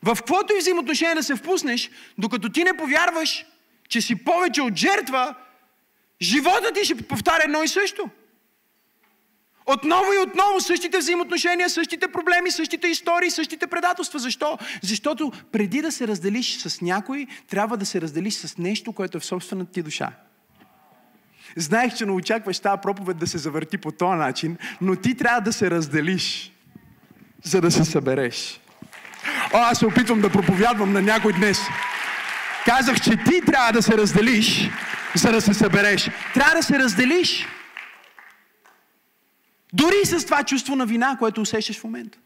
В 0.03 0.17
каквото 0.17 0.55
и 0.55 0.59
взаимоотношение 0.59 1.15
да 1.15 1.23
се 1.23 1.35
впуснеш, 1.35 1.91
докато 2.19 2.49
ти 2.49 2.65
не 2.65 2.77
повярваш, 2.77 3.47
че 3.89 4.01
си 4.01 4.25
повече 4.25 4.63
от 4.63 4.77
жертва, 4.77 5.35
живота 6.23 6.73
ти 6.75 6.85
ще 6.85 6.95
повтаря 6.95 7.45
едно 7.45 7.63
и 7.63 7.69
също. 7.69 8.11
Отново 9.67 10.13
и 10.13 10.19
отново 10.19 10.61
същите 10.61 10.99
взаимоотношения, 10.99 11.71
същите 11.71 12.09
проблеми, 12.09 12.51
същите 12.51 12.89
истории, 12.89 13.31
същите 13.31 13.67
предателства. 13.67 14.19
Защо? 14.19 14.59
Защото 14.83 15.33
преди 15.53 15.83
да 15.83 15.93
се 15.93 16.09
разделиш 16.09 16.59
с 16.59 16.81
някой, 16.81 17.27
трябва 17.49 17.77
да 17.77 17.87
се 17.87 18.01
разделиш 18.01 18.35
с 18.35 18.59
нещо, 18.59 18.93
което 18.93 19.17
е 19.17 19.21
в 19.21 19.25
собствената 19.27 19.73
ти 19.73 19.83
душа. 19.83 20.13
Знаех, 21.57 21.95
че 21.95 22.07
не 22.07 22.13
очакваш 22.13 22.59
тази 22.59 22.81
проповед 22.83 23.19
да 23.19 23.27
се 23.27 23.39
завърти 23.39 23.79
по 23.79 23.93
този 23.93 24.19
начин, 24.19 24.57
но 24.81 24.97
ти 24.97 25.17
трябва 25.17 25.41
да 25.41 25.53
се 25.53 25.71
разделиш 25.71 26.53
за 27.43 27.61
да 27.61 27.71
се 27.71 27.85
събереш. 27.85 28.61
О, 29.53 29.59
аз 29.59 29.79
се 29.79 29.87
опитвам 29.87 30.21
да 30.21 30.33
проповядвам 30.33 30.93
на 30.93 31.03
някой 31.03 31.33
днес. 31.33 31.59
Казах, 32.65 33.01
че 33.01 33.11
ти 33.11 33.41
трябва 33.47 33.73
да 33.73 33.83
се 33.83 33.99
разделиш, 33.99 34.71
за 35.15 35.33
да 35.33 35.41
се 35.41 35.55
събереш. 35.55 36.11
Трябва 36.35 36.55
да 36.55 36.63
се 36.63 36.79
разделиш. 36.79 37.47
Дори 39.73 40.05
с 40.05 40.25
това 40.25 40.45
чувство 40.45 40.77
на 40.77 40.87
вина, 40.87 41.17
което 41.19 41.41
усещаш 41.41 41.81
в 41.81 41.85
момента. 41.85 42.19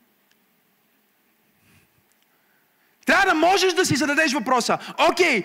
Трябва 3.07 3.27
да 3.27 3.35
можеш 3.35 3.73
да 3.73 3.87
си 3.87 3.97
зададеш 3.97 4.33
въпроса. 4.33 4.79
Окей, 5.11 5.45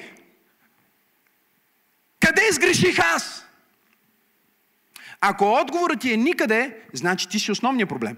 къде 2.20 2.52
сгреших 2.52 3.00
аз? 3.00 3.46
Ако 5.22 5.54
отговорът 5.62 6.00
ти 6.00 6.14
е 6.14 6.18
никъде, 6.18 6.78
значи 6.94 7.30
ти 7.30 7.40
си 7.40 7.52
основният 7.52 7.90
проблем. 7.90 8.18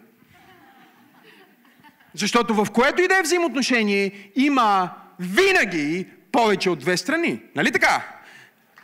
Защото 2.18 2.53
в 2.53 2.68
което 2.74 3.01
и 3.01 3.07
да 3.07 3.18
е 3.18 3.22
взаимоотношение 3.22 4.32
има 4.36 4.91
винаги 5.20 6.07
повече 6.32 6.70
от 6.70 6.80
две 6.80 6.97
страни. 6.97 7.41
Нали 7.55 7.72
така? 7.72 8.22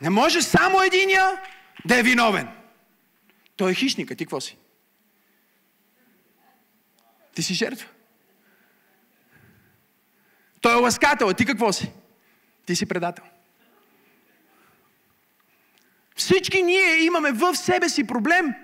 Не 0.01 0.09
може 0.09 0.41
само 0.41 0.81
единия 0.81 1.41
да 1.85 1.99
е 1.99 2.03
виновен. 2.03 2.47
Той 3.55 3.71
е 3.71 3.75
хищник, 3.75 4.11
а 4.11 4.15
ти 4.15 4.25
какво 4.25 4.41
си? 4.41 4.57
Ти 7.35 7.43
си 7.43 7.53
жертва. 7.53 7.87
Той 10.61 10.73
е 10.73 10.75
ласкател, 10.75 11.29
а 11.29 11.33
ти 11.33 11.45
какво 11.45 11.73
си? 11.73 11.91
Ти 12.65 12.75
си 12.75 12.85
предател. 12.85 13.23
Всички 16.15 16.63
ние 16.63 17.03
имаме 17.03 17.31
в 17.31 17.55
себе 17.55 17.89
си 17.89 18.07
проблем 18.07 18.55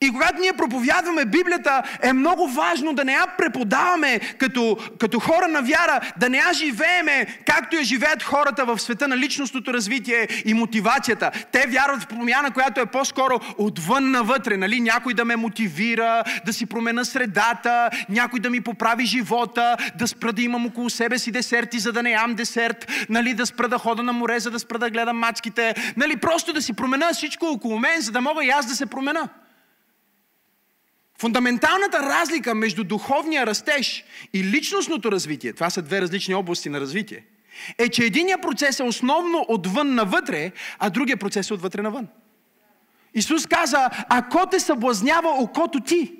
И 0.00 0.12
когато 0.12 0.40
ние 0.40 0.52
проповядваме 0.52 1.24
Библията, 1.24 1.82
е 2.02 2.12
много 2.12 2.48
важно 2.48 2.94
да 2.94 3.04
не 3.04 3.12
я 3.12 3.26
преподаваме 3.38 4.20
като, 4.38 4.78
като 5.00 5.20
хора 5.20 5.48
на 5.48 5.62
вяра, 5.62 6.00
да 6.16 6.28
не 6.28 6.38
я 6.38 6.52
живееме 6.52 7.26
както 7.46 7.76
я 7.76 7.84
живеят 7.84 8.22
хората 8.22 8.64
в 8.64 8.78
света 8.78 9.08
на 9.08 9.16
личностното 9.16 9.74
развитие 9.74 10.28
и 10.44 10.54
мотивацията. 10.54 11.30
Те 11.52 11.66
вярват 11.66 12.02
в 12.02 12.06
промяна, 12.06 12.50
която 12.50 12.80
е 12.80 12.86
по-скоро 12.86 13.40
отвън 13.58 14.10
навътре. 14.10 14.56
Нали? 14.56 14.80
Някой 14.80 15.14
да 15.14 15.24
ме 15.24 15.36
мотивира, 15.36 16.24
да 16.46 16.52
си 16.52 16.66
промена 16.66 17.04
средата, 17.04 17.90
някой 18.08 18.40
да 18.40 18.50
ми 18.50 18.60
поправи 18.60 19.06
живота, 19.06 19.76
да 19.98 20.08
спра 20.08 20.32
да 20.32 20.42
имам 20.42 20.66
около 20.66 20.90
себе 20.90 21.18
си 21.18 21.32
десерти, 21.32 21.78
за 21.78 21.92
да 21.92 22.02
не 22.02 22.10
ям 22.10 22.34
десерт, 22.34 23.06
нали? 23.08 23.34
да 23.34 23.46
спра 23.46 23.68
да 23.68 23.78
хода 23.78 24.02
на 24.02 24.12
море, 24.12 24.40
за 24.40 24.50
да 24.50 24.58
спра 24.58 24.78
да 24.78 24.90
гледам 24.90 25.18
мацките. 25.18 25.74
Нали? 25.96 26.16
Просто 26.16 26.52
да 26.52 26.62
си 26.62 26.72
промена 26.72 27.10
всичко 27.12 27.46
около 27.46 27.78
мен, 27.78 28.00
за 28.00 28.12
да 28.12 28.20
мога 28.20 28.44
и 28.44 28.48
аз 28.48 28.66
да 28.66 28.74
се 28.74 28.86
промена. 28.86 29.28
Фундаменталната 31.20 31.98
разлика 31.98 32.54
между 32.54 32.84
духовния 32.84 33.46
растеж 33.46 34.04
и 34.32 34.44
личностното 34.44 35.12
развитие, 35.12 35.52
това 35.52 35.70
са 35.70 35.82
две 35.82 36.00
различни 36.00 36.34
области 36.34 36.68
на 36.68 36.80
развитие, 36.80 37.26
е, 37.78 37.88
че 37.88 38.04
единия 38.04 38.40
процес 38.40 38.80
е 38.80 38.82
основно 38.82 39.44
отвън 39.48 39.94
навътре, 39.94 40.52
а 40.78 40.90
другия 40.90 41.16
процес 41.16 41.50
е 41.50 41.54
отвътре 41.54 41.82
навън. 41.82 42.08
Исус 43.14 43.46
каза, 43.46 43.90
ако 44.08 44.46
те 44.46 44.60
съблазнява 44.60 45.28
окото 45.28 45.80
ти, 45.80 46.14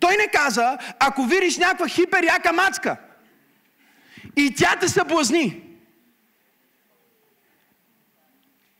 той 0.00 0.16
не 0.16 0.28
каза, 0.28 0.78
ако 0.98 1.24
видиш 1.24 1.58
някаква 1.58 1.88
хиперяка 1.88 2.52
мацка 2.52 2.96
и 4.36 4.54
тя 4.54 4.76
те 4.80 4.88
съблазни. 4.88 5.62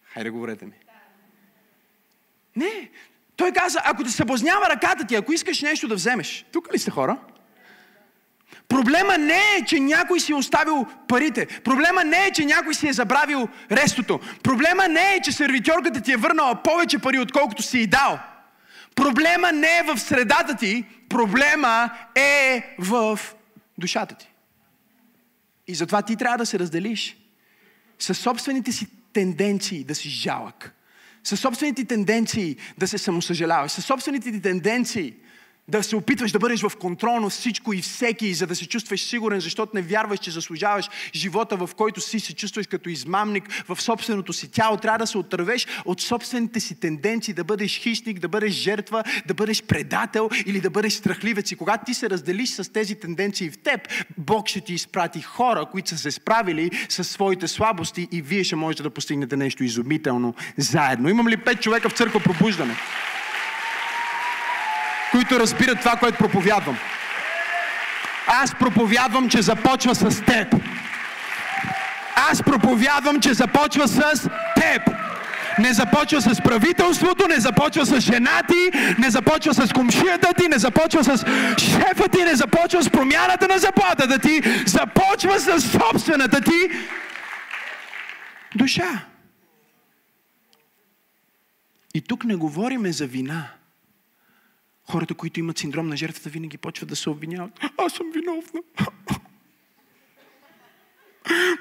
Хайде, 0.02 0.30
говорете 0.30 0.66
ми. 0.66 0.72
Не, 2.57 2.90
той 3.37 3.53
каза, 3.53 3.80
ако 3.85 4.05
те 4.05 4.11
съблазнява 4.11 4.70
ръката 4.70 5.07
ти, 5.07 5.14
ако 5.14 5.32
искаш 5.32 5.62
нещо 5.62 5.89
да 5.89 5.95
вземеш. 5.95 6.47
Тук 6.53 6.74
ли 6.74 6.78
сте 6.78 6.91
хора? 6.91 7.16
Проблема 8.68 9.18
не 9.18 9.57
е, 9.59 9.64
че 9.66 9.80
някой 9.80 10.20
си 10.20 10.32
е 10.32 10.35
оставил 10.35 10.87
парите. 11.09 11.47
Проблема 11.47 12.05
не 12.05 12.26
е, 12.26 12.30
че 12.30 12.45
някой 12.45 12.74
си 12.74 12.89
е 12.89 12.93
забравил 12.93 13.49
рестото. 13.70 14.20
Проблема 14.43 14.89
не 14.89 15.14
е, 15.14 15.20
че 15.20 15.32
сервитьорката 15.32 16.01
ти 16.01 16.12
е 16.12 16.16
върнала 16.16 16.62
повече 16.62 16.99
пари, 16.99 17.18
отколкото 17.18 17.62
си 17.62 17.78
и 17.78 17.87
дал. 17.87 18.18
Проблема 18.95 19.53
не 19.53 19.78
е 19.78 19.82
в 19.82 19.99
средата 19.99 20.57
ти, 20.57 20.85
проблема 21.09 21.91
е 22.14 22.74
в 22.78 23.20
душата 23.78 24.14
ти. 24.14 24.30
И 25.66 25.74
затова 25.74 26.03
ти 26.03 26.16
трябва 26.16 26.39
да 26.39 26.47
се 26.47 26.59
разделиш 26.59 27.16
със 27.99 28.18
собствените 28.18 28.72
си 28.72 28.87
тенденции 29.12 29.85
да 29.85 29.95
си 29.95 30.09
жалък 30.09 30.74
със 31.25 31.41
собствените 31.41 31.85
тенденции 31.85 32.57
да 32.79 32.89
се 32.89 32.99
самосъжаляваш, 32.99 33.72
със 33.72 33.85
собствените 33.85 34.33
ти 34.33 34.41
тенденции 34.41 35.14
да 35.68 35.82
се 35.82 35.96
опитваш 35.96 36.32
да 36.32 36.38
бъдеш 36.38 36.62
в 36.62 36.72
контрол 36.80 37.20
на 37.20 37.30
всичко 37.30 37.72
и 37.72 37.82
всеки, 37.82 38.34
за 38.34 38.46
да 38.46 38.56
се 38.56 38.68
чувстваш 38.68 39.02
сигурен, 39.02 39.40
защото 39.40 39.72
не 39.74 39.82
вярваш, 39.82 40.20
че 40.20 40.30
заслужаваш 40.30 40.88
живота, 41.14 41.56
в 41.56 41.70
който 41.76 42.00
си 42.00 42.20
се 42.20 42.34
чувстваш 42.34 42.66
като 42.66 42.88
измамник 42.88 43.64
в 43.68 43.82
собственото 43.82 44.32
си 44.32 44.50
тяло. 44.50 44.76
Трябва 44.76 44.98
да 44.98 45.06
се 45.06 45.18
отървеш 45.18 45.66
от 45.84 46.00
собствените 46.00 46.60
си 46.60 46.80
тенденции, 46.80 47.34
да 47.34 47.44
бъдеш 47.44 47.78
хищник, 47.78 48.18
да 48.18 48.28
бъдеш 48.28 48.52
жертва, 48.52 49.04
да 49.26 49.34
бъдеш 49.34 49.62
предател 49.62 50.30
или 50.46 50.60
да 50.60 50.70
бъдеш 50.70 50.92
страхливец. 50.92 51.50
И 51.50 51.56
когато 51.56 51.84
ти 51.84 51.94
се 51.94 52.10
разделиш 52.10 52.50
с 52.50 52.72
тези 52.72 52.94
тенденции 52.94 53.50
в 53.50 53.58
теб, 53.58 53.80
Бог 54.18 54.48
ще 54.48 54.60
ти 54.60 54.74
изпрати 54.74 55.22
хора, 55.22 55.66
които 55.72 55.88
са 55.88 55.98
се 55.98 56.10
справили 56.10 56.70
с 56.88 57.04
своите 57.04 57.48
слабости 57.48 58.08
и 58.12 58.22
вие 58.22 58.44
ще 58.44 58.56
можете 58.56 58.82
да 58.82 58.90
постигнете 58.90 59.36
нещо 59.36 59.64
изумително 59.64 60.34
заедно. 60.56 61.08
Имам 61.08 61.28
ли 61.28 61.36
пет 61.36 61.60
човека 61.60 61.88
в 61.88 61.92
църква 61.92 62.20
пробуждане? 62.20 62.76
Които 65.14 65.40
разбират 65.40 65.78
това, 65.80 65.96
което 65.96 66.18
проповядвам. 66.18 66.78
Аз 68.26 68.54
проповядвам, 68.54 69.28
че 69.28 69.42
започва 69.42 69.94
с 69.94 70.22
теб. 70.22 70.54
Аз 72.30 72.42
проповядвам, 72.42 73.20
че 73.20 73.34
започва 73.34 73.88
с 73.88 74.30
теб. 74.56 74.82
Не 75.58 75.72
започва 75.72 76.20
с 76.20 76.40
правителството, 76.40 77.28
не 77.28 77.40
започва 77.40 77.86
с 77.86 78.00
жена 78.00 78.42
ти, 78.48 78.78
не 78.98 79.10
започва 79.10 79.54
с 79.54 79.72
комшията 79.72 80.34
ти, 80.34 80.48
не 80.48 80.58
започва 80.58 81.04
с 81.04 81.24
шефа 81.58 82.08
ти, 82.08 82.24
не 82.24 82.34
започва 82.34 82.82
с 82.82 82.90
промяната 82.90 83.48
на 83.48 83.58
заплатата 83.58 84.18
ти, 84.18 84.42
започва 84.66 85.40
с 85.40 85.60
собствената 85.60 86.40
ти 86.40 86.70
душа. 88.54 89.04
И 91.94 92.00
тук 92.00 92.24
не 92.24 92.36
говориме 92.36 92.92
за 92.92 93.06
вина. 93.06 93.48
Хората, 94.91 95.14
които 95.14 95.41
имат 95.41 95.59
синдром 95.59 95.89
на 95.89 95.97
жертвата, 95.97 96.28
винаги 96.28 96.59
почват 96.59 96.89
да 96.89 96.97
се 96.97 97.11
обвиняват. 97.11 97.61
Аз 97.78 97.93
съм 97.93 98.07
виновна. 98.12 98.61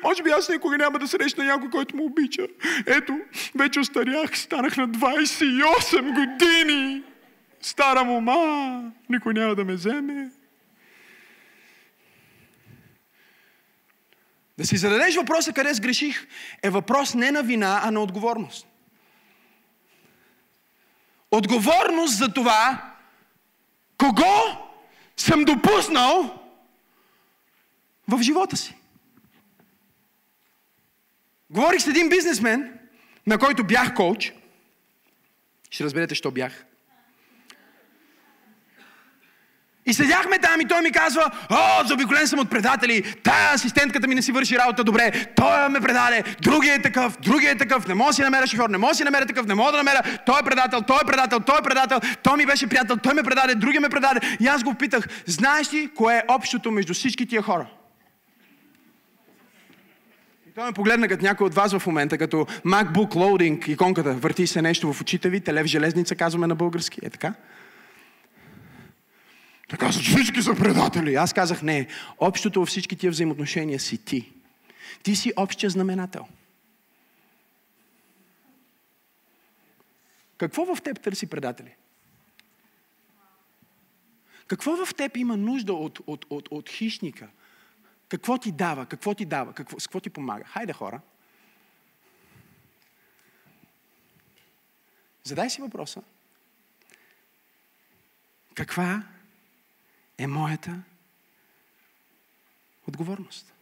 Може 0.04 0.24
би 0.24 0.30
аз 0.30 0.50
никога 0.50 0.78
няма 0.78 1.00
да 1.00 1.08
срещна 1.08 1.44
някой, 1.44 1.70
който 1.70 1.96
му 1.96 2.06
обича. 2.06 2.48
Ето, 2.88 3.20
вече 3.56 3.80
остарях, 3.80 4.38
станах 4.38 4.78
на 4.78 4.90
28 4.90 6.14
години. 6.14 7.04
Стара 7.62 8.04
мома, 8.04 8.92
никой 9.10 9.34
няма 9.34 9.56
да 9.56 9.66
ме 9.66 9.74
вземе. 9.74 10.32
Да 14.58 14.66
си 14.66 14.78
зададеш 14.78 15.16
въпроса 15.16 15.54
къде 15.54 15.74
сгреших 15.74 16.28
е 16.64 16.70
въпрос 16.70 17.14
не 17.14 17.32
на 17.32 17.44
вина, 17.44 17.82
а 17.84 17.92
на 17.92 18.00
отговорност. 18.00 18.68
Отговорност 21.32 22.18
за 22.18 22.34
това 22.34 22.93
Кого 23.98 24.70
съм 25.18 25.46
допуснал 25.46 26.40
в 28.08 28.22
живота 28.22 28.58
си? 28.58 28.76
Говорих 31.50 31.82
с 31.82 31.88
един 31.88 32.10
бизнесмен, 32.10 32.80
на 33.28 33.38
който 33.38 33.64
бях 33.64 33.94
коуч. 33.94 34.34
Ще 35.70 35.84
разберете, 35.84 36.16
що 36.16 36.32
бях. 36.32 36.66
И 39.86 39.94
седяхме 39.94 40.40
там 40.40 40.62
и 40.62 40.66
той 40.66 40.82
ми 40.82 40.92
казва, 40.92 41.32
о, 41.50 41.88
заобиколен 41.88 42.28
съм 42.28 42.40
от 42.40 42.50
предатели, 42.50 43.16
тая 43.24 43.54
асистентката 43.54 44.08
ми 44.08 44.16
не 44.16 44.22
си 44.22 44.32
върши 44.32 44.58
работа 44.58 44.84
добре, 44.84 45.26
той 45.36 45.70
ме 45.70 45.82
предаде, 45.82 46.24
другия 46.42 46.76
е 46.76 46.82
такъв, 46.82 47.18
другия 47.22 47.52
е 47.52 47.58
такъв, 47.58 47.88
не 47.88 47.94
мога 47.94 48.10
да 48.10 48.14
си 48.14 48.22
намеря 48.22 48.48
шофьор, 48.48 48.70
не 48.70 48.78
мога 48.78 48.92
да 48.92 48.96
си 48.96 49.04
намеря 49.04 49.26
такъв, 49.26 49.46
не 49.46 49.56
мога 49.56 49.72
да 49.72 49.78
намеря, 49.78 50.02
той 50.26 50.40
е 50.40 50.44
предател, 50.44 50.82
той 50.82 50.98
е 51.04 51.06
предател, 51.08 51.40
той 51.40 51.60
е 51.60 51.62
предател, 51.62 52.00
той 52.24 52.38
ми 52.38 52.46
беше 52.46 52.68
приятел, 52.68 52.98
той 52.98 53.14
ме 53.14 53.24
предаде, 53.24 53.56
другия 53.56 53.82
ме 53.82 53.90
предаде. 53.90 54.20
И 54.40 54.48
аз 54.48 54.64
го 54.64 54.74
питах, 54.74 55.08
знаеш 55.26 55.74
ли 55.74 55.90
кое 55.96 56.16
е 56.16 56.24
общото 56.28 56.72
между 56.72 56.94
всички 56.94 57.26
тия 57.26 57.42
хора? 57.42 57.68
И 60.50 60.52
той 60.56 60.66
ме 60.66 60.72
погледна 60.72 61.08
като 61.08 61.24
някой 61.24 61.48
от 61.48 61.54
вас 61.54 61.78
в 61.78 61.88
момента, 61.88 62.18
като 62.18 62.38
MacBook 62.66 63.14
Loading, 63.16 63.70
иконката, 63.70 64.14
върти 64.14 64.48
се 64.48 64.62
нещо 64.62 64.94
в 64.94 65.02
очите 65.02 65.30
ви, 65.30 65.40
телев 65.40 65.66
железница, 65.66 66.16
казваме 66.16 66.48
на 66.48 66.56
български, 66.56 67.00
е 67.04 67.10
така? 67.10 67.34
Те 69.74 69.78
казват, 69.78 70.06
всички 70.06 70.42
са 70.42 70.56
предатели. 70.56 71.16
Аз 71.16 71.34
казах, 71.34 71.62
не. 71.62 71.88
Общото 72.18 72.60
във 72.60 72.70
всички 72.70 72.96
тия 72.96 73.12
взаимоотношения 73.12 73.80
си 73.80 74.06
ти. 74.06 74.32
Ти 75.04 75.16
си 75.16 75.34
общия 75.36 75.70
знаменател. 75.70 76.28
Какво 80.38 80.76
в 80.76 80.82
теб 80.82 81.02
търси 81.02 81.28
предатели? 81.28 81.76
Какво 84.48 84.86
в 84.86 84.96
теб 84.96 85.18
има 85.18 85.38
нужда 85.38 85.74
от, 85.74 86.00
от, 86.08 86.26
от, 86.30 86.48
от 86.52 86.70
хищника? 86.70 87.28
Какво 88.10 88.38
ти 88.38 88.52
дава? 88.52 88.86
Какво 88.86 89.14
ти 89.14 89.26
дава? 89.26 89.54
Какво, 89.54 89.80
с 89.80 89.88
какво 89.88 90.00
ти 90.00 90.10
помага? 90.10 90.44
Хайде, 90.44 90.74
хора. 90.74 91.02
Задай 95.24 95.50
си 95.50 95.62
въпроса. 95.62 96.02
Каква 98.56 99.04
е 100.18 100.28
моята 100.28 100.84
отговорност. 102.88 103.54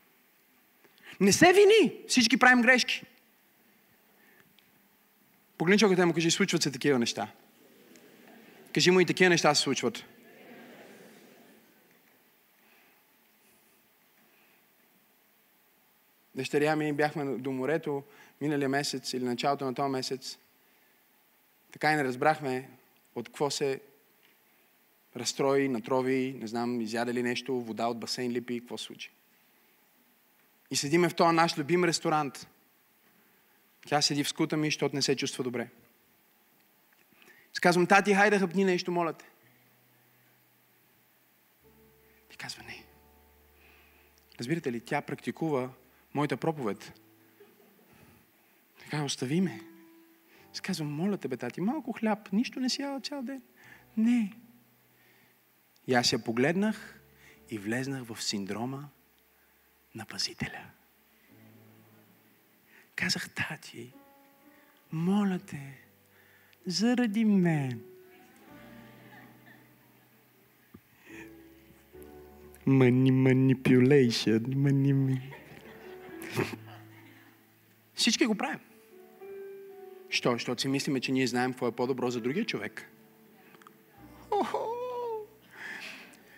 Не 1.20 1.34
се 1.34 1.54
вини. 1.54 1.94
Всички 2.08 2.38
правим 2.38 2.62
грешки. 2.62 3.04
Погледни 5.58 5.80
човекът 5.80 6.08
му 6.08 6.14
кажи, 6.14 6.32
случват 6.32 6.64
се 6.64 6.72
такива 6.72 7.00
неща. 7.00 7.32
Кажи 8.74 8.92
му 8.92 9.00
и 9.00 9.06
такива 9.06 9.30
неща 9.30 9.56
се 9.56 9.62
случват. 9.62 10.04
Дъщеря 16.36 16.76
ми 16.76 16.94
бяхме 16.94 17.26
до 17.26 17.52
морето 17.52 18.04
миналия 18.42 18.70
месец 18.70 19.14
или 19.14 19.24
началото 19.24 19.66
на 19.66 19.76
този 19.76 19.92
месец. 19.92 20.38
Така 21.72 21.92
и 21.92 21.96
не 21.96 22.04
разбрахме 22.04 22.70
от 23.16 23.28
какво 23.30 23.50
се 23.50 23.82
разстрои, 25.16 25.70
натрови, 25.70 26.36
не 26.40 26.48
знам, 26.48 26.82
изяде 26.82 27.14
ли 27.14 27.24
нещо, 27.24 27.62
вода 27.62 27.88
от 27.88 28.00
басейн 28.00 28.32
липи, 28.32 28.60
какво 28.60 28.78
случи. 28.78 29.12
И 30.72 30.76
седиме 30.76 31.10
в 31.10 31.16
този 31.16 31.36
наш 31.36 31.58
любим 31.58 31.84
ресторант. 31.84 32.48
Тя 33.88 34.02
седи 34.02 34.24
в 34.24 34.30
скута 34.30 34.58
ми, 34.58 34.68
защото 34.68 34.96
не 34.96 35.02
се 35.02 35.16
чувства 35.16 35.44
добре. 35.44 35.70
Казвам, 37.62 37.88
тати, 37.88 38.14
хайде 38.14 38.40
хъпни 38.40 38.66
нещо, 38.66 38.92
моля 38.92 39.14
те. 39.14 39.26
Ти 42.30 42.38
казва, 42.38 42.64
не. 42.64 42.84
Разбирате 44.40 44.72
ли, 44.72 44.80
тя 44.80 45.02
практикува 45.02 45.70
моята 46.14 46.38
проповед. 46.38 47.00
Така, 48.80 49.04
остави 49.04 49.42
ме. 49.42 49.62
Аз 50.70 50.80
моля 50.80 51.18
те, 51.18 51.28
бе, 51.28 51.38
тати, 51.38 51.62
малко 51.62 51.92
хляб, 51.92 52.32
нищо 52.34 52.60
не 52.60 52.70
си 52.70 52.82
яла 52.82 53.02
цял 53.02 53.22
ден. 53.22 53.42
Не. 53.98 54.34
И 55.92 55.94
аз 55.94 56.14
я 56.14 56.20
погледнах 56.20 57.00
и 57.50 57.58
влезнах 57.58 58.04
в 58.04 58.24
синдрома 58.24 58.90
на 59.96 60.06
пазителя. 60.06 60.66
Казах, 62.96 63.30
тати, 63.30 63.94
моля 64.92 65.40
те, 65.40 65.78
заради 66.66 67.26
мен. 67.26 67.82
Money 72.68 73.12
manipulation, 73.12 74.40
money 74.40 75.22
Всички 77.94 78.26
го 78.26 78.36
правим. 78.36 78.60
Що? 80.10 80.32
Защото 80.32 80.62
си 80.62 80.68
мислиме, 80.68 81.00
че 81.00 81.12
ние 81.12 81.28
знаем 81.28 81.52
какво 81.52 81.68
е 81.68 81.76
по-добро 81.76 82.10
за 82.10 82.22
другия 82.22 82.46
човек. 82.46 82.92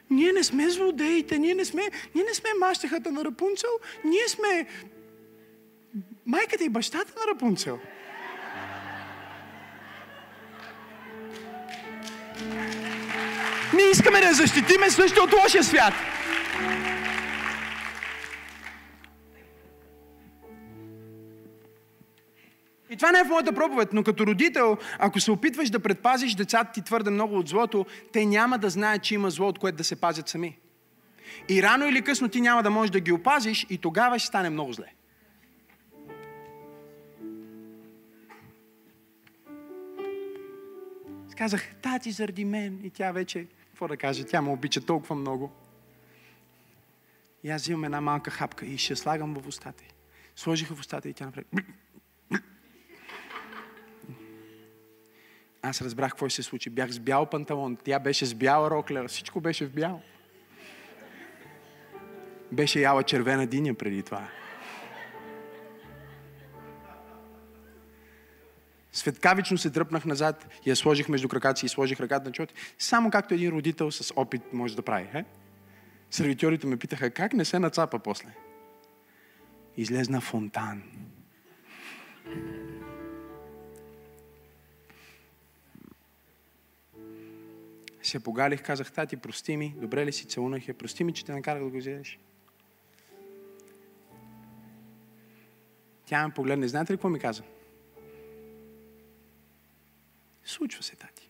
Ние 0.09 0.31
не 0.31 0.43
сме 0.43 0.69
злодеите, 0.69 1.39
ние 1.39 1.55
не 1.55 1.65
сме, 1.65 1.81
ние 2.15 2.23
не 2.23 2.33
сме 2.33 2.49
мащехата 2.59 3.11
на 3.11 3.25
Рапунцел, 3.25 3.69
ние 4.03 4.27
сме 4.27 4.67
майката 6.25 6.63
и 6.63 6.69
бащата 6.69 7.13
на 7.19 7.33
Рапунцел. 7.33 7.79
Ние 13.73 13.89
искаме 13.91 14.21
да 14.21 14.33
защитиме 14.33 14.89
също 14.89 15.23
от 15.23 15.33
лошия 15.33 15.63
свят. 15.63 15.93
И 22.93 22.95
това 22.95 23.11
не 23.11 23.19
е 23.19 23.23
в 23.23 23.27
моята 23.27 23.53
проповед, 23.53 23.93
но 23.93 24.03
като 24.03 24.27
родител, 24.27 24.77
ако 24.99 25.19
се 25.19 25.31
опитваш 25.31 25.69
да 25.69 25.79
предпазиш 25.79 26.35
децата 26.35 26.71
ти 26.71 26.81
твърде 26.81 27.09
много 27.09 27.37
от 27.37 27.47
злото, 27.47 27.85
те 28.11 28.25
няма 28.25 28.57
да 28.57 28.69
знаят, 28.69 29.03
че 29.03 29.15
има 29.15 29.29
зло, 29.29 29.47
от 29.47 29.59
което 29.59 29.77
да 29.77 29.83
се 29.83 29.95
пазят 29.95 30.29
сами. 30.29 30.59
И 31.49 31.63
рано 31.63 31.87
или 31.87 32.01
късно 32.01 32.29
ти 32.29 32.41
няма 32.41 32.63
да 32.63 32.69
можеш 32.69 32.91
да 32.91 32.99
ги 32.99 33.11
опазиш 33.11 33.65
и 33.69 33.77
тогава 33.77 34.19
ще 34.19 34.27
стане 34.27 34.49
много 34.49 34.73
зле. 34.73 34.93
Казах, 41.37 41.75
тати 41.75 42.11
заради 42.11 42.45
мен. 42.45 42.79
И 42.83 42.89
тя 42.89 43.11
вече, 43.11 43.47
какво 43.69 43.87
да 43.87 43.97
каже, 43.97 44.23
тя 44.23 44.41
ме 44.41 44.49
обича 44.49 44.81
толкова 44.81 45.15
много. 45.15 45.51
И 47.43 47.49
аз 47.49 47.61
взимам 47.61 47.83
една 47.83 48.01
малка 48.01 48.31
хапка 48.31 48.65
и 48.65 48.77
ще 48.77 48.95
слагам 48.95 49.33
в 49.33 49.47
устата. 49.47 49.83
Сложих 50.35 50.67
в 50.67 50.79
устата 50.79 51.09
и 51.09 51.13
тя 51.13 51.25
направи. 51.25 51.45
Аз 55.65 55.81
разбрах 55.81 56.11
какво 56.11 56.29
се 56.29 56.43
случи. 56.43 56.69
Бях 56.69 56.91
с 56.91 56.99
бял 56.99 57.25
панталон, 57.25 57.77
тя 57.83 57.99
беше 57.99 58.25
с 58.25 58.35
бяла 58.35 58.71
рокля, 58.71 59.07
всичко 59.07 59.41
беше 59.41 59.65
в 59.65 59.71
бял. 59.71 60.01
Беше 62.51 62.81
яла 62.81 63.03
червена 63.03 63.47
диня 63.47 63.73
преди 63.73 64.03
това. 64.03 64.27
Светкавично 68.91 69.57
се 69.57 69.69
дръпнах 69.69 70.05
назад 70.05 70.47
и 70.65 70.69
я 70.69 70.75
сложих 70.75 71.09
между 71.09 71.27
краката 71.29 71.59
си 71.59 71.65
и 71.65 71.69
сложих 71.69 71.99
ръката 71.99 72.25
на 72.25 72.31
чоти. 72.31 72.53
Само 72.79 73.11
както 73.11 73.33
един 73.33 73.49
родител 73.49 73.91
с 73.91 74.13
опит 74.15 74.41
може 74.53 74.75
да 74.75 74.81
прави. 74.81 75.07
Е? 75.13 75.25
Сервитьорите 76.11 76.67
ме 76.67 76.77
питаха, 76.77 77.11
как 77.11 77.33
не 77.33 77.45
се 77.45 77.59
нацапа 77.59 77.99
после? 77.99 78.27
Излезна 79.77 80.21
фонтан. 80.21 80.83
Се 88.03 88.23
погалих, 88.23 88.63
казах, 88.63 88.91
тати, 88.91 89.17
прости 89.17 89.57
ми, 89.57 89.75
добре 89.77 90.05
ли 90.05 90.13
си, 90.13 90.25
целунах 90.25 90.67
я, 90.67 90.73
прости 90.73 91.03
ми, 91.03 91.13
че 91.13 91.25
те 91.25 91.31
накарах 91.31 91.63
да 91.63 91.69
го 91.69 91.77
вземеш. 91.77 92.19
Тя 96.05 96.27
ме 96.27 96.33
погледне, 96.33 96.67
знаете 96.67 96.93
ли 96.93 96.97
какво 96.97 97.09
ми 97.09 97.19
каза? 97.19 97.43
Случва 100.43 100.83
се, 100.83 100.95
тати. 100.95 101.29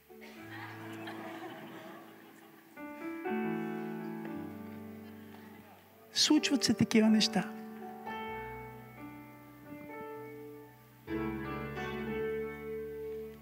Случват 6.13 6.63
се 6.63 6.73
такива 6.73 7.09
неща. 7.09 7.51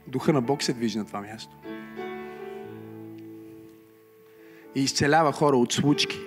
Духа 0.08 0.34
на 0.34 0.42
Бог 0.42 0.64
се 0.64 0.74
движи 0.74 0.98
на 0.98 1.06
това 1.06 1.22
място. 1.22 1.81
И 4.76 4.84
изцелява 4.84 5.32
хора 5.32 5.58
от 5.58 5.74
случки. 5.74 6.20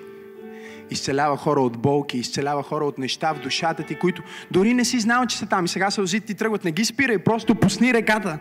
Изцелява 0.91 1.37
хора 1.37 1.61
от 1.61 1.79
болки, 1.79 2.19
изцелява 2.19 2.63
хора 2.63 2.85
от 2.85 2.99
неща 2.99 3.35
в 3.35 3.41
душата 3.41 3.83
ти, 3.83 3.99
които 3.99 4.23
дори 4.51 4.75
не 4.75 4.85
си 4.85 5.01
знал, 5.01 5.27
че 5.27 5.37
са 5.37 5.47
там. 5.47 5.65
И 5.65 5.69
сега 5.69 5.91
сълзите 5.91 6.27
ти 6.27 6.35
тръгват. 6.35 6.65
Не 6.65 6.73
ги 6.73 6.85
спирай, 6.85 7.19
просто 7.19 7.55
пусни 7.55 7.95
реката. 7.95 8.39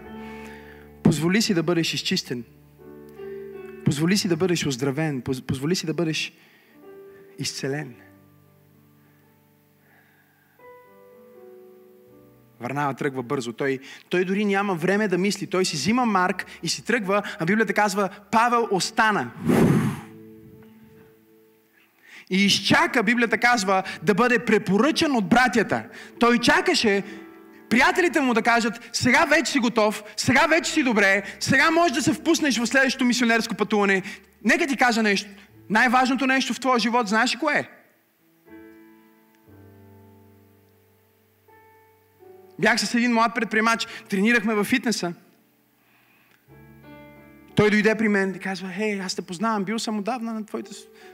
Позволи 1.04 1.42
си 1.42 1.54
да 1.54 1.64
бъдеш 1.64 1.94
изчистен. 1.94 2.44
Позволи 3.86 4.18
си 4.18 4.28
да 4.28 4.38
бъдеш 4.38 4.66
оздравен. 4.66 5.22
Позволи 5.22 5.76
си 5.76 5.86
да 5.86 5.94
бъдеш 5.94 6.34
изцелен. 7.40 7.96
Върнава 12.60 12.94
тръгва 12.94 13.24
бързо. 13.24 13.54
Той, 13.54 13.80
той 14.10 14.26
дори 14.26 14.46
няма 14.46 14.76
време 14.76 15.08
да 15.08 15.18
мисли. 15.18 15.48
Той 15.48 15.66
си 15.66 15.76
взима 15.76 16.06
Марк 16.06 16.46
и 16.64 16.70
си 16.70 16.86
тръгва, 16.86 17.24
а 17.40 17.46
Библията 17.46 17.74
казва, 17.74 18.10
Павел 18.32 18.68
остана. 18.72 19.32
И 22.30 22.46
изчака, 22.46 23.04
Библията 23.04 23.38
казва, 23.38 23.84
да 24.04 24.14
бъде 24.14 24.40
препоръчан 24.40 25.16
от 25.16 25.30
братята. 25.30 25.84
Той 26.20 26.40
чакаше 26.40 27.04
приятелите 27.70 28.20
му 28.22 28.34
да 28.34 28.42
кажат, 28.42 28.90
сега 28.94 29.26
вече 29.26 29.52
си 29.52 29.60
готов, 29.60 30.04
сега 30.18 30.46
вече 30.50 30.72
си 30.72 30.84
добре, 30.84 31.24
сега 31.40 31.72
можеш 31.72 31.96
да 31.96 32.02
се 32.02 32.14
впуснеш 32.14 32.58
в 32.58 32.68
следващото 32.68 33.06
мисионерско 33.06 33.56
пътуване. 33.56 34.04
Нека 34.44 34.68
ти 34.68 34.78
кажа 34.78 35.04
нещо. 35.04 35.30
Най-важното 35.70 36.28
нещо 36.28 36.54
в 36.54 36.60
твоя 36.60 36.80
живот, 36.80 37.08
знаеш 37.08 37.36
ли 37.36 37.40
кое 37.40 37.54
е? 37.54 37.70
Бях 42.60 42.80
с 42.80 42.96
един 42.96 43.14
млад 43.14 43.36
предприемач, 43.36 43.88
тренирахме 44.10 44.54
във 44.56 44.68
фитнеса. 44.68 45.14
Той 47.56 47.70
дойде 47.70 47.96
при 47.96 48.08
мен 48.08 48.36
и 48.36 48.40
казва, 48.40 48.70
хей, 48.76 49.02
аз 49.02 49.16
те 49.16 49.22
познавам, 49.22 49.64
бил 49.64 49.80
съм 49.80 50.00
отдавна 50.00 50.34
на 50.34 50.46
твоите 50.46 50.72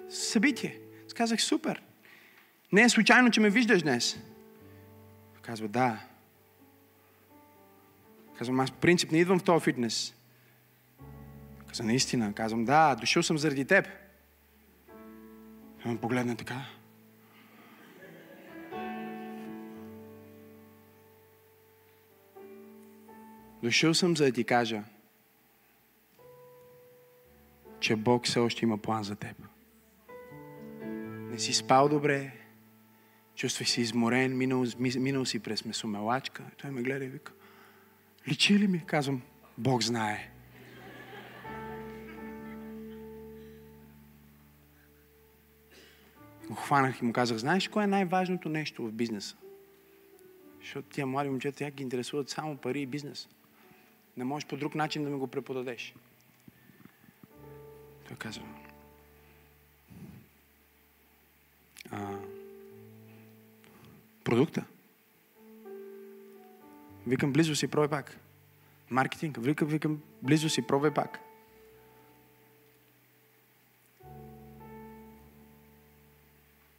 събитие. 0.09 0.79
Аз 1.19 1.23
казах, 1.23 1.41
супер. 1.41 1.81
Не 2.71 2.81
е 2.81 2.89
случайно, 2.89 3.31
че 3.31 3.41
ме 3.41 3.49
виждаш 3.49 3.81
днес. 3.81 4.19
Казва, 5.41 5.67
да. 5.67 5.99
Казвам, 8.37 8.59
аз 8.59 8.71
принцип 8.71 9.11
не 9.11 9.19
идвам 9.19 9.39
в 9.39 9.43
този 9.43 9.63
фитнес. 9.63 10.15
Каза, 11.67 11.83
наистина. 11.83 12.33
Казвам, 12.33 12.65
да, 12.65 12.95
дошъл 12.95 13.23
съм 13.23 13.37
заради 13.37 13.65
теб. 13.65 13.87
Ме 15.85 15.97
погледна 16.01 16.35
така. 16.35 16.65
Дошъл 23.63 23.93
съм 23.93 24.17
за 24.17 24.25
да 24.25 24.31
ти 24.31 24.43
кажа, 24.43 24.83
че 27.79 27.95
Бог 27.95 28.25
все 28.25 28.39
още 28.39 28.65
има 28.65 28.77
план 28.77 29.03
за 29.03 29.15
теб. 29.15 29.48
Не 31.29 31.39
си 31.39 31.53
спал 31.53 31.89
добре, 31.89 32.31
чувствай 33.35 33.67
се 33.67 33.81
изморен, 33.81 34.37
минал, 34.37 34.65
минал 34.79 35.25
си 35.25 35.39
през 35.39 35.65
месомелачка. 35.65 36.43
Той 36.57 36.71
ме 36.71 36.81
гледа 36.81 37.05
и 37.05 37.07
вика, 37.07 37.33
личи 38.27 38.59
ли 38.59 38.67
ми? 38.67 38.85
Казвам, 38.85 39.21
Бог 39.57 39.83
знае. 39.83 40.31
Го 46.47 46.55
хванах 46.55 47.01
и 47.01 47.05
му 47.05 47.13
казах, 47.13 47.37
знаеш 47.37 47.67
кое 47.67 47.83
е 47.83 47.87
най-важното 47.87 48.49
нещо 48.49 48.87
в 48.87 48.91
бизнеса? 48.91 49.37
Защото 50.59 50.89
тия 50.89 51.05
млади 51.07 51.29
момчета, 51.29 51.57
тя 51.57 51.71
ги 51.71 51.83
интересуват 51.83 52.29
само 52.29 52.57
пари 52.57 52.81
и 52.81 52.85
бизнес. 52.85 53.29
Не 54.17 54.23
можеш 54.23 54.47
по 54.47 54.57
друг 54.57 54.75
начин 54.75 55.03
да 55.03 55.09
ми 55.09 55.19
го 55.19 55.27
преподадеш. 55.27 55.95
Той 58.07 58.17
казва, 58.17 58.43
а, 61.91 61.97
продукта. 64.23 64.63
Викам, 67.07 67.33
близо 67.33 67.55
си, 67.55 67.67
прой 67.67 67.87
пак. 67.87 68.17
Маркетинг. 68.89 69.37
Викам, 69.41 69.67
викам, 69.67 70.01
близо 70.21 70.49
си, 70.49 70.61
пробвай 70.61 70.91
пак. 70.91 71.19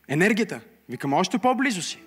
Енергията. 0.08 0.60
Викам, 0.88 1.12
още 1.12 1.38
по-близо 1.38 1.82
си. 1.82 2.02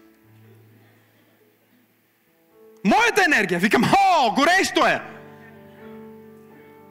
Моята 2.83 3.23
енергия. 3.25 3.59
Викам, 3.59 3.83
о, 3.83 4.33
горещо 4.35 4.87
е! 4.87 5.01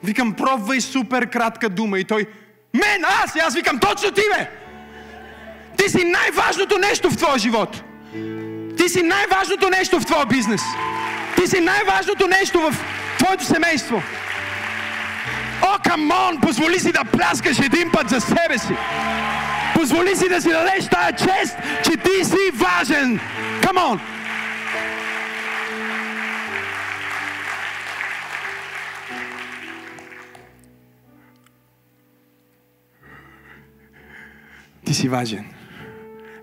Викам, 0.03 0.33
пробвай 0.33 0.81
супер 0.81 1.29
кратка 1.29 1.69
дума. 1.69 1.99
И 1.99 2.03
той, 2.03 2.25
мен, 2.73 3.03
аз, 3.23 3.35
и 3.35 3.39
аз 3.39 3.55
викам, 3.55 3.79
точно 3.79 4.11
ти, 4.11 4.21
бе! 4.37 4.62
Ти 5.83 5.89
си 5.89 6.03
най-важното 6.03 6.77
нещо 6.77 7.09
в 7.09 7.17
твоя 7.17 7.37
живот. 7.37 7.83
Ти 8.77 8.89
си 8.89 9.03
най-важното 9.03 9.69
нещо 9.69 9.99
в 9.99 10.05
твоя 10.05 10.25
бизнес. 10.25 10.61
Ти 11.35 11.47
си 11.47 11.59
най-важното 11.59 12.27
нещо 12.27 12.59
в 12.59 12.75
твоето 13.17 13.45
семейство. 13.45 14.03
О, 15.61 15.77
камон, 15.83 16.41
позволи 16.41 16.79
си 16.79 16.91
да 16.91 17.03
пляскаш 17.03 17.59
един 17.59 17.91
път 17.91 18.09
за 18.09 18.21
себе 18.21 18.57
си. 18.57 18.75
Позволи 19.73 20.15
си 20.15 20.29
да 20.29 20.41
си 20.41 20.49
дадеш 20.49 20.87
тая 20.91 21.11
чест, 21.11 21.57
че 21.83 21.97
ти 21.97 22.25
си 22.25 22.51
важен. 22.53 23.19
Камон! 23.61 23.99
Ти 34.85 34.93
си 34.93 35.09
важен. 35.09 35.52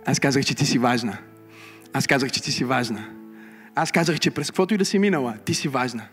Аз 0.06 0.20
казах, 0.20 0.44
че 0.44 0.54
ти 0.54 0.66
си 0.66 0.78
важна. 0.78 1.18
Аз 1.92 2.06
казах, 2.06 2.30
че 2.30 2.42
ти 2.42 2.52
си 2.52 2.64
важна. 2.64 3.10
Аз 3.74 3.92
казах, 3.92 4.20
че 4.20 4.30
през 4.30 4.50
каквото 4.50 4.74
и 4.74 4.78
да 4.78 4.84
си 4.84 4.98
минала, 4.98 5.38
ти 5.44 5.54
си 5.54 5.68
важна. 5.68 6.08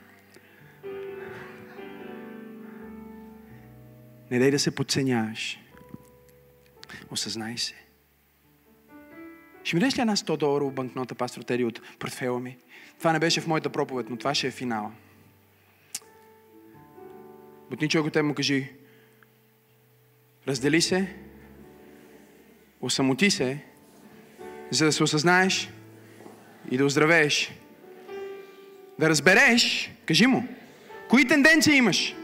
Не 4.31 4.39
дай 4.39 4.51
да 4.51 4.59
се 4.59 4.75
подценяваш. 4.75 5.59
Осъзнай 7.11 7.57
се. 7.57 7.73
Ще 9.63 9.75
ми 9.75 9.79
дадеш 9.79 9.97
ли 9.97 10.01
една 10.01 10.15
100 10.15 10.37
доларова 10.37 10.71
банкнота, 10.71 11.15
пастор 11.15 11.41
Теди, 11.41 11.63
от 11.63 11.81
портфела 11.99 12.39
ми? 12.39 12.57
Това 12.99 13.13
не 13.13 13.19
беше 13.19 13.41
в 13.41 13.47
моята 13.47 13.69
проповед, 13.69 14.09
но 14.09 14.17
това 14.17 14.35
ще 14.35 14.47
е 14.47 14.51
финала. 14.51 14.91
Бутни 17.69 17.89
човек 17.89 18.13
те 18.13 18.21
му 18.21 18.33
кажи, 18.33 18.71
раздели 20.47 20.81
се, 20.81 21.15
осамоти 22.81 23.31
се, 23.31 23.63
за 24.71 24.85
да 24.85 24.91
се 24.91 25.03
осъзнаеш 25.03 25.69
и 26.71 26.77
да 26.77 26.85
оздравееш. 26.85 27.51
Да 28.99 29.09
разбереш, 29.09 29.91
кажи 30.05 30.27
му, 30.27 30.47
кои 31.09 31.27
тенденции 31.27 31.75
имаш? 31.75 32.15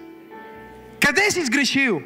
Къде 1.06 1.32
си 1.32 1.46
сгрешил? 1.46 2.02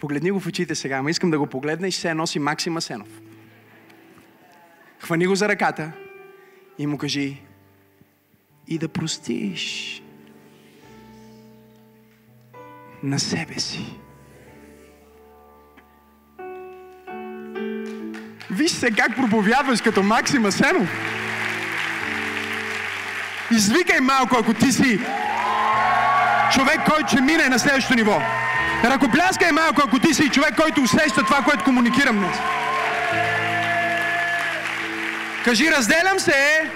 Погледни 0.00 0.30
го 0.30 0.40
в 0.40 0.46
очите 0.46 0.74
сега, 0.74 0.96
ама 0.96 1.10
искам 1.10 1.30
да 1.30 1.38
го 1.38 1.46
погледнеш, 1.46 1.94
се 1.94 2.14
носи 2.14 2.38
Максим 2.38 2.76
Асенов. 2.76 3.08
Хвани 4.98 5.26
го 5.26 5.34
за 5.34 5.48
ръката 5.48 5.92
и 6.78 6.86
му 6.86 6.98
кажи 6.98 7.36
и 8.68 8.78
да 8.78 8.88
простиш 8.88 10.02
на 13.02 13.18
себе 13.18 13.60
си. 13.60 13.84
Виж 18.58 18.70
се 18.70 18.90
как 18.90 19.16
проповядваш 19.16 19.80
като 19.80 20.02
Максим 20.02 20.46
Асенов. 20.46 20.88
Извикай 23.50 24.00
малко, 24.00 24.36
ако 24.40 24.54
ти 24.54 24.72
си 24.72 25.00
човек, 26.52 26.80
който 26.90 27.08
ще 27.08 27.20
мине 27.20 27.48
на 27.48 27.58
следващото 27.58 27.94
ниво. 27.94 28.22
Ръкопляскай 28.84 29.52
малко, 29.52 29.82
ако 29.84 29.98
ти 29.98 30.14
си 30.14 30.30
човек, 30.30 30.56
който 30.56 30.82
усеща 30.82 31.22
това, 31.22 31.42
което 31.42 31.64
комуникирам 31.64 32.16
днес. 32.18 32.36
Кажи, 35.44 35.70
разделям 35.70 36.18
се, 36.18 36.70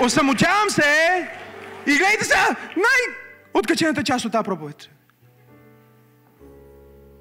осамотявам 0.00 0.70
се 0.70 1.28
и 1.86 1.96
гледайте 1.96 2.24
сега 2.24 2.46
най-откачената 2.76 4.02
част 4.02 4.24
от 4.24 4.32
тази 4.32 4.44
проповед. 4.44 4.88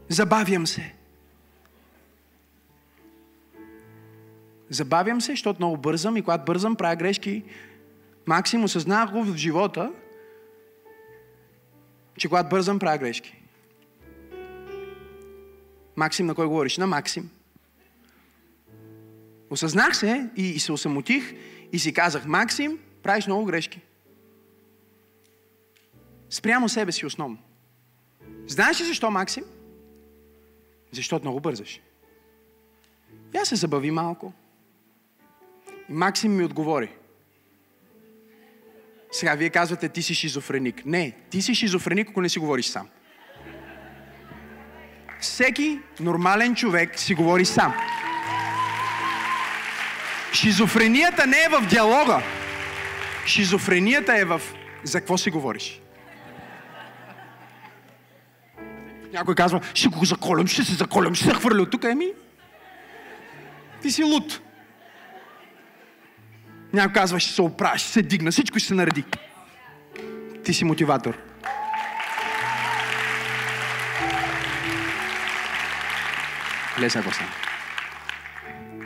Забавям 0.10 0.68
се. 0.68 0.94
Забавям 4.70 5.22
се, 5.22 5.32
защото 5.32 5.60
много 5.60 5.78
бързам 5.78 6.18
и 6.18 6.22
когато 6.22 6.46
бързам, 6.46 6.76
правя 6.76 6.96
грешки. 6.96 7.44
Максим 8.26 8.64
осъзнах 8.64 9.12
го 9.12 9.24
в 9.24 9.36
живота, 9.36 9.94
че 12.18 12.28
когато 12.28 12.50
бързам, 12.50 12.80
правя 12.80 12.98
грешки. 12.98 13.36
Максим, 15.96 16.26
на 16.26 16.36
кой 16.36 16.48
говориш? 16.48 16.78
На 16.78 16.88
Максим. 16.88 17.30
Осъзнах 19.50 19.98
се 19.98 20.30
и, 20.38 20.44
и 20.44 20.60
се 20.60 20.72
осамотих 20.72 21.34
и 21.72 21.80
си 21.80 21.94
казах, 21.94 22.26
Максим, 22.26 22.80
правиш 23.04 23.28
много 23.28 23.46
грешки. 23.46 23.82
Спрямо 26.30 26.70
себе 26.70 26.92
си 26.92 27.06
основно. 27.06 27.38
Знаеш 28.48 28.82
ли 28.82 28.86
защо, 28.86 29.12
Максим? 29.12 29.44
Защото 30.92 31.26
много 31.26 31.40
бързаш. 31.40 31.82
Я 33.34 33.46
се 33.46 33.56
забави 33.56 33.92
малко. 33.92 34.34
И 35.90 35.94
Максим 35.94 36.36
ми 36.36 36.44
отговори. 36.44 36.90
Сега 39.12 39.36
вие 39.36 39.50
казвате, 39.50 39.90
ти 39.90 40.02
си 40.02 40.16
шизофреник. 40.16 40.86
Не, 40.86 41.16
ти 41.30 41.42
си 41.42 41.56
шизофреник, 41.56 42.10
ако 42.10 42.22
не 42.22 42.30
си 42.30 42.40
говориш 42.40 42.66
сам. 42.66 42.88
Всеки 45.22 45.80
нормален 46.00 46.56
човек 46.56 47.00
си 47.00 47.14
говори 47.14 47.46
сам. 47.46 47.74
Шизофренията 50.34 51.28
не 51.28 51.38
е 51.38 51.50
в 51.50 51.68
диалога. 51.70 52.22
Шизофренията 53.26 54.18
е 54.18 54.26
в 54.26 54.42
за 54.84 55.00
какво 55.00 55.18
си 55.18 55.32
говориш. 55.32 55.82
Някой 59.14 59.36
казва, 59.36 59.62
ще 59.74 59.88
го 59.88 60.06
заколям, 60.06 60.48
ще 60.48 60.64
се 60.64 60.74
заколям, 60.74 61.16
ще 61.16 61.26
се 61.26 61.34
хвърля 61.34 61.62
от 61.62 61.72
тук. 61.72 61.84
Еми, 61.84 62.08
ти 63.82 63.92
си 63.92 64.04
луд. 64.04 64.42
Някой 66.78 66.94
казва, 66.94 67.20
ще 67.20 67.34
се 67.34 67.42
оправя, 67.42 67.78
ще 67.78 67.90
се 67.90 68.02
дигна, 68.02 68.32
всичко 68.32 68.60
ще 68.60 68.68
се 68.68 68.74
нареди. 68.74 69.04
Ти 70.44 70.54
си 70.54 70.64
мотиватор. 70.64 71.18
Леса 76.80 77.02
го 77.02 77.12
стане. 77.12 77.30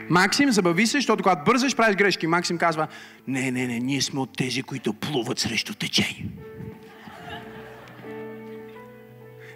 Максим, 0.09 0.51
забави 0.51 0.87
се, 0.87 0.97
защото 0.97 1.23
когато 1.23 1.43
бързаш, 1.43 1.75
правиш 1.75 1.95
грешки. 1.95 2.27
Максим 2.27 2.57
казва, 2.57 2.87
не, 3.27 3.51
не, 3.51 3.67
не, 3.67 3.79
ние 3.79 4.01
сме 4.01 4.19
от 4.19 4.37
тези, 4.37 4.63
които 4.63 4.93
плуват 4.93 5.39
срещу 5.39 5.73
течение. 5.73 6.25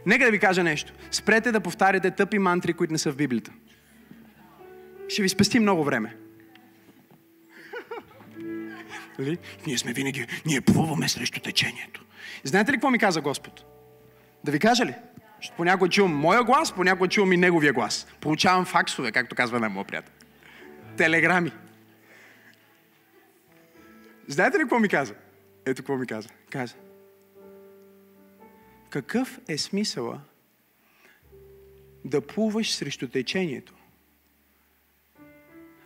Нека 0.05 0.25
да 0.25 0.31
ви 0.31 0.39
кажа 0.39 0.63
нещо. 0.63 0.93
Спрете 1.11 1.51
да 1.51 1.59
повтаряте 1.59 2.11
тъпи 2.11 2.39
мантри, 2.39 2.73
които 2.73 2.93
не 2.93 2.99
са 2.99 3.11
в 3.11 3.15
Библията. 3.15 3.51
Ще 5.09 5.21
ви 5.21 5.29
спести 5.29 5.59
много 5.59 5.83
време. 5.83 6.15
Нали? 9.19 9.37
Ние 9.67 9.77
сме 9.77 9.93
винаги, 9.93 10.27
ние 10.45 10.61
плуваме 10.61 11.09
срещу 11.09 11.39
течението. 11.39 12.05
Знаете 12.43 12.71
ли 12.71 12.75
какво 12.75 12.89
ми 12.89 12.99
каза 12.99 13.21
Господ? 13.21 13.65
Да 14.43 14.51
ви 14.51 14.59
кажа 14.59 14.85
ли? 14.85 14.95
Защото 15.41 15.57
понякога 15.57 15.89
чувам 15.89 16.15
моя 16.15 16.43
глас, 16.43 16.71
понякога 16.71 17.09
чувам 17.09 17.33
и 17.33 17.37
неговия 17.37 17.73
глас. 17.73 18.07
Получавам 18.21 18.65
факсове, 18.65 19.11
както 19.11 19.35
казва 19.35 19.59
на 19.59 19.69
моя 19.69 19.85
приятел. 19.85 20.13
Телеграми. 20.97 21.51
Знаете 24.27 24.57
ли 24.57 24.61
какво 24.61 24.79
ми 24.79 24.89
каза? 24.89 25.15
Ето 25.65 25.81
какво 25.81 25.97
ми 25.97 26.07
каза. 26.07 26.29
Каза. 26.49 26.75
Какъв 28.89 29.39
е 29.47 29.57
смисъла 29.57 30.21
да 32.05 32.21
плуваш 32.21 32.75
срещу 32.75 33.07
течението, 33.07 33.73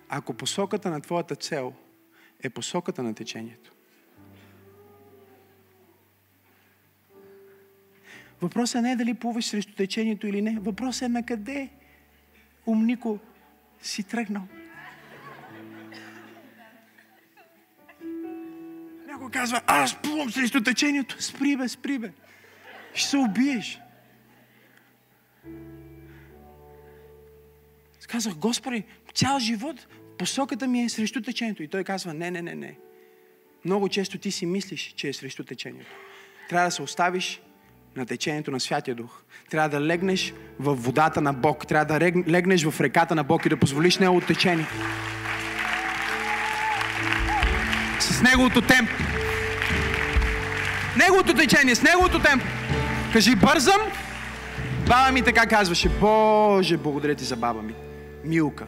ако 0.09 0.33
посоката 0.33 0.89
на 0.89 1.01
твоята 1.01 1.35
цел 1.35 1.73
е 2.43 2.49
посоката 2.49 3.03
на 3.03 3.13
течението? 3.13 3.71
Въпросът 8.41 8.81
не 8.81 8.91
е 8.91 8.95
дали 8.95 9.13
плуваш 9.13 9.45
срещу 9.45 9.73
течението 9.73 10.27
или 10.27 10.41
не. 10.41 10.59
Въпросът 10.59 11.01
е 11.01 11.07
на 11.07 11.25
къде, 11.25 11.69
умнико, 12.65 13.19
си 13.81 14.03
тръгнал. 14.03 14.47
Някой 19.07 19.31
казва, 19.31 19.61
аз 19.67 20.01
плувам 20.01 20.31
срещу 20.31 20.63
течението. 20.63 21.23
Спри 21.23 21.57
бе, 21.57 21.67
спри 21.67 21.99
бе. 21.99 22.11
Ще 22.93 23.09
се 23.09 23.17
убиеш. 23.17 23.79
Казах, 28.07 28.35
Господи, 28.35 28.83
цял 29.13 29.39
живот 29.39 29.87
посоката 30.19 30.67
ми 30.67 30.83
е 30.83 30.89
срещу 30.89 31.21
течението. 31.21 31.63
И 31.63 31.67
той 31.67 31.83
казва, 31.83 32.13
не, 32.13 32.31
не, 32.31 32.41
не, 32.41 32.55
не. 32.55 32.75
Много 33.65 33.89
често 33.89 34.17
ти 34.17 34.31
си 34.31 34.45
мислиш, 34.45 34.93
че 34.95 35.07
е 35.07 35.13
срещу 35.13 35.43
течението. 35.43 35.91
Трябва 36.49 36.67
да 36.67 36.71
се 36.71 36.81
оставиш 36.81 37.41
на 37.95 38.05
течението 38.05 38.51
на 38.51 38.59
Святия 38.59 38.95
Дух. 38.95 39.21
Трябва 39.49 39.69
да 39.69 39.85
легнеш 39.85 40.33
в 40.59 40.75
водата 40.75 41.21
на 41.21 41.33
Бог. 41.33 41.67
Трябва 41.67 41.99
да 41.99 42.05
легнеш 42.27 42.63
в 42.63 42.81
реката 42.81 43.15
на 43.15 43.23
Бог 43.23 43.45
и 43.45 43.49
да 43.49 43.57
позволиш 43.57 43.97
Неговото 43.97 44.27
течение. 44.27 44.65
С 47.99 48.21
Неговото 48.21 48.61
темп. 48.61 48.89
Неговото 50.97 51.33
течение, 51.33 51.75
с 51.75 51.81
Неговото 51.81 52.19
темп. 52.19 52.43
Кажи, 53.13 53.35
бързам. 53.35 53.81
Баба 54.87 55.11
ми 55.11 55.21
така 55.21 55.45
казваше. 55.45 55.89
Боже, 55.89 56.77
благодаря 56.77 57.15
ти 57.15 57.23
за 57.23 57.35
баба 57.35 57.61
ми. 57.61 57.73
Милка. 58.25 58.67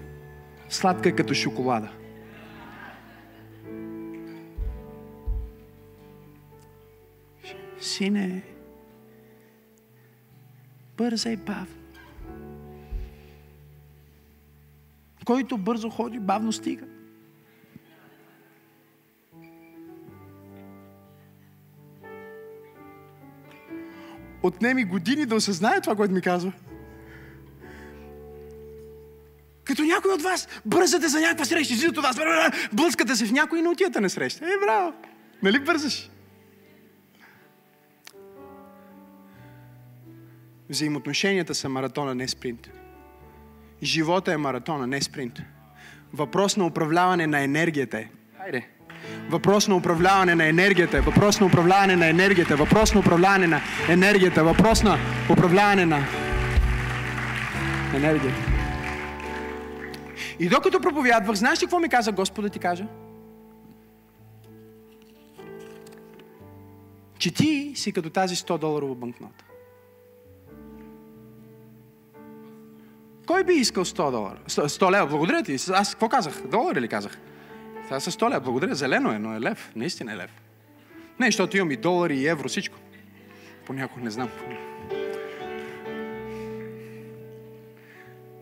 Сладка 0.71 1.09
е 1.09 1.15
като 1.15 1.33
шоколада. 1.33 1.89
Сине, 7.79 8.43
бързай 10.97 11.35
бавно. 11.35 11.75
Който 15.25 15.57
бързо 15.57 15.89
ходи, 15.89 16.19
бавно 16.19 16.51
стига. 16.51 16.85
Отнеми 24.43 24.83
години 24.83 25.25
да 25.25 25.35
осъзнае 25.35 25.81
това, 25.81 25.95
което 25.95 26.13
ми 26.13 26.21
казва. 26.21 26.53
Като 29.71 29.83
някой 29.83 30.11
от 30.11 30.21
вас 30.21 30.47
бързате 30.65 31.07
за 31.07 31.19
някаква 31.19 31.45
среща, 31.45 31.73
излизат 31.73 31.97
от 31.97 32.03
вас, 32.03 32.17
блъскате 32.73 33.15
се 33.15 33.25
в 33.25 33.31
някой 33.31 33.59
и 33.59 33.61
не 33.61 33.69
отивате 33.69 33.99
на 33.99 34.09
среща. 34.09 34.45
Е, 34.45 34.65
браво! 34.65 34.93
Нали 35.43 35.59
бързаш? 35.59 36.09
Взаимоотношенията 40.69 41.55
са 41.55 41.69
маратона, 41.69 42.15
не 42.15 42.27
спринт. 42.27 42.69
Живота 43.83 44.33
е 44.33 44.37
маратона, 44.37 44.87
не 44.87 45.01
спринт. 45.01 45.39
Въпрос 46.13 46.57
на 46.57 46.65
управляване 46.65 47.27
на 47.27 47.43
енергията 47.43 47.97
е. 47.99 48.07
Хайде. 48.37 48.67
Въпрос 49.29 49.67
на 49.67 49.75
управляване 49.75 50.35
на 50.35 50.45
енергията 50.45 50.97
е. 50.97 51.01
Въпрос 51.01 51.39
на 51.39 51.45
управляване 51.45 51.95
на 51.95 52.07
енергията. 52.07 52.55
Въпрос 52.55 52.93
на 52.93 52.99
управляване 52.99 53.47
на 53.47 53.61
енергията. 53.89 54.43
Въпрос 54.43 54.83
на 54.83 54.97
управляване 55.29 55.85
на 55.85 56.03
енергията. 57.95 58.50
И 60.39 60.49
докато 60.49 60.81
проповядвах, 60.81 61.35
знаеш 61.35 61.61
ли 61.61 61.65
какво 61.65 61.79
ми 61.79 61.89
каза 61.89 62.11
Господа 62.11 62.49
ти 62.49 62.59
кажа? 62.59 62.87
Че 67.17 67.33
ти 67.33 67.73
си 67.75 67.91
като 67.91 68.09
тази 68.09 68.35
100 68.35 68.57
доларова 68.57 68.95
банкнота. 68.95 69.45
Кой 73.27 73.43
би 73.43 73.53
искал 73.53 73.85
100 73.85 74.11
долара? 74.11 74.39
100, 74.47 74.67
100 74.67 74.91
лева, 74.91 75.07
благодаря 75.07 75.43
ти. 75.43 75.57
Аз 75.73 75.91
какво 75.91 76.09
казах? 76.09 76.47
Долар 76.47 76.75
ли 76.75 76.87
казах? 76.87 77.17
Това 77.83 77.99
са 77.99 78.11
100 78.11 78.29
лева, 78.29 78.39
благодаря. 78.39 78.75
Зелено 78.75 79.11
е, 79.11 79.19
но 79.19 79.35
е 79.35 79.41
лев. 79.41 79.71
Наистина 79.75 80.13
е 80.13 80.17
лев. 80.17 80.41
Не, 81.19 81.25
защото 81.25 81.57
имам 81.57 81.71
и 81.71 81.77
долари, 81.77 82.17
и 82.17 82.27
евро, 82.27 82.49
всичко. 82.49 82.77
Понякога 83.65 84.03
не 84.03 84.11
знам. 84.11 84.29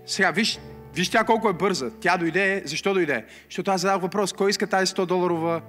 Сега, 0.06 0.32
виж, 0.32 0.60
виж 1.00 1.10
тя 1.10 1.24
колко 1.24 1.50
е 1.50 1.54
бърза. 1.54 1.92
Тя 2.00 2.18
дойде, 2.18 2.64
защо 2.66 2.94
дойде? 2.94 3.26
Защото 3.46 3.72
аз 3.72 3.82
задах 3.82 4.02
въпрос, 4.02 4.34
кой 4.34 4.50
иска 4.50 4.68
тази 4.68 4.94
100 4.94 5.06
доларова 5.06 5.62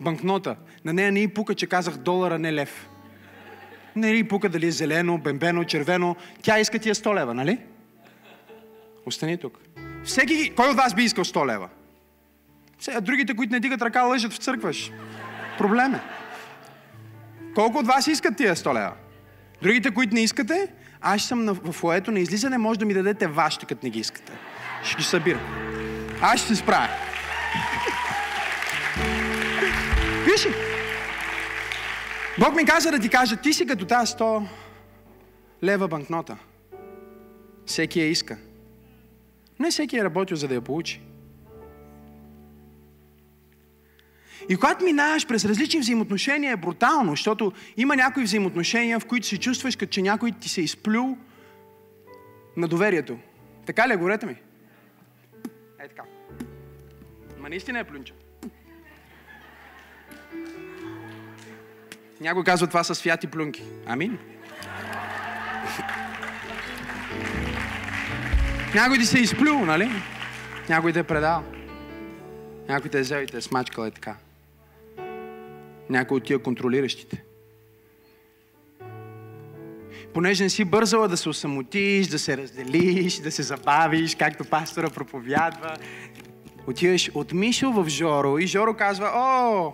банкнота? 0.00 0.56
На 0.84 0.92
нея 0.92 1.12
не 1.12 1.20
и 1.20 1.28
пука, 1.28 1.54
че 1.54 1.66
казах 1.66 1.96
долара, 1.96 2.38
не 2.38 2.52
лев. 2.52 2.88
Не 3.96 4.10
и 4.10 4.28
пука 4.28 4.48
дали 4.48 4.66
е 4.66 4.70
зелено, 4.70 5.18
бембено, 5.18 5.64
червено. 5.64 6.16
Тя 6.42 6.60
иска 6.60 6.78
тия 6.78 6.94
100 6.94 7.20
лева, 7.20 7.34
нали? 7.34 7.58
Остани 9.06 9.36
тук. 9.38 9.58
Всеки, 10.04 10.52
кой 10.56 10.68
от 10.68 10.76
вас 10.76 10.94
би 10.94 11.02
искал 11.02 11.24
100 11.24 11.46
лева? 11.46 11.68
Сега, 12.78 13.00
другите, 13.00 13.36
които 13.36 13.52
не 13.52 13.60
дигат 13.60 13.82
ръка, 13.82 14.02
лъжат 14.02 14.32
в 14.32 14.36
църкваш. 14.36 14.92
Проблем 15.58 15.94
е. 15.94 16.00
Колко 17.54 17.78
от 17.78 17.86
вас 17.86 18.06
искат 18.06 18.36
тия 18.36 18.56
100 18.56 18.74
лева? 18.74 18.92
Другите, 19.62 19.90
които 19.90 20.14
не 20.14 20.20
искате, 20.20 20.68
аз 21.00 21.22
съм 21.22 21.46
в 21.46 21.72
фоето 21.72 22.10
на 22.10 22.20
излизане, 22.20 22.58
може 22.58 22.78
да 22.78 22.86
ми 22.86 22.94
дадете 22.94 23.26
вашите, 23.26 23.66
като 23.66 23.86
не 23.86 23.90
ги 23.90 23.98
искате. 23.98 24.32
Ще 24.82 24.96
ги 24.96 25.02
събирам. 25.02 25.40
Аз 26.20 26.40
ще 26.40 26.48
се 26.48 26.56
справя. 26.56 26.88
Виж? 30.24 30.48
Бог 32.38 32.56
ми 32.56 32.64
каза 32.64 32.90
да 32.90 32.98
ти 32.98 33.08
кажа, 33.08 33.36
ти 33.36 33.52
си 33.52 33.66
като 33.66 33.86
тази 33.86 34.12
100 34.12 34.46
лева 35.62 35.88
банкнота. 35.88 36.36
Всеки 37.66 38.00
я 38.00 38.06
иска. 38.06 38.38
Не 39.58 39.70
всеки 39.70 39.96
е 39.98 40.04
работил, 40.04 40.36
за 40.36 40.48
да 40.48 40.54
я 40.54 40.60
получи. 40.60 41.00
И 44.48 44.56
когато 44.56 44.84
минаваш 44.84 45.26
през 45.26 45.44
различни 45.44 45.80
взаимоотношения 45.80 46.52
е 46.52 46.56
брутално, 46.56 47.10
защото 47.10 47.52
има 47.76 47.96
някои 47.96 48.22
взаимоотношения, 48.22 49.00
в 49.00 49.06
които 49.06 49.26
се 49.26 49.38
чувстваш, 49.38 49.76
като 49.76 49.90
че 49.90 50.02
някой 50.02 50.32
ти 50.32 50.48
се 50.48 50.60
изплюл 50.60 51.16
на 52.56 52.68
доверието. 52.68 53.18
Така 53.66 53.88
ли 53.88 53.92
е? 53.92 53.96
Говорете 53.96 54.26
ми. 54.26 54.36
Е 55.80 55.88
така. 55.88 56.02
Ма 57.38 57.48
наистина 57.48 57.78
е 57.78 57.84
плюнча. 57.84 58.14
Някой 62.20 62.44
казва 62.44 62.66
това 62.66 62.84
са 62.84 62.94
святи 62.94 63.26
плюнки. 63.26 63.62
Амин. 63.86 64.18
Някой 68.74 68.98
ти 68.98 69.06
се 69.06 69.18
е 69.18 69.22
изплюл, 69.22 69.64
нали? 69.64 69.90
Някой 70.68 70.92
те 70.92 70.98
е 70.98 71.02
предал. 71.02 71.44
Някой 72.68 72.90
те 72.90 72.98
е 72.98 73.02
взел 73.02 73.20
и 73.20 73.26
те 73.26 73.36
е 73.36 73.40
смачкал 73.40 73.84
е 73.84 73.90
така. 73.90 74.16
Някой 75.90 76.16
от 76.16 76.24
тия 76.24 76.38
контролиращите. 76.38 77.24
Понеже 80.18 80.44
не 80.44 80.50
си 80.50 80.64
бързала 80.64 81.08
да 81.08 81.16
се 81.16 81.28
осамотиш, 81.28 82.06
да 82.06 82.18
се 82.18 82.36
разделиш, 82.36 83.18
да 83.18 83.30
се 83.30 83.42
забавиш, 83.42 84.14
както 84.14 84.44
пастора 84.44 84.90
проповядва, 84.90 85.76
отиваш 86.66 87.10
от 87.14 87.32
Мишо 87.32 87.72
в 87.72 87.88
Жоро 87.88 88.38
и 88.38 88.46
Жоро 88.46 88.74
казва, 88.74 89.10
о, 89.14 89.72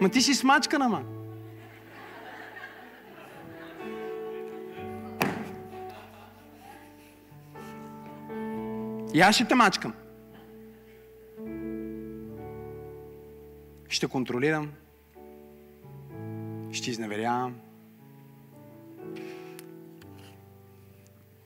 ма 0.00 0.08
ти 0.08 0.22
си 0.22 0.34
смачкана, 0.34 0.88
ма. 0.88 1.02
И 9.14 9.20
аз 9.20 9.34
ще 9.34 9.44
те 9.44 9.54
мачкам. 9.54 9.94
Ще 13.88 14.06
контролирам. 14.06 14.70
Ще 16.72 16.90
изневерявам. 16.90 17.69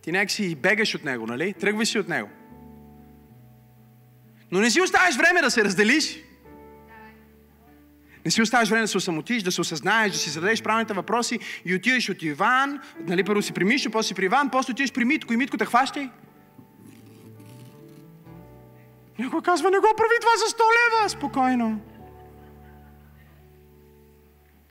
Ти 0.05 0.13
нека 0.13 0.33
си 0.33 0.55
бегаш 0.55 0.95
от 0.95 1.05
него, 1.05 1.27
нали? 1.27 1.53
Тръгваш 1.53 1.89
си 1.89 1.99
от 1.99 2.09
него. 2.09 2.29
Но 4.51 4.61
не 4.61 4.71
си 4.71 4.81
оставаш 4.81 5.17
време 5.17 5.41
да 5.41 5.51
се 5.51 5.65
разделиш. 5.65 6.19
Не 8.25 8.31
си 8.31 8.43
оставаш 8.43 8.69
време 8.69 8.83
да 8.83 8.89
се 8.89 8.97
осамотиш, 8.97 9.43
да 9.43 9.53
се 9.53 9.61
осъзнаеш, 9.61 10.13
да 10.13 10.19
си 10.19 10.31
зададеш 10.31 10.63
правилните 10.63 10.95
въпроси 10.95 11.39
и 11.65 11.75
отидеш 11.75 12.09
от 12.09 12.23
Иван, 12.23 12.81
нали, 13.01 13.25
първо 13.25 13.43
си 13.43 13.53
при 13.53 13.65
Мишо, 13.65 13.91
после 13.91 14.09
си 14.09 14.15
при 14.15 14.25
Иван, 14.25 14.51
после 14.51 14.73
отидеш 14.73 14.93
при 14.93 15.05
Митко 15.05 15.33
и 15.33 15.37
Митко 15.37 15.57
те 15.57 15.65
хващай. 15.65 16.11
Някой 19.19 19.43
казва, 19.43 19.71
не 19.71 19.79
го 19.79 19.89
прави 19.97 20.15
това 20.21 20.33
за 20.37 20.57
100 20.57 20.59
лева. 20.61 21.09
Спокойно. 21.09 21.81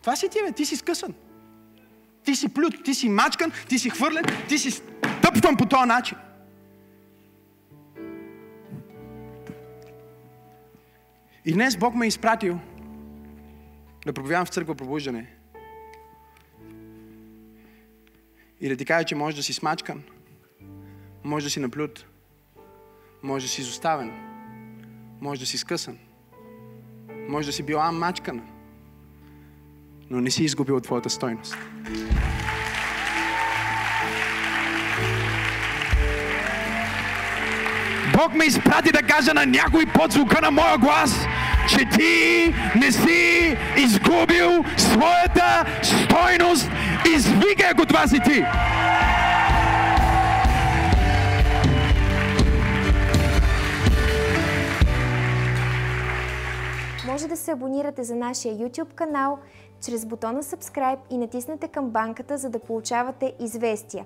Това 0.01 0.15
си 0.15 0.29
ти, 0.29 0.39
бе. 0.45 0.51
Ти 0.51 0.65
си 0.65 0.75
скъсан. 0.75 1.13
Ти 2.23 2.35
си 2.35 2.53
плют, 2.53 2.83
ти 2.83 2.93
си 2.93 3.09
мачкан, 3.09 3.51
ти 3.69 3.79
си 3.79 3.89
хвърлен, 3.89 4.23
ти 4.47 4.57
си 4.57 4.81
тъпван 5.23 5.57
по 5.57 5.65
този 5.65 5.87
начин. 5.87 6.17
И 11.45 11.53
днес 11.53 11.77
Бог 11.77 11.95
ме 11.95 12.05
е 12.05 12.07
изпратил 12.07 12.59
да 14.05 14.13
проповядам 14.13 14.45
в 14.45 14.49
църква 14.49 14.75
пробуждане. 14.75 15.27
И 18.61 18.69
да 18.69 18.77
ти 18.77 18.85
кажа, 18.85 19.05
че 19.05 19.15
може 19.15 19.35
да 19.35 19.43
си 19.43 19.53
смачкан, 19.53 20.03
може 21.23 21.45
да 21.45 21.49
си 21.49 21.59
наплют, 21.59 22.05
може 23.23 23.45
да 23.45 23.49
си 23.49 23.61
изоставен, 23.61 24.11
може 25.21 25.39
да 25.39 25.45
си 25.45 25.57
скъсан, 25.57 25.97
може 27.29 27.47
да 27.47 27.53
си 27.53 27.63
била 27.63 27.91
мачкана, 27.91 28.43
но 30.09 30.21
не 30.21 30.31
си 30.31 30.43
изгубил 30.43 30.79
твоята 30.79 31.09
стойност. 31.09 31.55
Бог 38.17 38.33
ме 38.33 38.45
изпрати 38.45 38.91
да 38.91 39.01
кажа 39.01 39.33
на 39.33 39.45
някой 39.45 39.85
под 39.85 40.11
звука 40.11 40.41
на 40.41 40.51
моя 40.51 40.77
глас, 40.77 41.25
че 41.69 41.77
ти 41.85 42.53
не 42.75 42.91
си 42.91 43.57
изгубил 43.77 44.63
своята 44.77 45.65
стойност. 45.83 46.69
Извикай, 47.15 47.69
ако 47.71 47.85
това 47.85 48.07
си 48.07 48.19
ти. 48.25 48.45
Може 57.07 57.27
да 57.27 57.37
се 57.37 57.51
абонирате 57.51 58.03
за 58.03 58.15
нашия 58.15 58.55
YouTube 58.55 58.93
канал 58.93 59.39
чрез 59.85 60.05
бутона 60.05 60.43
Subscribe 60.43 60.99
и 61.09 61.17
натиснете 61.17 61.67
камбанката, 61.67 62.37
за 62.37 62.49
да 62.49 62.59
получавате 62.59 63.33
известия. 63.39 64.05